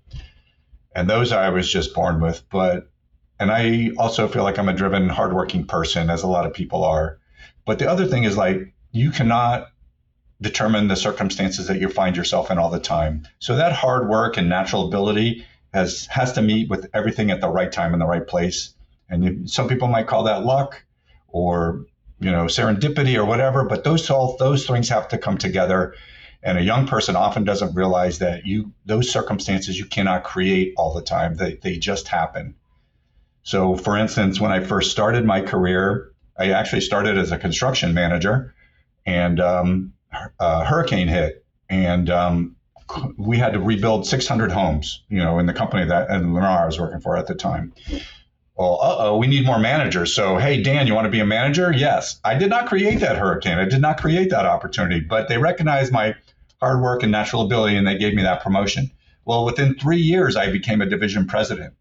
and 0.95 1.09
those 1.09 1.31
I 1.31 1.49
was 1.49 1.71
just 1.71 1.93
born 1.93 2.21
with. 2.21 2.43
But 2.49 2.89
and 3.39 3.51
I 3.51 3.91
also 3.97 4.27
feel 4.27 4.43
like 4.43 4.57
I'm 4.57 4.69
a 4.69 4.73
driven, 4.73 5.09
hardworking 5.09 5.65
person, 5.65 6.09
as 6.09 6.23
a 6.23 6.27
lot 6.27 6.45
of 6.45 6.53
people 6.53 6.83
are. 6.83 7.19
But 7.65 7.79
the 7.79 7.89
other 7.89 8.05
thing 8.05 8.23
is 8.23 8.37
like 8.37 8.73
you 8.91 9.11
cannot 9.11 9.67
determine 10.41 10.87
the 10.87 10.95
circumstances 10.95 11.67
that 11.67 11.79
you 11.79 11.89
find 11.89 12.17
yourself 12.17 12.51
in 12.51 12.57
all 12.57 12.69
the 12.69 12.79
time. 12.79 13.27
So 13.39 13.55
that 13.55 13.71
hard 13.71 14.09
work 14.09 14.37
and 14.37 14.49
natural 14.49 14.87
ability 14.87 15.45
has 15.73 16.05
has 16.07 16.33
to 16.33 16.41
meet 16.41 16.69
with 16.69 16.89
everything 16.93 17.31
at 17.31 17.41
the 17.41 17.49
right 17.49 17.71
time 17.71 17.93
in 17.93 17.99
the 17.99 18.05
right 18.05 18.25
place. 18.25 18.73
And 19.09 19.23
you, 19.23 19.47
some 19.47 19.67
people 19.67 19.87
might 19.87 20.07
call 20.07 20.23
that 20.23 20.43
luck, 20.43 20.83
or 21.27 21.85
you 22.19 22.31
know 22.31 22.45
serendipity 22.45 23.17
or 23.17 23.25
whatever 23.25 23.65
but 23.65 23.83
those 23.83 24.09
all 24.09 24.37
those 24.37 24.65
things 24.65 24.89
have 24.89 25.09
to 25.09 25.17
come 25.17 25.37
together 25.37 25.93
and 26.41 26.57
a 26.57 26.63
young 26.63 26.87
person 26.87 27.15
often 27.15 27.43
doesn't 27.43 27.75
realize 27.75 28.19
that 28.19 28.45
you 28.45 28.71
those 28.85 29.11
circumstances 29.11 29.77
you 29.77 29.85
cannot 29.85 30.23
create 30.23 30.73
all 30.77 30.93
the 30.93 31.01
time 31.01 31.35
they, 31.35 31.55
they 31.55 31.77
just 31.77 32.07
happen 32.07 32.55
so 33.43 33.75
for 33.75 33.97
instance 33.97 34.39
when 34.39 34.51
i 34.51 34.61
first 34.61 34.91
started 34.91 35.25
my 35.25 35.41
career 35.41 36.11
i 36.37 36.51
actually 36.51 36.81
started 36.81 37.17
as 37.17 37.31
a 37.31 37.37
construction 37.37 37.93
manager 37.93 38.53
and 39.05 39.41
um, 39.41 39.92
a 40.39 40.65
hurricane 40.65 41.07
hit 41.07 41.45
and 41.69 42.09
um, 42.09 42.55
we 43.17 43.37
had 43.37 43.53
to 43.53 43.59
rebuild 43.59 44.05
600 44.05 44.51
homes 44.51 45.03
you 45.09 45.19
know 45.19 45.39
in 45.39 45.45
the 45.45 45.53
company 45.53 45.85
that 45.85 46.09
and 46.09 46.27
Lennar 46.27 46.61
I 46.61 46.65
was 46.65 46.79
working 46.79 46.99
for 46.99 47.17
at 47.17 47.27
the 47.27 47.35
time 47.35 47.73
well, 48.55 48.79
uh 48.81 48.95
oh, 48.99 49.17
we 49.17 49.27
need 49.27 49.45
more 49.45 49.57
managers. 49.57 50.13
So, 50.13 50.37
hey, 50.37 50.61
Dan, 50.61 50.85
you 50.85 50.93
want 50.93 51.05
to 51.05 51.11
be 51.11 51.19
a 51.19 51.25
manager? 51.25 51.73
Yes. 51.73 52.19
I 52.23 52.35
did 52.35 52.49
not 52.49 52.67
create 52.67 52.99
that 52.99 53.17
hurricane. 53.17 53.57
I 53.57 53.65
did 53.65 53.81
not 53.81 53.99
create 53.99 54.29
that 54.29 54.45
opportunity, 54.45 54.99
but 54.99 55.27
they 55.27 55.37
recognized 55.39 55.91
my 55.91 56.15
hard 56.59 56.81
work 56.81 57.03
and 57.03 57.11
natural 57.11 57.41
ability 57.41 57.75
and 57.75 57.87
they 57.87 57.97
gave 57.97 58.13
me 58.13 58.21
that 58.21 58.43
promotion. 58.43 58.91
Well, 59.25 59.43
within 59.43 59.75
three 59.75 59.97
years, 59.97 60.35
I 60.35 60.51
became 60.51 60.81
a 60.81 60.85
division 60.85 61.25
president 61.25 61.73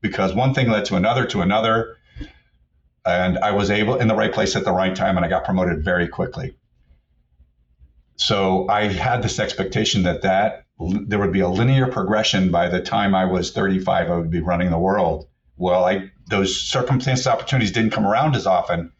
because 0.00 0.34
one 0.34 0.54
thing 0.54 0.70
led 0.70 0.86
to 0.86 0.96
another 0.96 1.26
to 1.26 1.42
another. 1.42 1.98
And 3.04 3.36
I 3.38 3.50
was 3.50 3.70
able 3.70 3.96
in 3.96 4.08
the 4.08 4.14
right 4.14 4.32
place 4.32 4.56
at 4.56 4.64
the 4.64 4.72
right 4.72 4.96
time 4.96 5.16
and 5.16 5.26
I 5.26 5.28
got 5.28 5.44
promoted 5.44 5.84
very 5.84 6.08
quickly. 6.08 6.56
So 8.16 8.68
I 8.68 8.88
had 8.88 9.22
this 9.22 9.38
expectation 9.38 10.04
that 10.04 10.22
that 10.22 10.66
there 10.78 11.18
would 11.18 11.32
be 11.32 11.40
a 11.40 11.48
linear 11.48 11.86
progression 11.86 12.50
by 12.50 12.68
the 12.68 12.80
time 12.80 13.14
I 13.14 13.24
was 13.24 13.52
35, 13.52 14.10
I 14.10 14.16
would 14.16 14.30
be 14.30 14.40
running 14.40 14.70
the 14.70 14.78
world. 14.78 15.28
Well, 15.56 15.84
I 15.84 16.10
those 16.26 16.60
circumstances, 16.60 17.26
opportunities 17.26 17.72
didn't 17.72 17.90
come 17.92 18.06
around 18.06 18.34
as 18.34 18.46
often. 18.46 18.92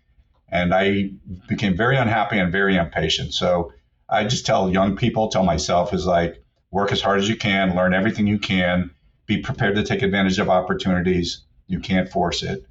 And 0.48 0.74
I 0.74 1.10
became 1.48 1.76
very 1.76 1.96
unhappy 1.96 2.38
and 2.38 2.52
very 2.52 2.76
impatient. 2.76 3.34
So 3.34 3.72
I 4.08 4.24
just 4.24 4.46
tell 4.46 4.70
young 4.70 4.96
people, 4.96 5.28
tell 5.28 5.42
myself, 5.42 5.94
is 5.94 6.06
like, 6.06 6.42
work 6.70 6.92
as 6.92 7.00
hard 7.00 7.20
as 7.20 7.28
you 7.28 7.36
can, 7.36 7.74
learn 7.74 7.94
everything 7.94 8.26
you 8.26 8.38
can, 8.38 8.90
be 9.26 9.38
prepared 9.38 9.76
to 9.76 9.82
take 9.82 10.02
advantage 10.02 10.38
of 10.38 10.50
opportunities. 10.50 11.44
You 11.66 11.80
can't 11.80 12.08
force 12.08 12.42
it. 12.42 12.66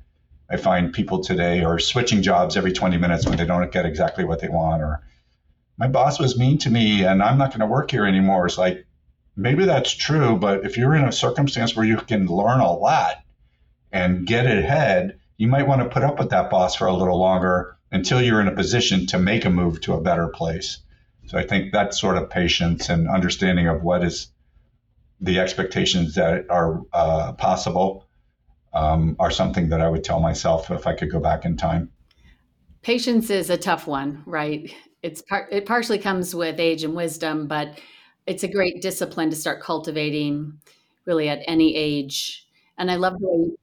I 0.50 0.58
find 0.58 0.94
people 0.94 1.24
today 1.24 1.64
are 1.64 1.80
switching 1.80 2.22
jobs 2.22 2.56
every 2.56 2.74
20 2.74 2.98
minutes 2.98 3.26
when 3.26 3.38
they 3.38 3.46
don't 3.46 3.72
get 3.72 3.86
exactly 3.86 4.24
what 4.24 4.40
they 4.40 4.50
want, 4.50 4.82
or 4.82 5.02
my 5.84 5.90
boss 5.90 6.18
was 6.18 6.40
mean 6.40 6.58
to 6.58 6.70
me 6.70 7.04
and 7.04 7.22
I'm 7.22 7.38
not 7.38 7.50
going 7.50 7.60
to 7.60 7.66
work 7.66 7.92
here 7.92 8.06
anymore. 8.06 8.46
It's 8.46 8.58
like, 8.58 8.86
maybe 9.36 9.66
that's 9.66 9.92
true, 9.92 10.38
but 10.38 10.66
if 10.66 10.78
you're 10.78 10.96
in 10.96 11.04
a 11.04 11.12
circumstance 11.12 11.76
where 11.76 11.86
you 11.86 11.98
can 11.98 12.28
learn 12.28 12.62
a 12.62 12.72
lot, 12.72 13.18
and 13.92 14.26
get 14.26 14.46
ahead, 14.46 15.20
you 15.38 15.50
might 15.50 15.68
want 15.68 15.82
to 15.82 15.90
put 15.90 16.04
up 16.04 16.18
with 16.20 16.30
that 16.30 16.50
boss 16.50 16.76
for 16.76 16.88
a 16.88 16.96
little 16.96 17.20
longer 17.20 17.78
until 17.92 18.22
you're 18.22 18.40
in 18.40 18.48
a 18.48 18.56
position 18.56 19.06
to 19.08 19.20
make 19.20 19.44
a 19.44 19.50
move 19.50 19.82
to 19.82 19.94
a 19.94 20.02
better 20.02 20.30
place. 20.30 20.80
So 21.26 21.38
I 21.38 21.46
think 21.46 21.74
that 21.74 21.94
sort 21.94 22.18
of 22.18 22.30
patience 22.30 22.88
and 22.88 23.10
understanding 23.10 23.68
of 23.68 23.84
what 23.84 24.06
is 24.06 24.32
the 25.20 25.40
expectations 25.40 26.16
that 26.16 26.46
are 26.50 26.82
uh, 26.94 27.34
possible 27.34 28.08
um, 28.74 29.18
are 29.20 29.32
something 29.32 29.68
that 29.70 29.82
I 29.82 29.90
would 29.90 30.06
tell 30.06 30.22
myself 30.22 30.72
if 30.72 30.88
I 30.88 30.96
could 30.96 31.12
go 31.12 31.20
back 31.20 31.44
in 31.44 31.58
time. 31.58 31.92
Patience 32.82 33.30
is 33.30 33.50
a 33.50 33.58
tough 33.58 33.86
one, 33.86 34.24
right? 34.26 34.74
It's 35.04 35.22
par- 35.22 35.48
it 35.52 35.66
partially 35.66 36.00
comes 36.00 36.34
with 36.34 36.60
age 36.60 36.84
and 36.84 36.96
wisdom, 36.96 37.48
but 37.48 37.80
it's 38.26 38.44
a 38.44 38.48
great 38.48 38.82
discipline 38.82 39.30
to 39.30 39.36
start 39.36 39.62
cultivating 39.62 40.60
really 41.06 41.30
at 41.30 41.42
any 41.46 41.76
age. 41.76 42.48
And 42.78 42.90
I 42.90 42.96
love 42.96 43.20
the 43.20 43.28
way 43.28 43.56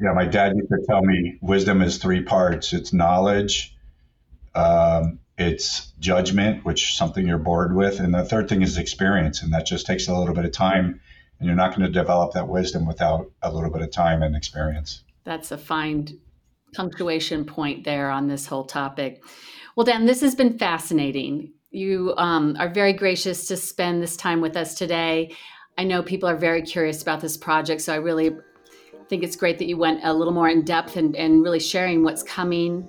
yeah, 0.00 0.12
my 0.12 0.26
dad 0.26 0.56
used 0.56 0.68
to 0.68 0.84
tell 0.88 1.02
me 1.02 1.38
wisdom 1.40 1.80
is 1.80 1.98
three 1.98 2.22
parts. 2.22 2.72
It's 2.72 2.92
knowledge, 2.92 3.76
um, 4.54 5.20
it's 5.38 5.92
judgment, 5.98 6.64
which 6.64 6.90
is 6.90 6.96
something 6.96 7.26
you're 7.26 7.38
bored 7.38 7.74
with, 7.74 8.00
and 8.00 8.14
the 8.14 8.24
third 8.24 8.48
thing 8.48 8.62
is 8.62 8.76
experience, 8.78 9.42
and 9.42 9.52
that 9.52 9.66
just 9.66 9.86
takes 9.86 10.08
a 10.08 10.16
little 10.16 10.34
bit 10.34 10.44
of 10.44 10.52
time. 10.52 11.00
And 11.38 11.46
you're 11.46 11.56
not 11.56 11.70
going 11.70 11.86
to 11.86 11.92
develop 11.92 12.32
that 12.34 12.48
wisdom 12.48 12.86
without 12.86 13.30
a 13.42 13.52
little 13.52 13.70
bit 13.70 13.82
of 13.82 13.90
time 13.90 14.22
and 14.22 14.36
experience. 14.36 15.02
That's 15.24 15.50
a 15.50 15.58
fine 15.58 16.20
punctuation 16.74 17.44
point 17.44 17.84
there 17.84 18.10
on 18.10 18.28
this 18.28 18.46
whole 18.46 18.64
topic. 18.64 19.22
Well, 19.76 19.84
Dan, 19.84 20.06
this 20.06 20.20
has 20.20 20.36
been 20.36 20.56
fascinating. 20.56 21.52
You 21.70 22.14
um, 22.16 22.56
are 22.60 22.68
very 22.68 22.92
gracious 22.92 23.48
to 23.48 23.56
spend 23.56 24.00
this 24.00 24.16
time 24.16 24.40
with 24.40 24.56
us 24.56 24.76
today. 24.76 25.34
I 25.76 25.82
know 25.82 26.00
people 26.00 26.28
are 26.28 26.36
very 26.36 26.62
curious 26.62 27.02
about 27.02 27.20
this 27.20 27.36
project, 27.36 27.80
so 27.80 27.92
I 27.92 27.96
really 27.96 28.30
think 29.08 29.24
it's 29.24 29.34
great 29.34 29.58
that 29.58 29.66
you 29.66 29.76
went 29.76 30.04
a 30.04 30.14
little 30.14 30.32
more 30.32 30.48
in 30.48 30.62
depth 30.64 30.96
and, 30.96 31.16
and 31.16 31.42
really 31.42 31.58
sharing 31.58 32.04
what's 32.04 32.22
coming 32.22 32.88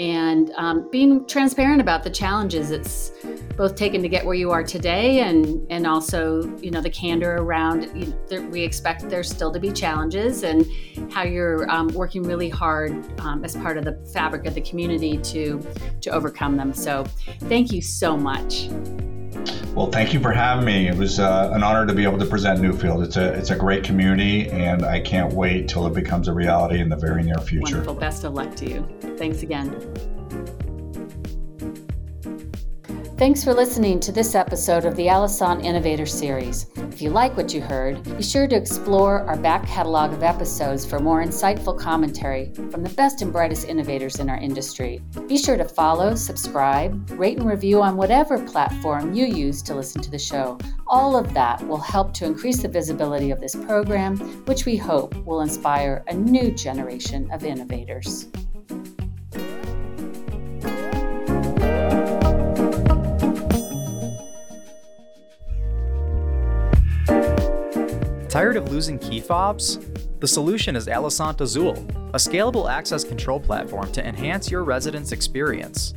and 0.00 0.50
um, 0.56 0.88
being 0.90 1.26
transparent 1.26 1.80
about 1.80 2.02
the 2.02 2.10
challenges 2.10 2.70
it's 2.70 3.12
both 3.56 3.76
taken 3.76 4.00
to 4.00 4.08
get 4.08 4.24
where 4.24 4.34
you 4.34 4.50
are 4.50 4.64
today 4.64 5.20
and 5.20 5.66
and 5.70 5.86
also 5.86 6.42
you 6.58 6.70
know 6.70 6.80
the 6.80 6.88
candor 6.88 7.36
around 7.36 7.82
you 7.94 8.06
know, 8.06 8.26
there, 8.26 8.40
we 8.40 8.62
expect 8.62 9.06
there's 9.10 9.28
still 9.28 9.52
to 9.52 9.60
be 9.60 9.70
challenges 9.70 10.42
and 10.42 10.66
how 11.12 11.22
you're 11.22 11.70
um, 11.70 11.88
working 11.88 12.22
really 12.22 12.48
hard 12.48 12.92
um, 13.20 13.44
as 13.44 13.54
part 13.56 13.76
of 13.76 13.84
the 13.84 13.92
fabric 14.12 14.46
of 14.46 14.54
the 14.54 14.62
community 14.62 15.18
to 15.18 15.62
to 16.00 16.10
overcome 16.10 16.56
them. 16.56 16.72
So 16.72 17.04
thank 17.40 17.70
you 17.70 17.82
so 17.82 18.16
much 18.16 18.70
well, 19.74 19.90
thank 19.90 20.12
you 20.12 20.20
for 20.20 20.32
having 20.32 20.64
me. 20.64 20.88
It 20.88 20.96
was 20.96 21.20
uh, 21.20 21.50
an 21.52 21.62
honor 21.62 21.86
to 21.86 21.94
be 21.94 22.04
able 22.04 22.18
to 22.18 22.26
present 22.26 22.60
Newfield. 22.60 23.04
It's 23.04 23.16
a 23.16 23.32
it's 23.32 23.50
a 23.50 23.56
great 23.56 23.84
community, 23.84 24.48
and 24.50 24.84
I 24.84 25.00
can't 25.00 25.32
wait 25.32 25.68
till 25.68 25.86
it 25.86 25.94
becomes 25.94 26.28
a 26.28 26.32
reality 26.32 26.80
in 26.80 26.88
the 26.88 26.96
very 26.96 27.22
near 27.22 27.38
future. 27.38 27.76
Wonderful. 27.76 27.94
Best 27.94 28.24
of 28.24 28.34
luck 28.34 28.54
to 28.56 28.68
you. 28.68 28.88
Thanks 29.16 29.42
again. 29.42 29.70
Thanks 33.20 33.44
for 33.44 33.52
listening 33.52 34.00
to 34.00 34.12
this 34.12 34.34
episode 34.34 34.86
of 34.86 34.96
the 34.96 35.08
Alosant 35.08 35.62
Innovator 35.62 36.06
Series. 36.06 36.68
If 36.76 37.02
you 37.02 37.10
like 37.10 37.36
what 37.36 37.52
you 37.52 37.60
heard, 37.60 38.02
be 38.16 38.22
sure 38.22 38.48
to 38.48 38.56
explore 38.56 39.20
our 39.28 39.36
back 39.36 39.66
catalog 39.66 40.14
of 40.14 40.22
episodes 40.22 40.86
for 40.86 41.00
more 41.00 41.22
insightful 41.22 41.78
commentary 41.78 42.50
from 42.70 42.82
the 42.82 42.94
best 42.96 43.20
and 43.20 43.30
brightest 43.30 43.68
innovators 43.68 44.20
in 44.20 44.30
our 44.30 44.38
industry. 44.38 45.02
Be 45.28 45.36
sure 45.36 45.58
to 45.58 45.66
follow, 45.66 46.14
subscribe, 46.14 47.10
rate, 47.10 47.36
and 47.36 47.46
review 47.46 47.82
on 47.82 47.98
whatever 47.98 48.42
platform 48.42 49.12
you 49.12 49.26
use 49.26 49.60
to 49.64 49.74
listen 49.74 50.00
to 50.00 50.10
the 50.10 50.18
show. 50.18 50.56
All 50.86 51.14
of 51.14 51.34
that 51.34 51.62
will 51.68 51.76
help 51.76 52.14
to 52.14 52.24
increase 52.24 52.62
the 52.62 52.68
visibility 52.68 53.32
of 53.32 53.40
this 53.42 53.54
program, 53.54 54.16
which 54.46 54.64
we 54.64 54.78
hope 54.78 55.14
will 55.26 55.42
inspire 55.42 56.02
a 56.08 56.14
new 56.14 56.52
generation 56.52 57.30
of 57.32 57.44
innovators. 57.44 58.28
Tired 68.40 68.56
of 68.56 68.72
losing 68.72 68.98
key 68.98 69.20
fobs? 69.20 69.78
The 70.20 70.26
solution 70.26 70.74
is 70.74 70.86
Alosant 70.86 71.42
Azul, 71.42 71.74
a 72.14 72.16
scalable 72.16 72.70
access 72.70 73.04
control 73.04 73.38
platform 73.38 73.92
to 73.92 74.02
enhance 74.02 74.50
your 74.50 74.64
residents' 74.64 75.12
experience. 75.12 75.92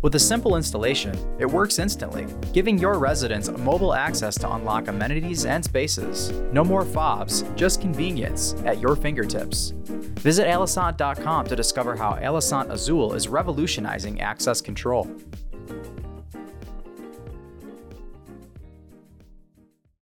With 0.00 0.14
a 0.14 0.18
simple 0.18 0.56
installation, 0.56 1.14
it 1.38 1.44
works 1.44 1.78
instantly, 1.78 2.26
giving 2.54 2.78
your 2.78 2.98
residents 2.98 3.50
mobile 3.50 3.92
access 3.92 4.38
to 4.38 4.50
unlock 4.54 4.88
amenities 4.88 5.44
and 5.44 5.62
spaces. 5.62 6.30
No 6.54 6.64
more 6.64 6.86
fobs, 6.86 7.44
just 7.54 7.82
convenience 7.82 8.54
at 8.64 8.80
your 8.80 8.96
fingertips. 8.96 9.74
Visit 10.24 10.46
Alosant.com 10.46 11.44
to 11.44 11.54
discover 11.54 11.94
how 11.94 12.14
Alosant 12.14 12.70
Azul 12.70 13.12
is 13.12 13.28
revolutionizing 13.28 14.22
access 14.22 14.62
control. 14.62 15.06